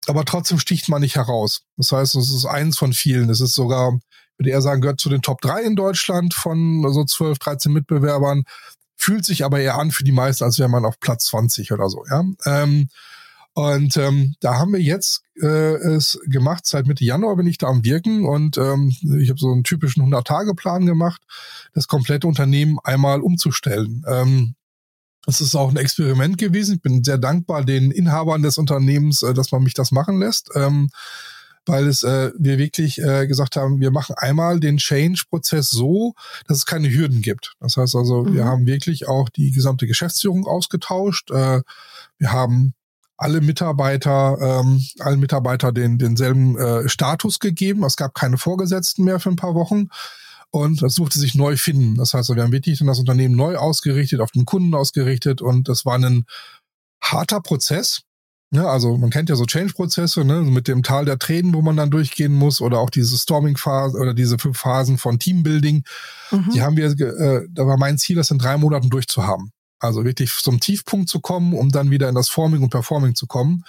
Aber 0.07 0.23
trotzdem 0.23 0.59
sticht 0.59 0.87
man 0.87 1.01
nicht 1.01 1.15
heraus. 1.15 1.63
Das 1.77 1.91
heißt, 1.91 2.15
es 2.15 2.31
ist 2.31 2.45
eins 2.45 2.77
von 2.77 2.93
vielen. 2.93 3.29
Es 3.29 3.41
ist 3.41 3.53
sogar, 3.53 3.99
würde 4.37 4.49
eher 4.49 4.61
sagen, 4.61 4.81
gehört 4.81 5.01
zu 5.01 5.09
den 5.09 5.21
Top 5.21 5.41
drei 5.41 5.63
in 5.63 5.75
Deutschland 5.75 6.33
von 6.33 6.85
so 6.91 7.03
12, 7.03 7.37
13 7.37 7.73
Mitbewerbern 7.73 8.43
fühlt 9.01 9.25
sich 9.25 9.43
aber 9.43 9.59
eher 9.59 9.79
an 9.79 9.89
für 9.89 10.03
die 10.03 10.11
meisten, 10.11 10.43
als 10.43 10.59
wäre 10.59 10.69
man 10.69 10.85
auf 10.85 10.99
Platz 10.99 11.25
20 11.25 11.71
oder 11.71 11.89
so. 11.89 12.05
Ja. 12.09 12.23
Ähm, 12.45 12.87
und 13.53 13.97
ähm, 13.97 14.35
da 14.39 14.59
haben 14.59 14.71
wir 14.71 14.79
jetzt 14.79 15.23
äh, 15.41 15.75
es 15.75 16.19
gemacht, 16.25 16.65
seit 16.65 16.85
Mitte 16.87 17.03
Januar 17.03 17.35
bin 17.35 17.47
ich 17.47 17.57
da 17.57 17.67
am 17.67 17.83
Wirken 17.83 18.25
und 18.25 18.57
ähm, 18.57 18.95
ich 19.19 19.29
habe 19.29 19.39
so 19.39 19.51
einen 19.51 19.63
typischen 19.63 20.03
100-Tage-Plan 20.03 20.85
gemacht, 20.85 21.21
das 21.73 21.87
komplette 21.87 22.27
Unternehmen 22.27 22.77
einmal 22.83 23.21
umzustellen. 23.21 24.05
Ähm, 24.07 24.55
das 25.25 25.41
ist 25.41 25.55
auch 25.55 25.69
ein 25.69 25.77
Experiment 25.77 26.37
gewesen. 26.37 26.75
Ich 26.75 26.81
bin 26.81 27.03
sehr 27.03 27.17
dankbar 27.17 27.65
den 27.65 27.91
Inhabern 27.91 28.41
des 28.41 28.57
Unternehmens, 28.57 29.21
äh, 29.23 29.33
dass 29.33 29.51
man 29.51 29.63
mich 29.63 29.73
das 29.73 29.91
machen 29.91 30.19
lässt. 30.19 30.51
Ähm, 30.55 30.89
weil 31.65 31.87
es 31.87 32.03
äh, 32.03 32.31
wir 32.37 32.57
wirklich 32.57 32.99
äh, 33.01 33.27
gesagt 33.27 33.55
haben, 33.55 33.79
wir 33.79 33.91
machen 33.91 34.15
einmal 34.17 34.59
den 34.59 34.77
Change-Prozess 34.77 35.69
so, 35.69 36.13
dass 36.47 36.57
es 36.57 36.65
keine 36.65 36.91
Hürden 36.91 37.21
gibt. 37.21 37.53
Das 37.59 37.77
heißt 37.77 37.95
also, 37.95 38.23
mhm. 38.23 38.33
wir 38.33 38.45
haben 38.45 38.65
wirklich 38.65 39.07
auch 39.07 39.29
die 39.29 39.51
gesamte 39.51 39.87
Geschäftsführung 39.87 40.47
ausgetauscht. 40.47 41.31
Äh, 41.31 41.61
wir 42.17 42.31
haben 42.31 42.73
alle 43.17 43.41
Mitarbeiter, 43.41 44.37
ähm, 44.41 44.83
allen 44.99 45.19
Mitarbeiter 45.19 45.71
den 45.71 45.99
denselben 45.99 46.57
äh, 46.57 46.89
Status 46.89 47.39
gegeben. 47.39 47.83
Es 47.83 47.95
gab 47.95 48.15
keine 48.15 48.39
Vorgesetzten 48.39 49.03
mehr 49.03 49.19
für 49.19 49.29
ein 49.29 49.35
paar 49.35 49.53
Wochen. 49.53 49.89
Und 50.49 50.81
das 50.81 50.95
durfte 50.95 51.19
sich 51.19 51.35
neu 51.35 51.55
finden. 51.55 51.95
Das 51.95 52.13
heißt, 52.13 52.35
wir 52.35 52.43
haben 52.43 52.51
wirklich 52.51 52.79
dann 52.79 52.87
das 52.87 52.99
Unternehmen 52.99 53.35
neu 53.35 53.55
ausgerichtet, 53.55 54.19
auf 54.19 54.31
den 54.31 54.45
Kunden 54.45 54.73
ausgerichtet 54.73 55.41
und 55.41 55.69
das 55.69 55.85
war 55.85 55.97
ein 55.97 56.25
harter 57.01 57.39
Prozess. 57.41 58.01
Ja, 58.53 58.65
also 58.65 58.97
man 58.97 59.11
kennt 59.11 59.29
ja 59.29 59.37
so 59.37 59.45
Change-Prozesse, 59.45 60.25
ne, 60.25 60.41
mit 60.41 60.67
dem 60.67 60.83
Tal 60.83 61.05
der 61.05 61.17
Tränen, 61.17 61.53
wo 61.53 61.61
man 61.61 61.77
dann 61.77 61.89
durchgehen 61.89 62.33
muss, 62.33 62.59
oder 62.59 62.79
auch 62.79 62.89
diese 62.89 63.17
Storming-Phase 63.17 63.97
oder 63.97 64.13
diese 64.13 64.37
fünf 64.37 64.57
Phasen 64.57 64.97
von 64.97 65.19
Teambuilding. 65.19 65.85
Mhm. 66.31 66.49
Die 66.53 66.61
haben 66.61 66.75
wir, 66.75 66.87
äh, 66.87 67.47
da 67.49 67.65
war 67.65 67.77
mein 67.77 67.97
Ziel, 67.97 68.17
das 68.17 68.29
in 68.29 68.39
drei 68.39 68.57
Monaten 68.57 68.89
durchzuhaben. 68.89 69.51
Also 69.79 70.03
wirklich 70.03 70.33
zum 70.33 70.59
Tiefpunkt 70.59 71.07
zu 71.07 71.21
kommen, 71.21 71.53
um 71.53 71.69
dann 71.69 71.91
wieder 71.91 72.09
in 72.09 72.15
das 72.15 72.29
Forming 72.29 72.61
und 72.61 72.71
Performing 72.71 73.15
zu 73.15 73.25
kommen. 73.25 73.63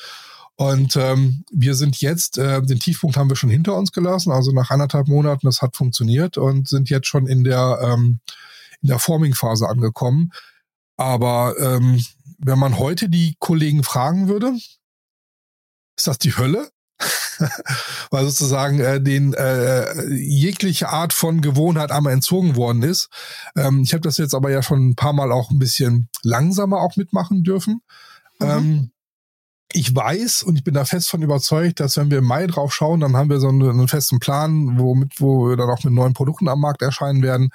Und 0.57 0.97
ähm, 0.97 1.45
wir 1.51 1.75
sind 1.75 2.01
jetzt, 2.01 2.37
äh, 2.38 2.61
den 2.61 2.81
Tiefpunkt 2.81 3.16
haben 3.16 3.31
wir 3.31 3.37
schon 3.37 3.51
hinter 3.51 3.77
uns 3.77 3.92
gelassen, 3.92 4.33
also 4.33 4.51
nach 4.53 4.71
anderthalb 4.71 5.07
Monaten, 5.09 5.47
das 5.47 5.62
hat 5.62 5.77
funktioniert 5.77 6.37
und 6.38 6.68
sind 6.68 6.90
jetzt 6.90 7.07
schon 7.07 7.27
in 7.27 7.45
der, 7.45 7.79
ähm, 7.83 8.21
in 8.83 8.88
der 8.88 8.99
Forming-Phase 8.99 9.68
angekommen. 9.68 10.33
Aber 11.03 11.55
ähm, 11.59 12.03
wenn 12.38 12.59
man 12.59 12.79
heute 12.79 13.09
die 13.09 13.37
Kollegen 13.38 13.83
fragen 13.83 14.29
würde, 14.29 14.53
ist 15.97 16.07
das 16.07 16.19
die 16.19 16.37
Hölle? 16.37 16.71
Weil 18.11 18.25
sozusagen 18.27 18.79
äh, 18.79 19.01
den 19.01 19.35
äh, 19.35 20.09
jegliche 20.15 20.88
Art 20.88 21.12
von 21.12 21.41
Gewohnheit 21.41 21.91
einmal 21.91 22.12
entzogen 22.12 22.55
worden 22.57 22.83
ist. 22.83 23.09
Ähm, 23.57 23.83
ich 23.83 23.93
habe 23.93 24.03
das 24.03 24.19
jetzt 24.19 24.35
aber 24.35 24.51
ja 24.51 24.62
schon 24.62 24.91
ein 24.91 24.97
paar 24.97 25.12
Mal 25.12 25.33
auch 25.33 25.51
ein 25.51 25.59
bisschen 25.59 26.09
langsamer 26.23 26.81
auch 26.81 26.97
mitmachen 26.97 27.43
dürfen. 27.43 27.81
Mhm. 28.38 28.47
Ähm, 28.47 28.91
ich 29.73 29.95
weiß 29.95 30.43
und 30.43 30.57
ich 30.57 30.65
bin 30.65 30.75
da 30.75 30.85
fest 30.85 31.09
von 31.09 31.23
überzeugt, 31.23 31.81
dass 31.81 31.97
wenn 31.97 32.11
wir 32.11 32.19
im 32.19 32.27
Mai 32.27 32.47
drauf 32.47 32.75
schauen, 32.75 33.01
dann 33.01 33.17
haben 33.17 33.31
wir 33.31 33.41
so 33.41 33.49
einen, 33.49 33.62
einen, 33.69 33.88
festen 33.88 34.21
Plan, 34.21 34.79
womit, 34.79 35.21
wo 35.21 35.49
wir 35.49 35.57
dann 35.57 35.71
auch 35.71 35.83
mit 35.83 35.95
neuen 35.95 36.12
Produkten 36.12 36.49
am 36.49 36.61
Markt 36.61 36.83
erscheinen 36.83 37.23
werden, 37.23 37.51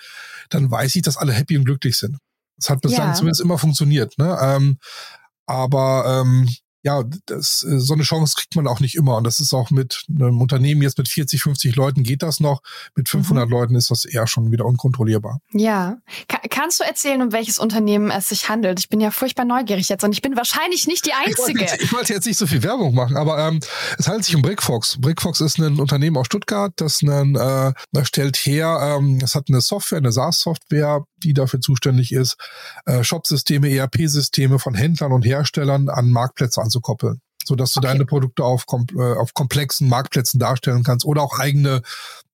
dann 0.49 0.69
weiß 0.69 0.95
ich, 0.95 1.03
dass 1.03 1.17
alle 1.17 1.31
happy 1.31 1.57
und 1.57 1.65
glücklich 1.65 1.95
sind. 1.97 2.17
Es 2.57 2.69
hat 2.69 2.81
bislang 2.81 3.09
ja. 3.09 3.13
zumindest 3.13 3.41
immer 3.41 3.57
funktioniert. 3.57 4.17
Ne? 4.17 4.37
Ähm, 4.41 4.79
aber 5.45 6.21
ähm, 6.21 6.49
ja, 6.83 7.03
das, 7.25 7.63
äh, 7.63 7.79
so 7.79 7.93
eine 7.93 8.03
Chance 8.03 8.35
kriegt 8.37 8.55
man 8.55 8.67
auch 8.67 8.79
nicht 8.79 8.95
immer. 8.95 9.17
Und 9.17 9.23
das 9.23 9.39
ist 9.39 9.53
auch 9.53 9.71
mit 9.71 10.03
einem 10.09 10.41
Unternehmen 10.41 10.81
jetzt 10.81 10.97
mit 10.97 11.07
40, 11.07 11.41
50 11.41 11.75
Leuten 11.75 12.03
geht 12.03 12.23
das 12.23 12.39
noch. 12.39 12.61
Mit 12.95 13.09
500 13.09 13.45
mhm. 13.45 13.51
Leuten 13.51 13.75
ist 13.75 13.91
das 13.91 14.05
eher 14.05 14.27
schon 14.27 14.51
wieder 14.51 14.65
unkontrollierbar. 14.65 15.39
Ja. 15.51 15.97
Ka 16.27 16.39
kannst 16.49 16.79
du 16.79 16.83
erzählen, 16.83 17.21
um 17.21 17.31
welches 17.31 17.59
Unternehmen 17.59 18.11
es 18.11 18.29
sich 18.29 18.49
handelt? 18.49 18.79
Ich 18.79 18.89
bin 18.89 18.99
ja 18.99 19.11
furchtbar 19.11 19.45
neugierig 19.45 19.89
jetzt 19.89 20.03
und 20.03 20.11
ich 20.13 20.21
bin 20.21 20.35
wahrscheinlich 20.35 20.87
nicht 20.87 21.05
die 21.05 21.13
Einzige. 21.13 21.63
Ich 21.63 21.71
wollte, 21.71 21.83
ich 21.83 21.93
wollte 21.93 22.13
jetzt 22.13 22.25
nicht 22.25 22.37
so 22.37 22.47
viel 22.47 22.63
Werbung 22.63 22.95
machen, 22.95 23.17
aber 23.17 23.37
ähm, 23.47 23.59
es 23.97 24.07
handelt 24.07 24.25
sich 24.25 24.35
um 24.35 24.41
Brickfox. 24.41 24.97
Brickfox 24.99 25.41
ist 25.41 25.59
ein 25.59 25.79
Unternehmen 25.79 26.17
aus 26.17 26.27
Stuttgart, 26.27 26.73
das 26.77 27.01
einen, 27.01 27.35
äh, 27.35 27.73
das 27.91 28.07
stellt 28.07 28.37
her, 28.37 28.97
ähm, 28.97 29.19
es 29.23 29.35
hat 29.35 29.45
eine 29.49 29.61
Software, 29.61 29.97
eine 29.97 30.11
SaaS-Software, 30.11 31.05
die 31.23 31.33
dafür 31.33 31.59
zuständig 31.61 32.11
ist, 32.11 32.37
äh, 32.85 33.03
Shop-Systeme, 33.03 33.69
ERP-Systeme 33.69 34.59
von 34.59 34.75
Händlern 34.75 35.11
und 35.11 35.25
Herstellern 35.25 35.89
an 35.89 36.11
Marktplätze 36.11 36.61
anzukoppeln. 36.67 37.21
sodass 37.45 37.71
du 37.71 37.79
okay. 37.79 37.87
deine 37.87 38.05
Produkte 38.05 38.43
auf, 38.43 38.65
äh, 38.97 39.13
auf 39.17 39.33
komplexen 39.33 39.87
Marktplätzen 39.87 40.39
darstellen 40.39 40.83
kannst 40.83 41.05
oder 41.05 41.21
auch 41.23 41.39
eigene 41.39 41.81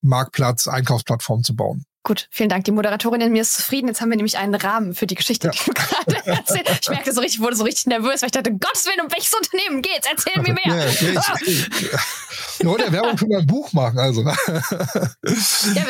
Marktplatz, 0.01 0.67
Einkaufsplattformen 0.67 1.43
zu 1.43 1.55
bauen. 1.55 1.85
Gut, 2.05 2.27
vielen 2.31 2.49
Dank. 2.49 2.65
Die 2.65 2.71
Moderatorin 2.71 3.21
in 3.21 3.31
mir 3.31 3.43
ist 3.43 3.55
zufrieden. 3.55 3.87
Jetzt 3.87 4.01
haben 4.01 4.09
wir 4.09 4.17
nämlich 4.17 4.37
einen 4.37 4.55
Rahmen 4.55 4.93
für 4.93 5.07
die 5.07 5.15
Geschichte, 5.15 5.47
ja. 5.47 5.51
die 5.51 5.59
du 5.65 5.73
gerade 5.73 6.25
erzählt 6.37 6.69
Ich 6.81 6.89
merkte 6.89 7.13
so 7.13 7.21
richtig, 7.21 7.39
wurde 7.39 7.55
so 7.55 7.63
richtig 7.63 7.85
nervös, 7.85 8.21
weil 8.21 8.27
ich 8.27 8.33
dachte, 8.33 8.51
Gottes 8.51 8.85
Willen, 8.85 9.05
um 9.05 9.11
welches 9.11 9.33
Unternehmen 9.33 9.81
geht's? 9.81 10.05
Erzähl 10.11 10.41
mir 10.41 10.53
mehr. 10.53 10.67
Ja, 10.67 10.75
ja, 10.75 11.21
ah. 11.21 11.35
ich, 11.45 11.69
ich, 12.59 12.65
wollte 12.65 12.91
Werbung 12.91 13.17
für 13.17 13.27
mein 13.27 13.47
Buch 13.47 13.71
machen, 13.71 13.99
also. 13.99 14.21
ja, 14.21 14.35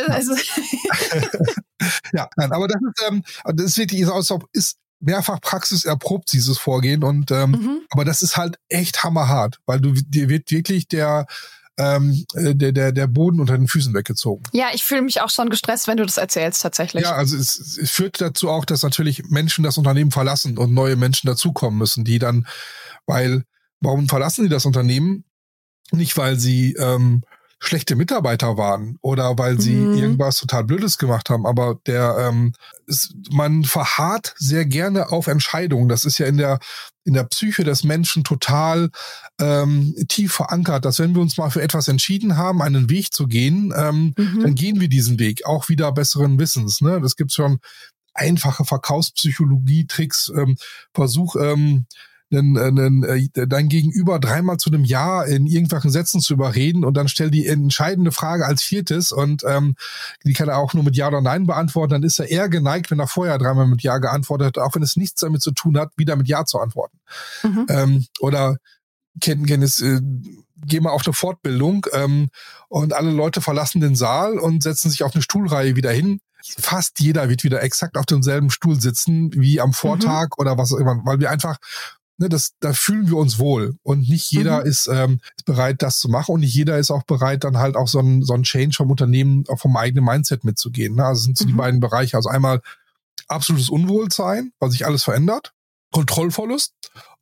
also. 0.10 0.36
ja, 2.14 2.30
nein, 2.36 2.52
aber 2.52 2.68
das 2.68 2.78
ist, 2.80 3.10
ähm, 3.10 3.24
das 3.46 3.66
ist 3.66 3.78
wirklich, 3.80 4.02
ist 4.52 4.78
mehrfach 5.04 5.42
Praxis 5.42 5.86
erprobt, 5.86 6.32
dieses 6.32 6.58
Vorgehen. 6.58 7.04
Und 7.04 7.32
ähm, 7.32 7.52
mhm. 7.52 7.82
aber 7.90 8.06
das 8.06 8.22
ist 8.22 8.38
halt 8.38 8.58
echt 8.70 9.04
hammerhart, 9.04 9.60
weil 9.66 9.80
du 9.80 9.94
dir 9.94 10.30
wird 10.30 10.50
wirklich 10.52 10.88
der 10.88 11.28
ähm, 11.78 12.26
äh, 12.36 12.54
der, 12.54 12.72
der, 12.72 12.92
der 12.92 13.08
Boden 13.08 13.40
unter 13.40 13.58
den 13.58 13.68
Füßen 13.68 13.94
weggezogen. 13.94 14.44
Ja, 14.52 14.68
ich 14.74 14.84
fühle 14.84 15.02
mich 15.02 15.22
auch 15.22 15.30
schon 15.30 15.50
gestresst, 15.50 15.88
wenn 15.88 15.98
du 15.98 16.06
das 16.06 16.18
erzählst, 16.18 16.62
tatsächlich. 16.62 17.04
Ja, 17.04 17.16
also 17.16 17.36
es, 17.36 17.78
es 17.78 17.90
führt 17.90 18.22
dazu 18.22 18.50
auch, 18.50 18.66
dass 18.66 18.84
natürlich 18.84 19.24
Menschen 19.30 19.64
das 19.64 19.78
Unternehmen 19.78 20.12
verlassen 20.12 20.58
und 20.58 20.72
neue 20.72 20.96
Menschen 20.96 21.28
dazukommen 21.28 21.80
müssen, 21.80 22.04
die 22.04 22.20
dann, 22.20 22.48
weil, 23.08 23.44
warum 23.80 24.08
verlassen 24.08 24.44
die 24.44 24.50
das 24.50 24.66
Unternehmen? 24.66 25.26
Nicht, 25.92 26.16
weil 26.16 26.40
sie 26.40 26.74
ähm, 26.74 27.24
schlechte 27.64 27.96
Mitarbeiter 27.96 28.58
waren 28.58 28.98
oder 29.02 29.38
weil 29.38 29.60
sie 29.60 29.76
mhm. 29.76 29.98
irgendwas 29.98 30.38
total 30.38 30.64
Blödes 30.64 30.98
gemacht 30.98 31.30
haben, 31.30 31.46
aber 31.46 31.80
der 31.88 32.16
ähm, 32.20 32.54
ist, 32.88 33.16
man 33.32 33.64
verharrt 33.64 34.36
sehr 34.38 34.66
gerne 34.66 35.12
auf 35.12 35.28
Entscheidungen. 35.28 35.88
Das 35.88 36.06
ist 36.06 36.18
ja 36.18 36.26
in 36.26 36.38
der 36.38 36.60
in 37.06 37.14
der 37.14 37.26
Psyche 37.26 37.64
des 37.64 37.84
Menschen 37.84 38.24
total 38.24 38.90
ähm, 39.40 39.94
tief 40.08 40.34
verankert, 40.34 40.86
dass 40.86 41.00
wenn 41.00 41.14
wir 41.16 41.22
uns 41.22 41.38
mal 41.38 41.50
für 41.50 41.62
etwas 41.62 41.90
entschieden 41.90 42.38
haben, 42.38 42.62
einen 42.62 42.90
Weg 42.90 43.14
zu 43.14 43.28
gehen, 43.28 43.74
ähm, 43.76 44.14
mhm. 44.18 44.40
dann 44.42 44.56
gehen 44.56 44.80
wir 44.80 44.88
diesen 44.88 45.20
Weg, 45.20 45.46
auch 45.46 45.68
wieder 45.68 45.92
besseren 45.92 46.40
Wissens. 46.40 46.80
Ne? 46.80 47.02
Das 47.02 47.18
gibt 47.18 47.34
schon 47.34 47.60
einfache 48.14 48.64
Verkaufspsychologie-Tricks. 48.64 50.32
Ähm, 50.36 50.56
Versuch 50.94 51.36
ähm, 51.36 51.88
einen, 52.34 52.58
einen, 52.58 53.04
äh, 53.04 53.48
dein 53.48 53.70
Gegenüber 53.70 54.20
dreimal 54.20 54.58
zu 54.58 54.70
einem 54.70 54.84
Ja 54.84 55.24
in 55.24 55.46
irgendwelchen 55.46 55.92
Sätzen 55.92 56.22
zu 56.22 56.34
überreden 56.34 56.84
und 56.84 56.96
dann 56.96 57.08
stell 57.08 57.32
die 57.32 57.48
entscheidende 57.48 58.12
Frage 58.12 58.46
als 58.46 58.64
viertes 58.64 59.12
und 59.12 59.44
ähm, 59.48 59.76
die 60.26 60.34
kann 60.34 60.50
er 60.50 60.58
auch 60.58 60.74
nur 60.74 60.84
mit 60.84 60.96
Ja 60.96 61.08
oder 61.08 61.22
Nein 61.22 61.46
beantworten, 61.46 61.92
dann 61.92 62.04
ist 62.04 62.20
er 62.20 62.30
eher 62.30 62.50
geneigt, 62.50 62.92
wenn 62.92 63.00
er 63.00 63.08
vorher 63.08 63.38
dreimal 63.38 63.68
mit 63.68 63.84
Ja 63.84 63.98
geantwortet 63.98 64.48
hat, 64.48 64.58
auch 64.58 64.76
wenn 64.76 64.84
es 64.84 64.96
nichts 64.96 65.22
damit 65.22 65.42
zu 65.42 65.52
tun 65.52 65.78
hat, 65.78 65.92
wieder 65.96 66.16
mit 66.16 66.28
Ja 66.28 66.46
zu 66.46 66.60
antworten. 66.60 67.00
Mhm. 67.44 67.66
Ähm, 67.70 68.06
oder 68.20 68.58
kennen, 69.22 69.62
es, 69.62 69.82
äh, 69.82 70.02
geh 70.66 70.80
mal 70.80 70.92
auf 70.92 71.06
eine 71.06 71.14
Fortbildung 71.14 71.86
ähm, 71.94 72.30
und 72.68 72.94
alle 72.94 73.12
Leute 73.12 73.42
verlassen 73.42 73.82
den 73.82 73.96
Saal 73.96 74.40
und 74.40 74.64
setzen 74.64 74.90
sich 74.90 75.04
auf 75.04 75.14
eine 75.14 75.22
Stuhlreihe 75.22 75.76
wieder 75.76 75.92
hin 75.92 76.20
fast 76.44 77.00
jeder 77.00 77.30
wird 77.30 77.44
wieder 77.44 77.64
exakt 77.64 77.98
auf 77.98 78.06
demselben 78.06 78.50
Stuhl 78.50 78.80
sitzen 78.80 79.32
wie 79.34 79.62
am 79.62 79.74
Vortag 79.74 80.26
mhm. 80.26 80.40
oder 80.40 80.58
was 80.58 80.74
auch 80.74 80.78
immer, 80.78 81.00
weil 81.06 81.20
wir 81.20 81.32
einfach 81.32 81.58
ne, 82.18 82.30
das, 82.30 82.54
da 82.60 82.74
fühlen 82.74 83.08
wir 83.08 83.18
uns 83.18 83.40
wohl. 83.40 83.76
Und 83.84 84.08
nicht 84.08 84.32
jeder 84.32 84.62
mhm. 84.62 84.66
ist, 84.68 84.88
ähm, 84.88 85.20
ist 85.38 85.46
bereit, 85.46 85.82
das 85.82 86.00
zu 86.00 86.10
machen 86.10 86.34
und 86.34 86.42
nicht 86.42 86.54
jeder 86.54 86.78
ist 86.78 86.92
auch 86.92 87.04
bereit, 87.04 87.44
dann 87.44 87.58
halt 87.58 87.76
auch 87.76 87.88
so 87.88 88.00
ein, 88.00 88.24
so 88.24 88.34
ein 88.34 88.44
Change 88.44 88.76
vom 88.76 88.92
Unternehmen, 88.92 89.44
auch 89.48 89.60
vom 89.60 89.76
eigenen 89.78 90.06
Mindset 90.06 90.44
mitzugehen. 90.44 90.96
Ne? 90.96 91.06
Also 91.06 91.24
sind 91.24 91.38
so 91.38 91.46
mhm. 91.46 91.50
die 91.50 91.56
beiden 91.56 91.80
Bereiche. 91.80 92.18
Also 92.18 92.30
einmal 92.30 92.62
absolutes 93.28 93.70
Unwohlsein, 93.70 94.52
weil 94.60 94.72
sich 94.72 94.86
alles 94.86 95.04
verändert, 95.04 95.54
Kontrollverlust 95.92 96.74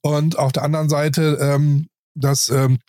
und 0.01 0.37
auf 0.37 0.51
der 0.51 0.63
anderen 0.63 0.89
Seite 0.89 1.37
ähm, 1.41 1.87
das, 2.15 2.49
ähm, 2.49 2.79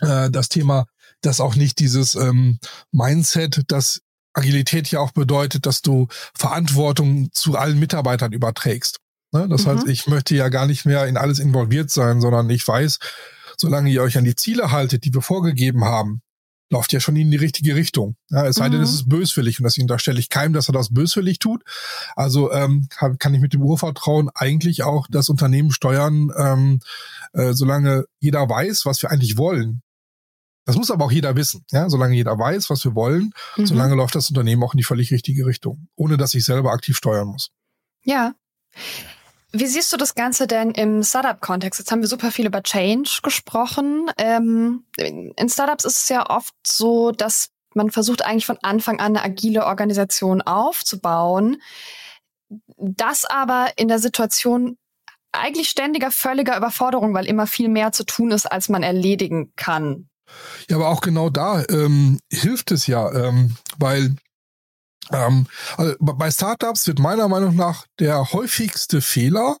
äh, 0.00 0.30
das 0.30 0.48
Thema, 0.48 0.86
dass 1.22 1.40
auch 1.40 1.54
nicht 1.54 1.78
dieses 1.78 2.14
ähm, 2.14 2.58
Mindset, 2.92 3.64
das 3.68 4.00
Agilität 4.32 4.90
ja 4.90 5.00
auch 5.00 5.10
bedeutet, 5.10 5.66
dass 5.66 5.82
du 5.82 6.06
Verantwortung 6.34 7.30
zu 7.32 7.56
allen 7.56 7.78
Mitarbeitern 7.78 8.32
überträgst. 8.32 9.00
Ne? 9.32 9.48
Das 9.48 9.64
mhm. 9.64 9.70
heißt, 9.70 9.88
ich 9.88 10.06
möchte 10.06 10.34
ja 10.34 10.48
gar 10.48 10.66
nicht 10.66 10.86
mehr 10.86 11.06
in 11.06 11.16
alles 11.16 11.38
involviert 11.38 11.90
sein, 11.90 12.20
sondern 12.20 12.48
ich 12.50 12.66
weiß, 12.66 12.98
solange 13.56 13.90
ihr 13.90 14.02
euch 14.02 14.18
an 14.18 14.24
die 14.24 14.36
Ziele 14.36 14.70
haltet, 14.72 15.04
die 15.04 15.14
wir 15.14 15.22
vorgegeben 15.22 15.84
haben, 15.84 16.22
läuft 16.70 16.92
ja 16.92 17.00
schon 17.00 17.16
in 17.16 17.30
die 17.30 17.36
richtige 17.36 17.74
Richtung. 17.74 18.16
Ja, 18.28 18.46
es 18.46 18.56
sei 18.56 18.68
denn, 18.68 18.80
es 18.80 18.90
mhm. 18.90 18.94
ist 18.94 19.08
böswillig 19.08 19.58
und 19.58 19.64
das 19.64 19.76
unterstelle 19.76 20.20
ich 20.20 20.28
keinem, 20.28 20.52
dass 20.52 20.68
er 20.68 20.72
das 20.72 20.94
böswillig 20.94 21.40
tut. 21.40 21.62
Also 22.14 22.52
ähm, 22.52 22.88
kann 22.90 23.34
ich 23.34 23.40
mit 23.40 23.52
dem 23.52 23.62
Urvertrauen 23.62 24.30
eigentlich 24.34 24.84
auch 24.84 25.08
das 25.10 25.28
Unternehmen 25.28 25.72
steuern, 25.72 26.30
ähm, 26.36 26.80
äh, 27.32 27.52
solange 27.52 28.04
jeder 28.20 28.48
weiß, 28.48 28.86
was 28.86 29.02
wir 29.02 29.10
eigentlich 29.10 29.36
wollen. 29.36 29.82
Das 30.64 30.76
muss 30.76 30.92
aber 30.92 31.06
auch 31.06 31.12
jeder 31.12 31.34
wissen. 31.34 31.64
Ja, 31.72 31.90
solange 31.90 32.14
jeder 32.14 32.38
weiß, 32.38 32.70
was 32.70 32.84
wir 32.84 32.94
wollen, 32.94 33.32
mhm. 33.56 33.66
solange 33.66 33.96
läuft 33.96 34.14
das 34.14 34.28
Unternehmen 34.28 34.62
auch 34.62 34.74
in 34.74 34.78
die 34.78 34.84
völlig 34.84 35.10
richtige 35.10 35.46
Richtung, 35.46 35.88
ohne 35.96 36.16
dass 36.16 36.34
ich 36.34 36.44
selber 36.44 36.70
aktiv 36.70 36.96
steuern 36.96 37.26
muss. 37.26 37.50
Ja. 38.04 38.34
Wie 39.52 39.66
siehst 39.66 39.92
du 39.92 39.96
das 39.96 40.14
Ganze 40.14 40.46
denn 40.46 40.70
im 40.70 41.02
Startup-Kontext? 41.02 41.80
Jetzt 41.80 41.90
haben 41.90 42.00
wir 42.00 42.08
super 42.08 42.30
viel 42.30 42.46
über 42.46 42.62
Change 42.62 43.20
gesprochen. 43.22 44.10
Ähm, 44.16 44.84
in 44.96 45.48
Startups 45.48 45.84
ist 45.84 46.02
es 46.02 46.08
ja 46.08 46.28
oft 46.30 46.54
so, 46.64 47.10
dass 47.10 47.50
man 47.74 47.90
versucht 47.90 48.24
eigentlich 48.24 48.46
von 48.46 48.58
Anfang 48.62 49.00
an 49.00 49.16
eine 49.16 49.22
agile 49.22 49.66
Organisation 49.66 50.42
aufzubauen. 50.42 51.60
Das 52.76 53.24
aber 53.24 53.72
in 53.76 53.88
der 53.88 53.98
Situation 53.98 54.76
eigentlich 55.32 55.68
ständiger, 55.68 56.10
völliger 56.10 56.56
Überforderung, 56.56 57.14
weil 57.14 57.26
immer 57.26 57.46
viel 57.46 57.68
mehr 57.68 57.92
zu 57.92 58.04
tun 58.04 58.30
ist, 58.32 58.50
als 58.50 58.68
man 58.68 58.82
erledigen 58.82 59.52
kann. 59.56 60.08
Ja, 60.68 60.76
aber 60.76 60.88
auch 60.88 61.00
genau 61.00 61.28
da 61.28 61.64
ähm, 61.68 62.18
hilft 62.30 62.70
es 62.70 62.86
ja, 62.86 63.12
ähm, 63.12 63.56
weil 63.78 64.14
ähm, 65.12 65.46
also 65.76 65.94
bei 66.00 66.30
Startups 66.30 66.86
wird 66.86 66.98
meiner 66.98 67.28
Meinung 67.28 67.56
nach 67.56 67.86
der 67.98 68.32
häufigste 68.32 69.00
Fehler, 69.00 69.56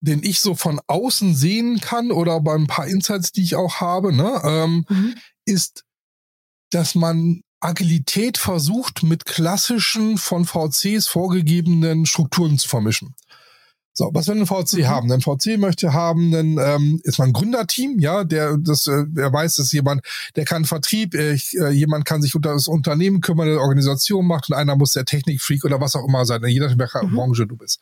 den 0.00 0.22
ich 0.22 0.40
so 0.40 0.54
von 0.54 0.80
außen 0.86 1.34
sehen 1.34 1.80
kann 1.80 2.12
oder 2.12 2.40
bei 2.40 2.54
ein 2.54 2.66
paar 2.66 2.86
Insights, 2.86 3.32
die 3.32 3.42
ich 3.42 3.56
auch 3.56 3.80
habe, 3.80 4.12
ne, 4.12 4.40
ähm, 4.44 4.84
mhm. 4.88 5.14
ist, 5.44 5.84
dass 6.70 6.94
man 6.94 7.42
Agilität 7.60 8.38
versucht, 8.38 9.02
mit 9.02 9.24
klassischen 9.24 10.16
von 10.16 10.44
VCs 10.44 11.08
vorgegebenen 11.08 12.06
Strukturen 12.06 12.58
zu 12.58 12.68
vermischen. 12.68 13.14
So, 13.98 14.10
was 14.12 14.28
will 14.28 14.36
ein 14.36 14.46
VC 14.46 14.74
mhm. 14.74 14.86
haben? 14.86 15.10
Ein 15.10 15.20
VC 15.20 15.58
möchte 15.58 15.92
haben, 15.92 16.30
dann 16.30 16.56
ähm, 16.56 17.00
ist 17.02 17.18
man 17.18 17.30
ein 17.30 17.32
Gründerteam, 17.32 17.98
ja, 17.98 18.22
der 18.22 18.56
das, 18.56 18.86
äh, 18.86 19.04
er 19.16 19.32
weiß, 19.32 19.56
dass 19.56 19.72
jemand, 19.72 20.02
der 20.36 20.44
kann 20.44 20.64
Vertrieb, 20.64 21.16
äh, 21.16 21.32
äh, 21.32 21.70
jemand 21.70 22.04
kann 22.04 22.22
sich 22.22 22.36
unter 22.36 22.52
das 22.52 22.68
Unternehmen 22.68 23.20
kümmern, 23.20 23.48
eine 23.48 23.58
Organisation 23.58 24.24
macht 24.24 24.50
und 24.50 24.54
einer 24.54 24.76
muss 24.76 24.92
der 24.92 25.04
Technikfreak 25.04 25.64
oder 25.64 25.80
was 25.80 25.96
auch 25.96 26.06
immer 26.06 26.24
sein, 26.26 26.44
je 26.46 26.60
nachdem, 26.60 26.78
welcher 26.78 27.02
mhm. 27.02 27.16
Branche 27.16 27.48
du 27.48 27.56
bist. 27.56 27.80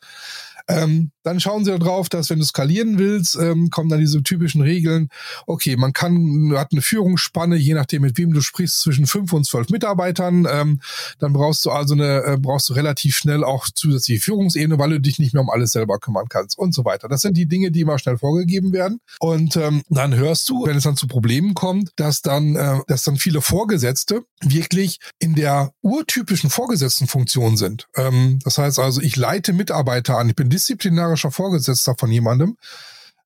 Ähm, 0.67 1.11
dann 1.23 1.39
schauen 1.39 1.65
sie 1.65 1.77
darauf, 1.77 2.09
dass 2.09 2.29
wenn 2.29 2.39
du 2.39 2.45
skalieren 2.45 2.97
willst, 2.97 3.35
ähm, 3.35 3.69
kommen 3.69 3.89
dann 3.89 3.99
diese 3.99 4.23
typischen 4.23 4.61
Regeln. 4.61 5.09
Okay, 5.45 5.75
man 5.75 5.93
kann, 5.93 6.53
hat 6.55 6.71
eine 6.71 6.81
Führungsspanne, 6.81 7.55
je 7.55 7.73
nachdem 7.73 8.03
mit 8.03 8.17
wem 8.17 8.33
du 8.33 8.41
sprichst, 8.41 8.79
zwischen 8.79 9.07
fünf 9.07 9.33
und 9.33 9.45
zwölf 9.45 9.69
Mitarbeitern. 9.69 10.47
Ähm, 10.49 10.81
dann 11.19 11.33
brauchst 11.33 11.65
du 11.65 11.71
also 11.71 11.93
eine, 11.93 12.23
äh, 12.23 12.37
brauchst 12.37 12.69
du 12.69 12.73
relativ 12.73 13.17
schnell 13.17 13.43
auch 13.43 13.67
zusätzliche 13.73 14.21
Führungsebene, 14.21 14.79
weil 14.79 14.91
du 14.91 15.01
dich 15.01 15.19
nicht 15.19 15.33
mehr 15.33 15.41
um 15.41 15.49
alles 15.49 15.71
selber 15.71 15.99
kümmern 15.99 16.27
kannst 16.29 16.57
und 16.57 16.73
so 16.73 16.85
weiter. 16.85 17.07
Das 17.07 17.21
sind 17.21 17.37
die 17.37 17.47
Dinge, 17.47 17.71
die 17.71 17.81
immer 17.81 17.99
schnell 17.99 18.17
vorgegeben 18.17 18.73
werden. 18.73 18.99
Und 19.19 19.55
ähm, 19.57 19.81
dann 19.89 20.15
hörst 20.15 20.49
du, 20.49 20.65
wenn 20.65 20.77
es 20.77 20.83
dann 20.83 20.95
zu 20.95 21.07
Problemen 21.07 21.53
kommt, 21.53 21.91
dass 21.95 22.21
dann, 22.21 22.55
äh, 22.55 22.79
dass 22.87 23.03
dann 23.03 23.17
viele 23.17 23.41
Vorgesetzte 23.41 24.23
wirklich 24.41 24.99
in 25.19 25.35
der 25.35 25.71
urtypischen 25.81 26.49
Vorgesetztenfunktion 26.49 27.57
sind. 27.57 27.87
Ähm, 27.95 28.39
das 28.43 28.57
heißt 28.57 28.79
also, 28.79 29.01
ich 29.01 29.15
leite 29.15 29.53
Mitarbeiter 29.53 30.17
an, 30.17 30.29
ich 30.29 30.35
bin 30.35 30.49
disziplinarischer 30.57 31.31
Vorgesetzter 31.31 31.95
von 31.97 32.11
jemandem 32.11 32.57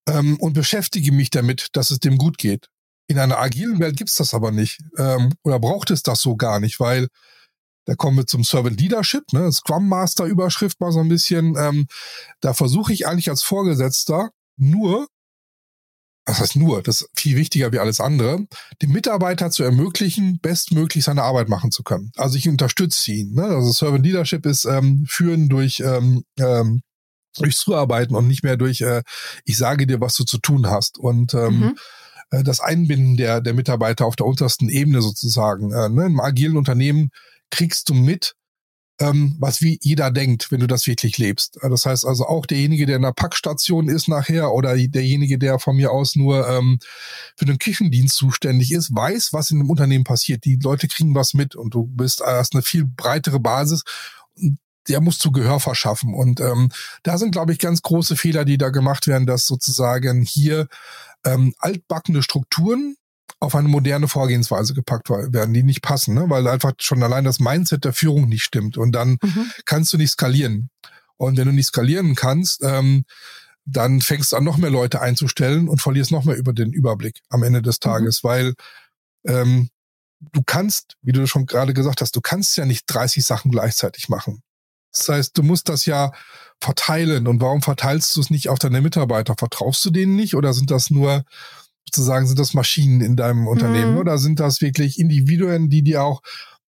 ähm, 0.07 0.37
und 0.39 0.53
beschäftige 0.53 1.11
mich 1.11 1.29
damit, 1.29 1.69
dass 1.73 1.91
es 1.91 1.99
dem 1.99 2.17
gut 2.17 2.37
geht. 2.37 2.67
In 3.07 3.19
einer 3.19 3.39
agilen 3.39 3.79
Welt 3.79 3.97
gibt's 3.97 4.15
das 4.15 4.33
aber 4.33 4.51
nicht 4.51 4.81
ähm, 4.97 5.33
oder 5.43 5.59
braucht 5.59 5.91
es 5.91 6.03
das 6.03 6.21
so 6.21 6.35
gar 6.35 6.59
nicht, 6.59 6.79
weil 6.79 7.07
da 7.85 7.95
kommen 7.95 8.17
wir 8.17 8.27
zum 8.27 8.43
Servant 8.43 8.79
Leadership, 8.79 9.33
ne, 9.33 9.51
Scrum 9.51 9.87
Master 9.89 10.25
Überschrift 10.25 10.79
mal 10.79 10.91
so 10.91 10.99
ein 10.99 11.09
bisschen. 11.09 11.55
Ähm, 11.57 11.87
da 12.39 12.53
versuche 12.53 12.93
ich 12.93 13.07
eigentlich 13.07 13.29
als 13.29 13.41
Vorgesetzter 13.41 14.29
nur, 14.55 15.07
das 16.25 16.39
heißt 16.39 16.55
nur, 16.55 16.83
das 16.83 17.01
ist 17.01 17.09
viel 17.15 17.35
wichtiger 17.35 17.71
wie 17.71 17.79
alles 17.79 17.99
andere, 17.99 18.45
dem 18.81 18.91
Mitarbeiter 18.91 19.49
zu 19.49 19.63
ermöglichen, 19.63 20.39
bestmöglich 20.39 21.03
seine 21.03 21.23
Arbeit 21.23 21.49
machen 21.49 21.71
zu 21.71 21.81
können. 21.81 22.11
Also 22.15 22.37
ich 22.37 22.47
unterstütze 22.47 23.11
ihn. 23.11 23.33
Ne? 23.33 23.43
Also 23.43 23.71
Servant 23.71 24.05
Leadership 24.05 24.45
ist 24.45 24.65
ähm, 24.65 25.05
führen 25.09 25.49
durch 25.49 25.79
ähm, 25.79 26.23
ähm, 26.37 26.83
durchs 27.37 27.59
Zuarbeiten 27.59 28.15
und 28.15 28.27
nicht 28.27 28.43
mehr 28.43 28.57
durch, 28.57 28.81
äh, 28.81 29.03
ich 29.45 29.57
sage 29.57 29.87
dir, 29.87 30.01
was 30.01 30.15
du 30.15 30.23
zu 30.23 30.37
tun 30.37 30.67
hast. 30.67 30.97
Und 30.97 31.33
ähm, 31.33 31.59
mhm. 31.59 31.77
äh, 32.31 32.43
das 32.43 32.59
Einbinden 32.59 33.17
der, 33.17 33.41
der 33.41 33.53
Mitarbeiter 33.53 34.05
auf 34.05 34.15
der 34.15 34.25
untersten 34.25 34.69
Ebene 34.69 35.01
sozusagen. 35.01 35.71
Äh, 35.71 35.89
ne? 35.89 36.05
Im 36.05 36.19
agilen 36.19 36.57
Unternehmen 36.57 37.11
kriegst 37.49 37.89
du 37.89 37.93
mit, 37.93 38.35
ähm, 38.99 39.35
was 39.39 39.61
wie 39.61 39.79
jeder 39.81 40.11
denkt, 40.11 40.51
wenn 40.51 40.59
du 40.59 40.67
das 40.67 40.85
wirklich 40.85 41.17
lebst. 41.17 41.57
Das 41.61 41.85
heißt 41.85 42.05
also 42.05 42.25
auch 42.25 42.45
derjenige, 42.45 42.85
der 42.85 42.97
in 42.97 43.01
der 43.01 43.13
Packstation 43.13 43.89
ist 43.89 44.07
nachher 44.07 44.53
oder 44.53 44.75
derjenige, 44.75 45.39
der 45.39 45.59
von 45.59 45.75
mir 45.75 45.91
aus 45.91 46.15
nur 46.15 46.47
ähm, 46.47 46.79
für 47.35 47.45
den 47.45 47.57
Küchendienst 47.57 48.15
zuständig 48.15 48.71
ist, 48.71 48.93
weiß, 48.93 49.33
was 49.33 49.51
in 49.51 49.59
dem 49.59 49.69
Unternehmen 49.69 50.03
passiert. 50.03 50.45
Die 50.45 50.59
Leute 50.61 50.87
kriegen 50.87 51.15
was 51.15 51.33
mit 51.33 51.55
und 51.55 51.73
du 51.73 51.87
bist 51.87 52.21
hast 52.21 52.53
eine 52.53 52.61
viel 52.61 52.85
breitere 52.85 53.39
Basis 53.39 53.83
der 54.87 55.01
muss 55.01 55.19
zu 55.19 55.31
Gehör 55.31 55.59
verschaffen. 55.59 56.13
Und 56.13 56.39
ähm, 56.39 56.69
da 57.03 57.17
sind, 57.17 57.31
glaube 57.31 57.53
ich, 57.53 57.59
ganz 57.59 57.81
große 57.81 58.15
Fehler, 58.15 58.45
die 58.45 58.57
da 58.57 58.69
gemacht 58.69 59.07
werden, 59.07 59.27
dass 59.27 59.45
sozusagen 59.45 60.21
hier 60.21 60.67
ähm, 61.25 61.53
altbackene 61.59 62.23
Strukturen 62.23 62.95
auf 63.39 63.55
eine 63.55 63.67
moderne 63.67 64.07
Vorgehensweise 64.07 64.73
gepackt 64.73 65.09
werden, 65.09 65.53
die 65.53 65.63
nicht 65.63 65.81
passen, 65.81 66.13
ne? 66.13 66.25
weil 66.29 66.47
einfach 66.47 66.73
schon 66.79 67.01
allein 67.01 67.23
das 67.23 67.39
Mindset 67.39 67.85
der 67.85 67.93
Führung 67.93 68.27
nicht 68.27 68.43
stimmt. 68.43 68.77
Und 68.77 68.91
dann 68.91 69.17
mhm. 69.21 69.51
kannst 69.65 69.93
du 69.93 69.97
nicht 69.97 70.11
skalieren. 70.11 70.69
Und 71.17 71.37
wenn 71.37 71.47
du 71.47 71.53
nicht 71.53 71.67
skalieren 71.67 72.15
kannst, 72.15 72.63
ähm, 72.63 73.03
dann 73.65 74.01
fängst 74.01 74.31
du 74.31 74.37
an, 74.37 74.43
noch 74.43 74.57
mehr 74.57 74.69
Leute 74.69 75.01
einzustellen 75.01 75.69
und 75.69 75.81
verlierst 75.81 76.11
noch 76.11 76.23
mehr 76.23 76.35
über 76.35 76.53
den 76.53 76.71
Überblick 76.71 77.21
am 77.29 77.43
Ende 77.43 77.61
des 77.61 77.77
mhm. 77.77 77.89
Tages, 77.89 78.23
mhm. 78.23 78.27
weil 78.27 78.53
ähm, 79.27 79.69
du 80.19 80.41
kannst, 80.45 80.97
wie 81.01 81.11
du 81.11 81.25
schon 81.27 81.45
gerade 81.45 81.73
gesagt 81.73 82.01
hast, 82.01 82.15
du 82.15 82.21
kannst 82.21 82.57
ja 82.57 82.65
nicht 82.65 82.85
30 82.87 83.25
Sachen 83.25 83.51
gleichzeitig 83.51 84.09
machen. 84.09 84.43
Das 84.93 85.07
heißt, 85.07 85.37
du 85.37 85.43
musst 85.43 85.69
das 85.69 85.85
ja 85.85 86.11
verteilen. 86.61 87.27
Und 87.27 87.41
warum 87.41 87.61
verteilst 87.61 88.15
du 88.15 88.21
es 88.21 88.29
nicht 88.29 88.49
auf 88.49 88.59
deine 88.59 88.81
Mitarbeiter? 88.81 89.35
Vertraust 89.37 89.83
du 89.85 89.89
denen 89.89 90.15
nicht 90.15 90.35
oder 90.35 90.53
sind 90.53 90.71
das 90.71 90.91
nur 90.91 91.23
sozusagen, 91.85 92.27
sind 92.27 92.39
das 92.39 92.53
Maschinen 92.53 93.01
in 93.01 93.15
deinem 93.15 93.47
Unternehmen 93.47 93.93
mhm. 93.93 93.99
oder 93.99 94.17
sind 94.17 94.39
das 94.39 94.61
wirklich 94.61 94.99
Individuen, 94.99 95.69
die 95.69 95.81
dir 95.81 96.03
auch, 96.03 96.21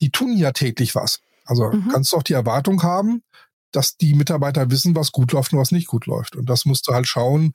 die 0.01 0.11
tun 0.11 0.37
ja 0.37 0.51
täglich 0.51 0.95
was. 0.95 1.19
Also 1.45 1.71
mhm. 1.71 1.89
kannst 1.91 2.13
du 2.13 2.17
auch 2.17 2.23
die 2.23 2.33
Erwartung 2.33 2.83
haben, 2.83 3.23
dass 3.71 3.97
die 3.97 4.13
Mitarbeiter 4.13 4.69
wissen, 4.69 4.95
was 4.95 5.11
gut 5.11 5.31
läuft 5.31 5.53
und 5.53 5.59
was 5.59 5.71
nicht 5.71 5.87
gut 5.87 6.05
läuft. 6.05 6.35
Und 6.35 6.49
das 6.49 6.65
musst 6.65 6.87
du 6.87 6.93
halt 6.93 7.07
schauen, 7.07 7.53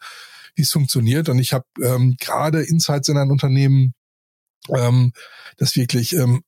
wie 0.54 0.62
es 0.62 0.72
funktioniert. 0.72 1.28
Und 1.28 1.38
ich 1.38 1.52
habe 1.52 1.66
ähm, 1.82 2.16
gerade 2.18 2.62
Insights 2.62 3.08
in 3.08 3.18
ein 3.18 3.30
Unternehmen, 3.30 3.94
ähm, 4.70 5.12
das 5.58 5.76
wirklich 5.76 6.14
ähm, 6.14 6.42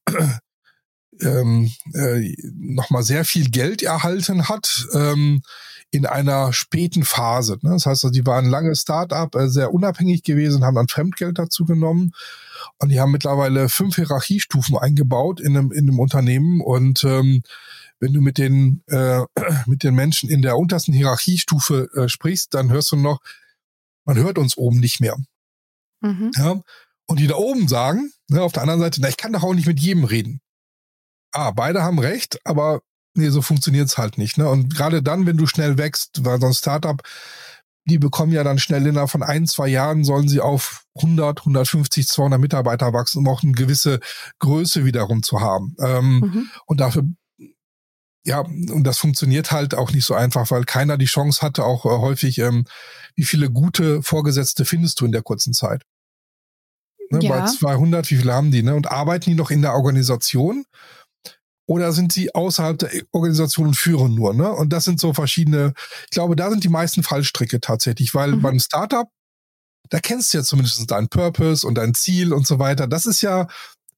ähm, 1.23 1.71
äh, 1.95 2.35
nochmal 2.55 3.03
sehr 3.03 3.25
viel 3.25 3.51
Geld 3.51 3.83
erhalten 3.83 4.49
hat 4.49 4.87
ähm, 4.95 5.43
in 5.91 6.07
einer 6.07 6.53
späten 6.53 7.05
Phase. 7.05 7.59
Ne? 7.62 7.71
Das 7.71 7.87
heißt, 7.87 8.09
die 8.12 8.27
waren 8.27 8.47
lange 8.47 8.75
Start-up, 8.75 9.35
äh, 9.35 9.49
sehr 9.49 9.73
unabhängig 9.73 10.23
gewesen, 10.23 10.64
haben 10.64 10.75
dann 10.75 10.89
Fremdgeld 10.89 11.39
dazu 11.39 11.64
genommen 11.64 12.12
und 12.79 12.91
die 12.91 13.01
haben 13.01 13.12
mittlerweile 13.12 13.69
fünf 13.69 13.97
Hierarchiestufen 13.97 14.77
eingebaut 14.77 15.41
in 15.41 15.57
einem, 15.57 15.73
in 15.73 15.89
einem 15.89 15.99
Unternehmen 15.99 16.61
und 16.61 17.05
ähm, 17.05 17.43
wenn 18.01 18.12
du 18.12 18.21
mit 18.21 18.39
den 18.39 18.83
äh, 18.89 19.23
mit 19.66 19.83
den 19.83 19.95
Menschen 19.95 20.29
in 20.29 20.43
der 20.43 20.57
untersten 20.59 20.93
Hierarchiestufe 20.93 21.89
äh, 21.95 22.09
sprichst, 22.09 22.55
dann 22.55 22.71
hörst 22.71 22.93
du 22.93 22.97
noch, 22.97 23.21
man 24.05 24.16
hört 24.16 24.39
uns 24.39 24.57
oben 24.57 24.81
nicht 24.81 25.01
mehr. 25.01 25.16
Mhm. 26.01 26.31
Ja? 26.37 26.61
Und 27.07 27.19
die 27.19 27.27
da 27.27 27.37
oben 27.37 27.66
sagen, 27.66 28.12
ne, 28.29 28.43
auf 28.43 28.53
der 28.53 28.62
anderen 28.62 28.81
Seite, 28.81 29.01
na, 29.01 29.09
ich 29.09 29.16
kann 29.16 29.33
doch 29.33 29.43
auch 29.43 29.55
nicht 29.55 29.66
mit 29.66 29.81
jedem 29.81 30.05
reden 30.05 30.41
ah, 31.33 31.51
beide 31.51 31.83
haben 31.83 31.99
recht, 31.99 32.39
aber 32.45 32.81
nee, 33.14 33.29
so 33.29 33.43
funktioniert's 33.43 33.99
halt 33.99 34.18
nicht. 34.18 34.39
Ne? 34.39 34.49
Und 34.49 34.74
gerade 34.74 35.03
dann, 35.03 35.26
wenn 35.26 35.37
du 35.37 35.47
schnell 35.47 35.79
wächst, 35.79 36.24
weil 36.24 36.41
so 36.41 36.47
ein 36.47 36.55
Startup, 36.55 37.01
die 37.85 37.99
bekommen 37.99 38.33
ja 38.33 38.45
dann 38.45 38.59
schnell 38.59 38.87
innerhalb 38.87 39.11
von 39.11 39.22
ein, 39.22 39.47
zwei 39.47 39.68
Jahren 39.68 40.05
sollen 40.05 40.29
sie 40.29 40.41
auf 40.41 40.85
100, 40.97 41.41
150, 41.41 42.07
200 42.07 42.41
Mitarbeiter 42.41 42.93
wachsen, 42.93 43.18
um 43.18 43.29
auch 43.29 43.43
eine 43.43 43.53
gewisse 43.53 44.01
Größe 44.41 44.85
wiederum 44.85 45.22
zu 45.22 45.41
haben. 45.41 45.74
Ähm, 45.81 46.20
mhm. 46.20 46.51
Und 46.66 46.81
dafür 46.81 47.05
ja, 48.24 48.41
und 48.41 48.85
das 48.85 48.99
funktioniert 48.99 49.53
halt 49.53 49.74
auch 49.74 49.91
nicht 49.93 50.05
so 50.05 50.12
einfach, 50.12 50.51
weil 50.51 50.64
keiner 50.64 50.99
die 50.99 51.07
Chance 51.07 51.41
hatte, 51.41 51.64
auch 51.64 51.87
äh, 51.87 51.89
häufig, 51.89 52.39
ähm, 52.39 52.66
wie 53.14 53.24
viele 53.24 53.51
gute 53.51 54.03
Vorgesetzte 54.03 54.66
findest 54.66 55.01
du 55.01 55.07
in 55.07 55.12
der 55.12 55.22
kurzen 55.22 55.55
Zeit? 55.55 55.83
Ne, 57.11 57.20
ja. 57.22 57.41
Bei 57.41 57.47
200, 57.47 58.11
wie 58.11 58.16
viele 58.16 58.35
haben 58.35 58.51
die? 58.51 58.62
Ne? 58.62 58.74
Und 58.74 58.91
arbeiten 58.91 59.31
die 59.31 59.35
noch 59.35 59.51
in 59.51 59.62
der 59.62 59.72
Organisation? 59.72 60.66
Oder 61.69 61.93
sind 61.93 62.12
sie 62.12 62.35
außerhalb 62.35 62.79
der 62.79 62.91
Organisation 63.12 63.69
und 63.69 63.77
führen 63.77 64.14
nur? 64.14 64.33
Ne? 64.33 64.51
Und 64.51 64.73
das 64.73 64.85
sind 64.85 64.99
so 64.99 65.12
verschiedene, 65.12 65.75
ich 66.05 66.11
glaube, 66.11 66.35
da 66.35 66.49
sind 66.51 66.64
die 66.64 66.71
meisten 66.71 67.03
Fallstricke 67.03 67.61
tatsächlich, 67.61 68.14
weil 68.14 68.33
mhm. 68.33 68.43
beim 68.43 68.59
Startup, 68.59 69.07
da 69.91 70.01
kennst 70.01 70.33
du 70.33 70.39
ja 70.39 70.45
zumindest 70.45 70.91
deinen 70.91 71.09
Purpose 71.09 71.66
und 71.66 71.75
dein 71.75 71.93
Ziel 71.93 72.33
und 72.33 72.47
so 72.47 72.59
weiter. 72.59 72.87
Das 72.87 73.05
ist 73.05 73.21
ja, 73.21 73.49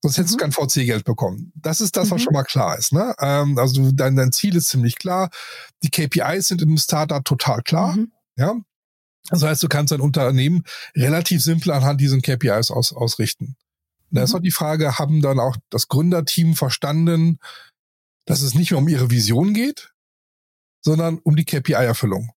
sonst 0.02 0.18
hättest 0.18 0.34
mhm. 0.34 0.50
du 0.50 0.56
kein 0.58 0.68
VC-Geld 0.68 1.04
bekommen. 1.04 1.52
Das 1.54 1.80
ist 1.80 1.96
das, 1.96 2.10
was 2.10 2.20
mhm. 2.20 2.24
schon 2.24 2.32
mal 2.32 2.42
klar 2.42 2.76
ist. 2.76 2.92
Ne? 2.92 3.14
Ähm, 3.20 3.56
also 3.56 3.92
dein, 3.92 4.16
dein 4.16 4.32
Ziel 4.32 4.56
ist 4.56 4.66
ziemlich 4.66 4.96
klar. 4.96 5.30
Die 5.84 5.90
KPIs 5.90 6.48
sind 6.48 6.62
in 6.62 6.68
einem 6.68 6.78
Startup 6.78 7.24
total 7.24 7.62
klar. 7.62 7.92
Mhm. 7.92 8.10
Ja. 8.36 8.56
Das 9.28 9.44
heißt, 9.44 9.62
du 9.62 9.68
kannst 9.68 9.92
dein 9.92 10.00
Unternehmen 10.00 10.64
relativ 10.96 11.40
simpel 11.40 11.70
anhand 11.70 12.00
diesen 12.00 12.20
KPIs 12.20 12.72
aus, 12.72 12.92
ausrichten. 12.92 13.54
Da 14.10 14.22
ist 14.22 14.30
mhm. 14.30 14.36
auch 14.36 14.42
die 14.42 14.50
Frage, 14.50 14.98
haben 14.98 15.20
dann 15.20 15.38
auch 15.38 15.56
das 15.70 15.88
Gründerteam 15.88 16.54
verstanden, 16.54 17.38
dass 18.26 18.42
es 18.42 18.54
nicht 18.54 18.70
mehr 18.70 18.78
um 18.78 18.88
ihre 18.88 19.10
Vision 19.10 19.54
geht, 19.54 19.92
sondern 20.82 21.18
um 21.18 21.36
die 21.36 21.44
KPI-Erfüllung. 21.44 22.30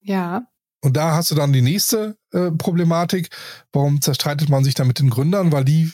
Ja. 0.00 0.46
Und 0.84 0.96
da 0.96 1.14
hast 1.14 1.30
du 1.30 1.34
dann 1.34 1.52
die 1.52 1.62
nächste 1.62 2.16
äh, 2.32 2.50
Problematik. 2.50 3.30
Warum 3.72 4.00
zerstreitet 4.00 4.48
man 4.48 4.64
sich 4.64 4.74
da 4.74 4.84
mit 4.84 4.98
den 4.98 5.10
Gründern? 5.10 5.52
Weil 5.52 5.64
die 5.64 5.92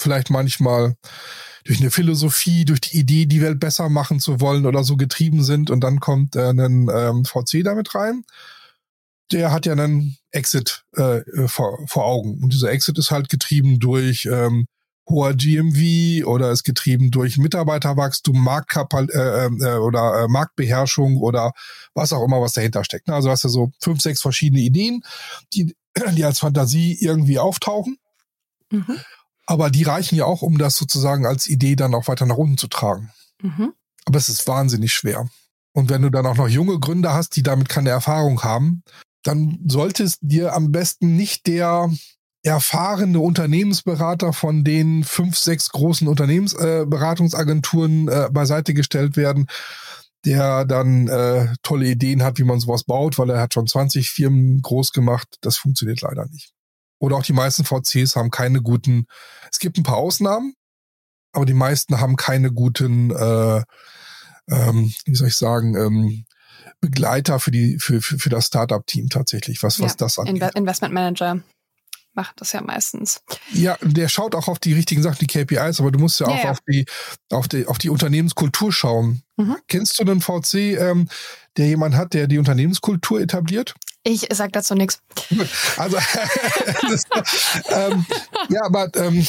vielleicht 0.00 0.30
manchmal 0.30 0.96
durch 1.64 1.80
eine 1.80 1.90
Philosophie, 1.90 2.64
durch 2.64 2.80
die 2.80 2.96
Idee, 2.96 3.26
die 3.26 3.42
Welt 3.42 3.60
besser 3.60 3.88
machen 3.88 4.20
zu 4.20 4.40
wollen 4.40 4.66
oder 4.66 4.84
so 4.84 4.96
getrieben 4.96 5.42
sind 5.42 5.70
und 5.70 5.80
dann 5.80 6.00
kommt 6.00 6.36
äh, 6.36 6.50
ein 6.50 6.88
ähm, 6.92 7.24
VC 7.24 7.62
damit 7.64 7.94
rein 7.94 8.24
der 9.32 9.52
hat 9.52 9.66
ja 9.66 9.72
einen 9.72 10.16
Exit 10.30 10.84
äh, 10.96 11.20
vor, 11.46 11.78
vor 11.86 12.04
Augen. 12.04 12.42
Und 12.42 12.52
dieser 12.52 12.70
Exit 12.70 12.98
ist 12.98 13.10
halt 13.10 13.28
getrieben 13.28 13.78
durch 13.78 14.26
ähm, 14.26 14.66
hoher 15.08 15.34
GMV 15.34 16.26
oder 16.26 16.50
ist 16.50 16.64
getrieben 16.64 17.10
durch 17.10 17.36
Mitarbeiterwachstum, 17.36 18.42
Marktkapal 18.42 19.08
äh, 19.10 19.46
äh, 19.46 19.78
oder 19.78 20.22
äh, 20.22 20.28
Marktbeherrschung 20.28 21.18
oder 21.18 21.52
was 21.94 22.12
auch 22.12 22.24
immer, 22.24 22.40
was 22.40 22.52
dahinter 22.52 22.84
steckt. 22.84 23.08
Ne? 23.08 23.14
Also 23.14 23.30
hast 23.30 23.44
du 23.44 23.48
so 23.48 23.72
fünf, 23.80 24.00
sechs 24.00 24.22
verschiedene 24.22 24.62
Ideen, 24.62 25.02
die, 25.52 25.74
die 26.12 26.24
als 26.24 26.38
Fantasie 26.38 26.96
irgendwie 27.00 27.38
auftauchen. 27.38 27.98
Mhm. 28.70 28.98
Aber 29.46 29.70
die 29.70 29.82
reichen 29.82 30.14
ja 30.14 30.24
auch, 30.24 30.42
um 30.42 30.58
das 30.58 30.76
sozusagen 30.76 31.26
als 31.26 31.48
Idee 31.48 31.74
dann 31.74 31.94
auch 31.94 32.06
weiter 32.06 32.26
nach 32.26 32.36
unten 32.36 32.56
zu 32.56 32.68
tragen. 32.68 33.10
Mhm. 33.42 33.72
Aber 34.04 34.18
es 34.18 34.28
ist 34.28 34.46
wahnsinnig 34.46 34.92
schwer. 34.92 35.28
Und 35.72 35.88
wenn 35.88 36.02
du 36.02 36.10
dann 36.10 36.26
auch 36.26 36.36
noch 36.36 36.48
junge 36.48 36.78
Gründer 36.78 37.14
hast, 37.14 37.36
die 37.36 37.42
damit 37.42 37.68
keine 37.68 37.90
Erfahrung 37.90 38.42
haben, 38.42 38.82
dann 39.22 39.58
sollte 39.68 40.04
es 40.04 40.18
dir 40.20 40.54
am 40.54 40.72
besten 40.72 41.16
nicht 41.16 41.46
der 41.46 41.90
erfahrene 42.42 43.20
Unternehmensberater 43.20 44.32
von 44.32 44.64
den 44.64 45.04
fünf, 45.04 45.36
sechs 45.36 45.70
großen 45.70 46.08
Unternehmensberatungsagenturen 46.08 48.08
äh, 48.08 48.26
äh, 48.26 48.30
beiseite 48.30 48.72
gestellt 48.72 49.16
werden, 49.16 49.46
der 50.24 50.64
dann 50.64 51.08
äh, 51.08 51.48
tolle 51.62 51.86
Ideen 51.86 52.22
hat, 52.22 52.38
wie 52.38 52.44
man 52.44 52.60
sowas 52.60 52.84
baut, 52.84 53.18
weil 53.18 53.30
er 53.30 53.40
hat 53.40 53.54
schon 53.54 53.66
20 53.66 54.10
Firmen 54.10 54.62
groß 54.62 54.92
gemacht. 54.92 55.28
Das 55.42 55.58
funktioniert 55.58 56.00
leider 56.00 56.26
nicht. 56.26 56.52
Oder 56.98 57.16
auch 57.16 57.24
die 57.24 57.32
meisten 57.32 57.64
VCs 57.64 58.16
haben 58.16 58.30
keine 58.30 58.62
guten, 58.62 59.06
es 59.50 59.58
gibt 59.58 59.78
ein 59.78 59.84
paar 59.84 59.96
Ausnahmen, 59.96 60.54
aber 61.32 61.46
die 61.46 61.54
meisten 61.54 62.00
haben 62.00 62.16
keine 62.16 62.52
guten, 62.52 63.10
äh, 63.10 63.62
ähm, 64.50 64.92
wie 65.04 65.14
soll 65.14 65.28
ich 65.28 65.36
sagen, 65.36 65.76
ähm, 65.76 66.24
Begleiter 66.80 67.40
für 67.40 67.50
die 67.50 67.78
für, 67.78 68.00
für, 68.00 68.18
für 68.18 68.30
das 68.30 68.46
Startup-Team 68.46 69.08
tatsächlich, 69.08 69.62
was, 69.62 69.80
was 69.80 69.96
das 69.96 70.18
angeht. 70.18 70.34
Inve 70.34 70.50
Investment 70.54 70.94
Manager 70.94 71.40
macht 72.14 72.40
das 72.40 72.52
ja 72.52 72.60
meistens. 72.60 73.22
Ja, 73.52 73.76
der 73.82 74.08
schaut 74.08 74.34
auch 74.34 74.48
auf 74.48 74.58
die 74.58 74.72
richtigen 74.72 75.02
Sachen, 75.02 75.18
die 75.20 75.26
KPIs, 75.26 75.80
aber 75.80 75.90
du 75.90 75.98
musst 75.98 76.20
ja, 76.20 76.28
ja 76.28 76.34
auch 76.34 76.44
ja. 76.44 76.50
auf 76.50 76.58
die 76.68 76.86
auf 77.30 77.48
die 77.48 77.66
auf 77.66 77.78
die 77.78 77.90
Unternehmenskultur 77.90 78.72
schauen. 78.72 79.22
Mhm. 79.36 79.56
Kennst 79.68 79.98
du 79.98 80.02
einen 80.02 80.20
VC, 80.20 80.54
ähm, 80.78 81.08
der 81.56 81.66
jemand 81.66 81.94
hat, 81.94 82.14
der 82.14 82.26
die 82.26 82.38
Unternehmenskultur 82.38 83.20
etabliert? 83.20 83.74
Ich 84.02 84.26
sag 84.32 84.52
dazu 84.52 84.74
nichts. 84.74 85.02
Also 85.76 85.98
das, 86.88 87.04
ähm, 87.68 88.06
ja, 88.48 88.62
aber 88.64 88.90
ähm, 88.96 89.26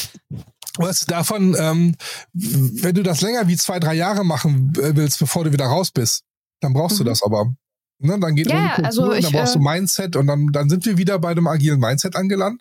was 0.78 1.00
davon, 1.00 1.54
ähm, 1.58 1.96
wenn 2.32 2.94
du 2.94 3.02
das 3.02 3.20
länger 3.20 3.46
wie 3.48 3.56
zwei, 3.56 3.78
drei 3.78 3.94
Jahre 3.94 4.24
machen 4.24 4.72
willst, 4.74 5.18
bevor 5.18 5.44
du 5.44 5.52
wieder 5.52 5.66
raus 5.66 5.90
bist, 5.90 6.24
dann 6.62 6.72
brauchst 6.72 6.98
mhm. 6.98 7.04
du 7.04 7.10
das 7.10 7.22
aber. 7.22 7.54
Ne, 7.98 8.18
dann 8.18 8.34
geht 8.34 8.50
ja, 8.50 8.74
Kultur, 8.74 8.84
also 8.84 9.12
ich, 9.12 9.24
dann 9.24 9.32
brauchst 9.32 9.54
du 9.54 9.60
äh, 9.60 9.62
Mindset 9.62 10.16
und 10.16 10.26
dann, 10.26 10.48
dann 10.50 10.68
sind 10.68 10.84
wir 10.86 10.98
wieder 10.98 11.20
bei 11.20 11.34
dem 11.34 11.46
agilen 11.46 11.78
Mindset 11.78 12.16
angelangt. 12.16 12.60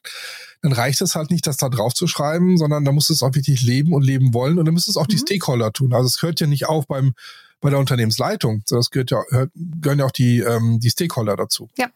Dann 0.61 0.71
reicht 0.71 1.01
es 1.01 1.15
halt 1.15 1.31
nicht, 1.31 1.47
das 1.47 1.57
da 1.57 1.69
drauf 1.69 1.95
zu 1.95 2.05
schreiben, 2.05 2.57
sondern 2.57 2.85
da 2.85 2.91
musst 2.91 3.09
du 3.09 3.13
es 3.13 3.23
auch 3.23 3.33
wirklich 3.33 3.63
leben 3.63 3.93
und 3.93 4.03
leben 4.03 4.35
wollen 4.35 4.59
und 4.59 4.65
dann 4.65 4.73
müssen 4.75 4.91
es 4.91 4.97
auch 4.97 5.07
mhm. 5.07 5.11
die 5.11 5.17
Stakeholder 5.17 5.71
tun. 5.71 5.93
Also 5.93 6.05
es 6.05 6.21
hört 6.21 6.39
ja 6.39 6.45
nicht 6.45 6.67
auf 6.67 6.85
beim 6.85 7.13
bei 7.61 7.69
der 7.69 7.79
Unternehmensleitung, 7.79 8.63
sondern 8.65 8.81
es 8.81 8.89
gehört 8.89 9.11
ja, 9.11 9.23
hört, 9.29 9.51
gehören 9.55 9.99
ja 9.99 10.05
auch 10.05 10.11
die, 10.11 10.39
ähm, 10.39 10.79
die 10.79 10.89
Stakeholder 10.89 11.35
dazu. 11.35 11.69
Ja. 11.77 11.87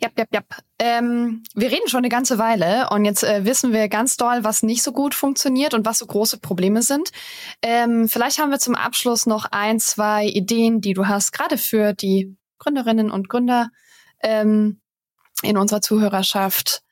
Ja, 0.00 0.08
ja, 0.18 0.24
ja. 0.32 0.40
Ähm, 0.78 1.42
wir 1.54 1.70
reden 1.70 1.88
schon 1.88 1.98
eine 1.98 2.08
ganze 2.08 2.38
Weile 2.38 2.88
und 2.90 3.04
jetzt 3.04 3.22
äh, 3.22 3.44
wissen 3.44 3.72
wir 3.72 3.88
ganz 3.88 4.16
doll, 4.16 4.44
was 4.44 4.62
nicht 4.62 4.82
so 4.82 4.92
gut 4.92 5.14
funktioniert 5.14 5.74
und 5.74 5.86
was 5.86 5.98
so 5.98 6.06
große 6.06 6.38
Probleme 6.38 6.82
sind. 6.82 7.10
Ähm, 7.62 8.08
vielleicht 8.08 8.38
haben 8.38 8.50
wir 8.50 8.58
zum 8.58 8.74
Abschluss 8.74 9.26
noch 9.26 9.46
ein, 9.50 9.80
zwei 9.80 10.26
Ideen, 10.26 10.80
die 10.80 10.94
du 10.94 11.06
hast, 11.06 11.32
gerade 11.32 11.58
für 11.58 11.92
die 11.92 12.36
Gründerinnen 12.58 13.10
und 13.10 13.28
Gründer 13.28 13.70
ähm, 14.20 14.80
in 15.42 15.56
unserer 15.56 15.80
Zuhörerschaft. 15.80 16.82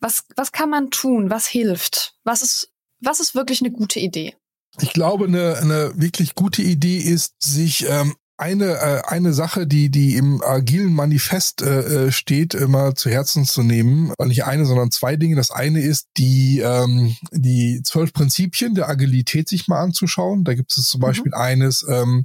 Was, 0.00 0.24
was 0.36 0.52
kann 0.52 0.70
man 0.70 0.90
tun? 0.90 1.30
Was 1.30 1.46
hilft? 1.46 2.14
Was 2.24 2.42
ist, 2.42 2.72
was 3.00 3.20
ist 3.20 3.34
wirklich 3.34 3.60
eine 3.60 3.70
gute 3.70 4.00
Idee? 4.00 4.34
Ich 4.80 4.92
glaube, 4.92 5.26
eine, 5.26 5.56
eine 5.56 5.92
wirklich 5.96 6.34
gute 6.34 6.62
Idee 6.62 6.98
ist, 6.98 7.42
sich 7.42 7.88
ähm, 7.88 8.14
eine, 8.38 8.64
äh, 8.64 9.02
eine 9.06 9.32
Sache, 9.32 9.66
die, 9.66 9.90
die 9.90 10.16
im 10.16 10.42
agilen 10.42 10.92
Manifest 10.92 11.62
äh, 11.62 12.06
äh, 12.06 12.12
steht, 12.12 12.54
immer 12.54 12.94
zu 12.94 13.08
Herzen 13.10 13.44
zu 13.44 13.62
nehmen. 13.62 14.12
Nicht 14.24 14.44
eine, 14.44 14.66
sondern 14.66 14.90
zwei 14.90 15.16
Dinge. 15.16 15.36
Das 15.36 15.50
eine 15.50 15.80
ist, 15.80 16.08
die, 16.18 16.60
ähm, 16.60 17.16
die 17.32 17.80
zwölf 17.82 18.12
Prinzipien 18.12 18.74
der 18.74 18.88
Agilität 18.88 19.48
sich 19.48 19.68
mal 19.68 19.80
anzuschauen. 19.80 20.44
Da 20.44 20.54
gibt 20.54 20.76
es 20.76 20.88
zum 20.88 21.00
mhm. 21.00 21.02
Beispiel 21.02 21.34
eines, 21.34 21.86
ähm, 21.88 22.24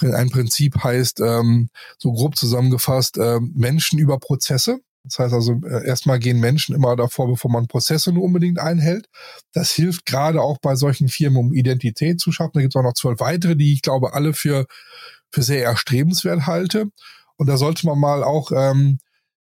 ein 0.00 0.30
Prinzip 0.30 0.82
heißt, 0.82 1.20
ähm, 1.20 1.70
so 1.96 2.12
grob 2.12 2.36
zusammengefasst, 2.36 3.16
äh, 3.16 3.38
Menschen 3.40 3.98
über 3.98 4.18
Prozesse. 4.18 4.80
Das 5.04 5.20
heißt 5.20 5.34
also, 5.34 5.60
äh, 5.64 5.86
erstmal 5.86 6.18
gehen 6.18 6.40
Menschen 6.40 6.74
immer 6.74 6.96
davor, 6.96 7.28
bevor 7.28 7.50
man 7.50 7.68
Prozesse 7.68 8.12
nur 8.12 8.24
unbedingt 8.24 8.58
einhält. 8.58 9.06
Das 9.52 9.70
hilft 9.70 10.04
gerade 10.04 10.42
auch 10.42 10.58
bei 10.58 10.74
solchen 10.74 11.08
Firmen, 11.08 11.38
um 11.38 11.52
Identität 11.54 12.20
zu 12.20 12.32
schaffen. 12.32 12.52
Da 12.54 12.60
gibt 12.60 12.74
es 12.74 12.78
auch 12.78 12.82
noch 12.82 12.94
zwölf 12.94 13.20
weitere, 13.20 13.56
die 13.56 13.72
ich 13.72 13.82
glaube 13.82 14.14
alle 14.14 14.34
für 14.34 14.66
für 15.30 15.42
sehr 15.42 15.64
erstrebenswert 15.64 16.46
halte. 16.46 16.90
Und 17.36 17.48
da 17.48 17.56
sollte 17.56 17.86
man 17.86 17.98
mal 17.98 18.24
auch 18.24 18.50
ähm, 18.52 18.98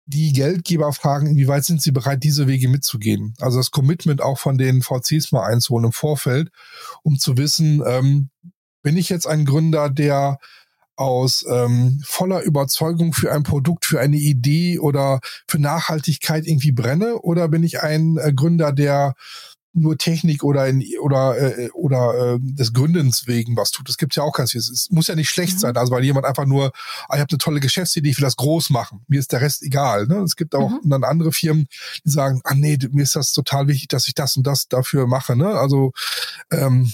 die 0.06 0.32
Geldgeber 0.32 0.94
fragen, 0.94 1.28
inwieweit 1.28 1.66
sind 1.66 1.82
sie 1.82 1.92
bereit, 1.92 2.24
diese 2.24 2.48
Wege 2.48 2.70
mitzugehen. 2.70 3.34
Also 3.40 3.58
das 3.58 3.72
Commitment 3.72 4.22
auch 4.22 4.40
von 4.40 4.58
den 4.58 4.82
VCs 4.82 5.32
mal 5.32 5.46
einzuholen 5.46 5.86
im 5.86 5.92
Vorfeld, 5.92 6.50
um 7.04 7.20
zu 7.20 7.38
wissen, 7.38 7.84
ähm, 7.86 8.30
bin 8.84 8.96
ich 8.96 9.10
jetzt 9.10 9.28
ein 9.28 9.46
Gründer, 9.46 9.90
der 9.90 10.40
aus 10.96 11.46
ähm, 11.50 12.02
voller 12.06 12.42
Überzeugung 12.42 13.14
für 13.14 13.32
ein 13.32 13.44
Produkt, 13.44 13.86
für 13.86 14.00
eine 14.00 14.18
Idee 14.18 14.80
oder 14.80 15.20
für 15.48 15.60
Nachhaltigkeit 15.60 16.48
irgendwie 16.48 16.72
brenne? 16.72 17.20
Oder 17.20 17.50
bin 17.50 17.64
ich 17.64 17.82
ein 17.82 18.18
äh, 18.18 18.34
Gründer, 18.34 18.72
der 18.72 19.14
nur 19.78 19.98
Technik 19.98 20.44
oder 20.44 20.68
in, 20.68 20.84
oder 21.02 21.38
äh, 21.38 21.70
oder 21.72 22.36
äh, 22.36 22.40
des 22.42 22.74
Gründens 22.74 23.28
wegen 23.28 23.56
was 23.56 23.72
tut. 23.72 23.88
Das 23.88 23.98
gibt 23.98 24.16
ja 24.16 24.24
auch 24.24 24.34
ganz 24.34 24.52
viel. 24.52 24.60
Es 24.60 24.88
muss 24.92 25.08
ja 25.08 25.16
nicht 25.16 25.30
schlecht 25.30 25.56
mhm. 25.56 25.60
sein, 25.60 25.78
also 25.78 25.94
weil 25.94 26.04
jemand 26.04 26.26
einfach 26.26 26.46
nur, 26.46 26.72
ah, 27.08 27.16
ich 27.16 27.20
habe 27.20 27.30
eine 27.30 27.38
tolle 27.38 27.60
Geschäftsidee, 27.60 28.10
ich 28.10 28.18
will 28.18 28.26
das 28.26 28.36
groß 28.36 28.70
machen. 28.70 29.04
Mir 29.08 29.20
ist 29.20 29.32
der 29.32 29.42
Rest 29.42 29.64
egal. 29.64 30.08
Ne? 30.08 30.18
Es 30.18 30.36
gibt 30.36 30.56
auch 30.56 30.70
mhm. 30.70 30.90
dann 30.90 31.04
andere 31.04 31.32
Firmen, 31.32 31.68
die 32.06 32.10
sagen, 32.10 32.42
ah 32.44 32.56
nee, 32.56 32.78
mir 32.92 33.04
ist 33.04 33.16
das 33.16 33.32
total 33.32 33.68
wichtig, 33.68 33.88
dass 33.90 34.08
ich 34.08 34.14
das 34.14 34.36
und 34.38 34.46
das 34.46 34.68
dafür 34.68 35.08
mache. 35.08 35.36
Ne? 35.36 35.48
Also 35.48 35.92
ähm, 36.52 36.92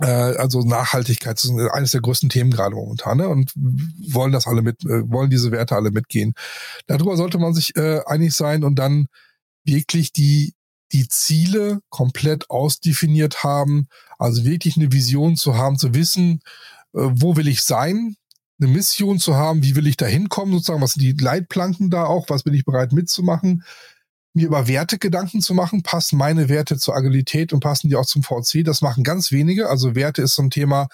äh, 0.00 0.06
also 0.06 0.60
Nachhaltigkeit 0.60 1.42
ist 1.42 1.50
eines 1.72 1.92
der 1.92 2.00
größten 2.00 2.28
Themen 2.28 2.50
gerade 2.50 2.74
momentan 2.74 3.18
ne? 3.18 3.28
und 3.28 3.52
wollen 3.54 4.32
das 4.32 4.46
alle 4.46 4.62
mit, 4.62 4.84
äh, 4.84 5.08
wollen 5.10 5.30
diese 5.30 5.50
Werte 5.50 5.74
alle 5.74 5.90
mitgehen. 5.90 6.34
Darüber 6.86 7.16
sollte 7.16 7.38
man 7.38 7.54
sich 7.54 7.76
äh, 7.76 8.00
einig 8.06 8.34
sein 8.34 8.64
und 8.64 8.78
dann 8.78 9.06
wirklich 9.64 10.12
die 10.12 10.54
die 10.92 11.08
Ziele 11.08 11.80
komplett 11.88 12.50
ausdefiniert 12.50 13.42
haben, 13.42 13.88
also 14.18 14.44
wirklich 14.44 14.76
eine 14.76 14.92
Vision 14.92 15.36
zu 15.36 15.56
haben, 15.56 15.78
zu 15.78 15.94
wissen, 15.94 16.40
äh, 16.94 17.00
wo 17.00 17.36
will 17.36 17.48
ich 17.48 17.62
sein, 17.62 18.16
eine 18.58 18.70
Mission 18.70 19.18
zu 19.18 19.34
haben, 19.36 19.62
wie 19.62 19.76
will 19.76 19.86
ich 19.86 19.96
da 19.96 20.06
hinkommen, 20.06 20.54
sozusagen, 20.54 20.80
was 20.80 20.94
sind 20.94 21.02
die 21.02 21.12
Leitplanken 21.12 21.90
da 21.90 22.04
auch, 22.04 22.30
was 22.30 22.42
bin 22.42 22.54
ich 22.54 22.64
bereit 22.64 22.92
mitzumachen, 22.92 23.64
mir 24.32 24.46
über 24.46 24.68
Werte 24.68 24.98
Gedanken 24.98 25.40
zu 25.40 25.54
machen, 25.54 25.82
passen 25.82 26.18
meine 26.18 26.48
Werte 26.48 26.76
zur 26.78 26.94
Agilität 26.94 27.52
und 27.52 27.60
passen 27.60 27.88
die 27.88 27.96
auch 27.96 28.06
zum 28.06 28.22
VC, 28.22 28.64
das 28.64 28.82
machen 28.82 29.02
ganz 29.02 29.32
wenige, 29.32 29.68
also 29.68 29.94
Werte 29.94 30.22
ist 30.22 30.34
so 30.34 30.42
ein 30.42 30.50
Thema, 30.50 30.88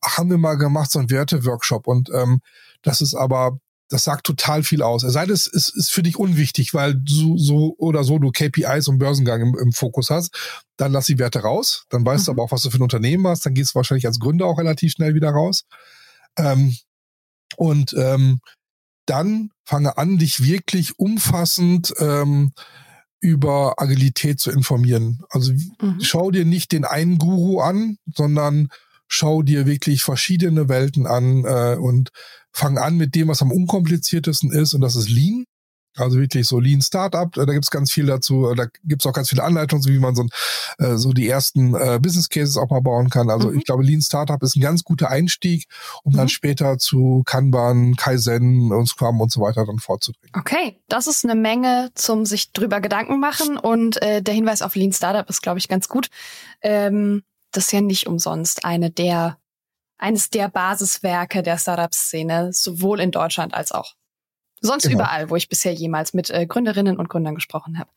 ach, 0.00 0.18
haben 0.18 0.30
wir 0.30 0.38
mal 0.38 0.56
gemacht, 0.56 0.90
so 0.90 0.98
ein 0.98 1.10
Werte-Workshop 1.10 1.86
und 1.86 2.10
ähm, 2.14 2.40
das 2.82 3.00
ist 3.00 3.14
aber 3.14 3.58
das 3.88 4.04
sagt 4.04 4.26
total 4.26 4.62
viel 4.62 4.82
aus. 4.82 5.02
Es 5.02 5.14
sei 5.14 5.24
denn, 5.24 5.34
es 5.34 5.46
ist, 5.46 5.74
ist 5.74 5.90
für 5.90 6.02
dich 6.02 6.18
unwichtig, 6.18 6.74
weil 6.74 6.94
du 6.94 7.38
so 7.38 7.74
oder 7.78 8.04
so 8.04 8.18
du 8.18 8.30
KPIs 8.30 8.88
und 8.88 8.98
Börsengang 8.98 9.40
im, 9.40 9.56
im 9.58 9.72
Fokus 9.72 10.10
hast. 10.10 10.36
Dann 10.76 10.92
lass 10.92 11.06
die 11.06 11.18
Werte 11.18 11.40
raus. 11.40 11.84
Dann 11.88 12.04
weißt 12.04 12.22
mhm. 12.22 12.26
du 12.26 12.32
aber 12.32 12.42
auch, 12.44 12.52
was 12.52 12.62
du 12.62 12.70
für 12.70 12.78
ein 12.78 12.82
Unternehmen 12.82 13.26
hast. 13.26 13.46
Dann 13.46 13.54
gehst 13.54 13.74
du 13.74 13.76
wahrscheinlich 13.76 14.06
als 14.06 14.18
Gründer 14.18 14.46
auch 14.46 14.58
relativ 14.58 14.92
schnell 14.92 15.14
wieder 15.14 15.30
raus. 15.30 15.64
Ähm, 16.36 16.76
und 17.56 17.94
ähm, 17.94 18.40
dann 19.06 19.50
fange 19.64 19.96
an, 19.96 20.18
dich 20.18 20.42
wirklich 20.42 20.98
umfassend 20.98 21.94
ähm, 21.98 22.52
über 23.20 23.74
Agilität 23.78 24.38
zu 24.38 24.50
informieren. 24.50 25.22
Also 25.30 25.52
mhm. 25.52 25.98
schau 26.00 26.30
dir 26.30 26.44
nicht 26.44 26.72
den 26.72 26.84
einen 26.84 27.18
Guru 27.18 27.60
an, 27.60 27.96
sondern 28.14 28.68
schau 29.08 29.42
dir 29.42 29.66
wirklich 29.66 30.02
verschiedene 30.02 30.68
Welten 30.68 31.06
an 31.06 31.44
äh, 31.44 31.76
und 31.76 32.10
fang 32.52 32.78
an 32.78 32.96
mit 32.96 33.14
dem, 33.14 33.28
was 33.28 33.42
am 33.42 33.50
unkompliziertesten 33.52 34.52
ist, 34.52 34.74
und 34.74 34.80
das 34.80 34.96
ist 34.96 35.08
Lean. 35.08 35.44
Also 35.96 36.18
wirklich 36.18 36.46
so 36.46 36.60
Lean 36.60 36.80
Startup, 36.80 37.32
da 37.32 37.44
gibt's 37.44 37.70
ganz 37.70 37.90
viel 37.90 38.06
dazu, 38.06 38.54
da 38.54 38.66
gibt's 38.84 39.06
auch 39.06 39.12
ganz 39.12 39.30
viele 39.30 39.42
Anleitungen, 39.42 39.84
wie 39.86 39.98
man 39.98 40.14
so, 40.14 40.26
äh, 40.78 40.96
so 40.96 41.12
die 41.12 41.28
ersten 41.28 41.74
äh, 41.74 41.98
Business 42.00 42.28
Cases 42.28 42.56
auch 42.56 42.70
mal 42.70 42.80
bauen 42.80 43.10
kann. 43.10 43.30
Also 43.30 43.50
mhm. 43.50 43.58
ich 43.58 43.64
glaube, 43.64 43.82
Lean 43.82 44.00
Startup 44.00 44.40
ist 44.42 44.54
ein 44.54 44.60
ganz 44.60 44.84
guter 44.84 45.10
Einstieg, 45.10 45.66
um 46.04 46.12
mhm. 46.12 46.16
dann 46.16 46.28
später 46.28 46.78
zu 46.78 47.22
Kanban, 47.26 47.96
Kaizen 47.96 48.70
und 48.72 48.86
Scrum 48.86 49.20
und 49.20 49.32
so 49.32 49.40
weiter 49.40 49.66
dann 49.66 49.78
vorzudringen. 49.78 50.32
Okay, 50.38 50.80
das 50.88 51.06
ist 51.06 51.24
eine 51.24 51.34
Menge 51.34 51.90
zum 51.94 52.26
sich 52.26 52.52
drüber 52.52 52.80
Gedanken 52.80 53.18
machen 53.18 53.56
und 53.56 54.00
äh, 54.00 54.22
der 54.22 54.34
Hinweis 54.34 54.62
auf 54.62 54.76
Lean 54.76 54.92
Startup 54.92 55.28
ist, 55.28 55.42
glaube 55.42 55.58
ich, 55.58 55.68
ganz 55.68 55.88
gut. 55.88 56.08
Ähm, 56.60 57.22
das 57.52 57.66
ist 57.66 57.72
ja 57.72 57.80
nicht 57.80 58.06
umsonst 58.06 58.64
eine 58.64 58.90
der, 58.90 59.38
eines 59.96 60.30
der 60.30 60.48
Basiswerke 60.48 61.42
der 61.42 61.58
Startup-Szene, 61.58 62.52
sowohl 62.52 63.00
in 63.00 63.10
Deutschland 63.10 63.54
als 63.54 63.72
auch 63.72 63.94
sonst 64.60 64.84
genau. 64.84 64.96
überall, 64.96 65.30
wo 65.30 65.36
ich 65.36 65.48
bisher 65.48 65.72
jemals 65.72 66.14
mit 66.14 66.30
äh, 66.30 66.46
Gründerinnen 66.46 66.98
und 66.98 67.08
Gründern 67.08 67.34
gesprochen 67.34 67.78
habe. 67.78 67.90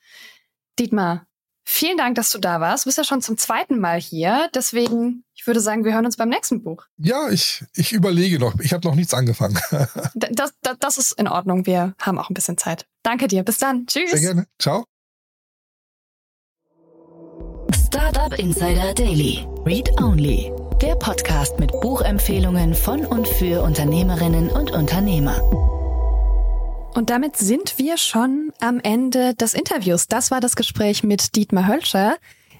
Dietmar, 0.79 1.25
vielen 1.63 1.97
Dank, 1.97 2.15
dass 2.15 2.31
du 2.31 2.39
da 2.39 2.59
warst. 2.59 2.85
Du 2.85 2.87
bist 2.87 2.97
ja 2.97 3.03
schon 3.03 3.21
zum 3.21 3.37
zweiten 3.37 3.79
Mal 3.79 3.99
hier. 3.99 4.49
Deswegen, 4.55 5.23
ich 5.33 5.47
würde 5.47 5.59
sagen, 5.59 5.83
wir 5.83 5.93
hören 5.93 6.05
uns 6.05 6.17
beim 6.17 6.29
nächsten 6.29 6.63
Buch. 6.63 6.85
Ja, 6.97 7.29
ich, 7.29 7.63
ich 7.75 7.91
überlege 7.91 8.39
noch. 8.39 8.59
Ich 8.59 8.73
habe 8.73 8.87
noch 8.87 8.95
nichts 8.95 9.13
angefangen. 9.13 9.59
das, 10.13 10.53
das, 10.61 10.77
das 10.79 10.97
ist 10.97 11.13
in 11.13 11.27
Ordnung. 11.27 11.65
Wir 11.65 11.95
haben 11.99 12.17
auch 12.17 12.29
ein 12.29 12.33
bisschen 12.35 12.57
Zeit. 12.57 12.85
Danke 13.03 13.27
dir. 13.27 13.43
Bis 13.43 13.57
dann. 13.57 13.85
Tschüss. 13.87 14.11
Sehr 14.11 14.19
gerne. 14.19 14.47
Ciao. 14.59 14.90
Startup 17.93 18.39
Insider 18.39 18.93
Daily. 18.93 19.45
Read 19.65 20.01
Only. 20.01 20.49
Der 20.81 20.95
Podcast 20.95 21.59
mit 21.59 21.71
Buchempfehlungen 21.81 22.73
von 22.73 23.05
und 23.05 23.27
für 23.27 23.61
Unternehmerinnen 23.63 24.49
und 24.49 24.71
Unternehmer. 24.71 25.43
Und 26.93 27.09
damit 27.09 27.35
sind 27.35 27.77
wir 27.79 27.97
schon 27.97 28.53
am 28.61 28.79
Ende 28.79 29.35
des 29.35 29.53
Interviews. 29.53 30.07
Das 30.07 30.31
war 30.31 30.39
das 30.39 30.55
Gespräch 30.55 31.03
mit 31.03 31.35
Dietmar 31.35 31.67
Hölscher. 31.67 32.15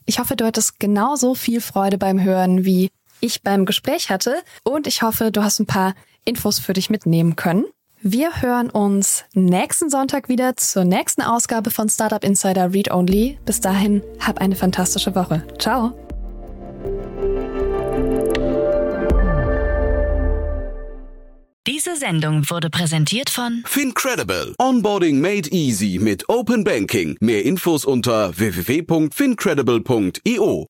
Ich 0.06 0.20
hoffe, 0.20 0.36
du 0.36 0.44
hattest 0.44 0.82
genauso 0.82 1.34
viel 1.34 1.62
Freude 1.62 1.98
beim 1.98 2.22
Hören, 2.22 2.66
wie 2.66 2.90
ich 3.22 3.42
beim 3.42 3.66
Gespräch 3.66 4.10
hatte. 4.10 4.36
Und 4.66 4.86
ich 4.86 5.02
hoffe, 5.02 5.32
du 5.32 5.46
hast 5.46 5.62
ein 5.62 5.66
paar 5.66 5.94
Infos 6.26 6.60
für 6.60 6.74
dich 6.74 6.90
mitnehmen 6.90 7.38
können. 7.38 7.64
Wir 8.04 8.42
hören 8.42 8.72
uns 8.72 9.26
nächsten 9.36 9.92
Sonntag 9.92 10.28
wieder 10.28 10.58
zur 10.58 10.86
nächsten 10.86 11.22
Ausgabe 11.22 11.70
von 11.70 11.88
Startup 11.88 12.24
Insider 12.24 12.74
Read 12.74 12.90
Only. 12.90 13.38
Bis 13.46 13.62
dahin, 13.62 14.02
hab 14.20 14.42
eine 14.42 14.56
fantastische 14.56 15.14
Woche. 15.14 15.46
Ciao. 15.60 15.94
Diese 21.68 21.96
Sendung 21.96 22.50
wurde 22.50 22.72
präsentiert 22.72 23.30
von 23.30 23.62
Fincredible. 23.68 24.56
Onboarding 24.58 25.22
made 25.22 25.48
easy 25.52 26.00
mit 26.02 26.28
Open 26.28 26.64
Banking. 26.64 27.18
Mehr 27.20 27.46
Infos 27.46 27.86
unter 27.86 28.36
www.fincredible.io. 28.36 30.66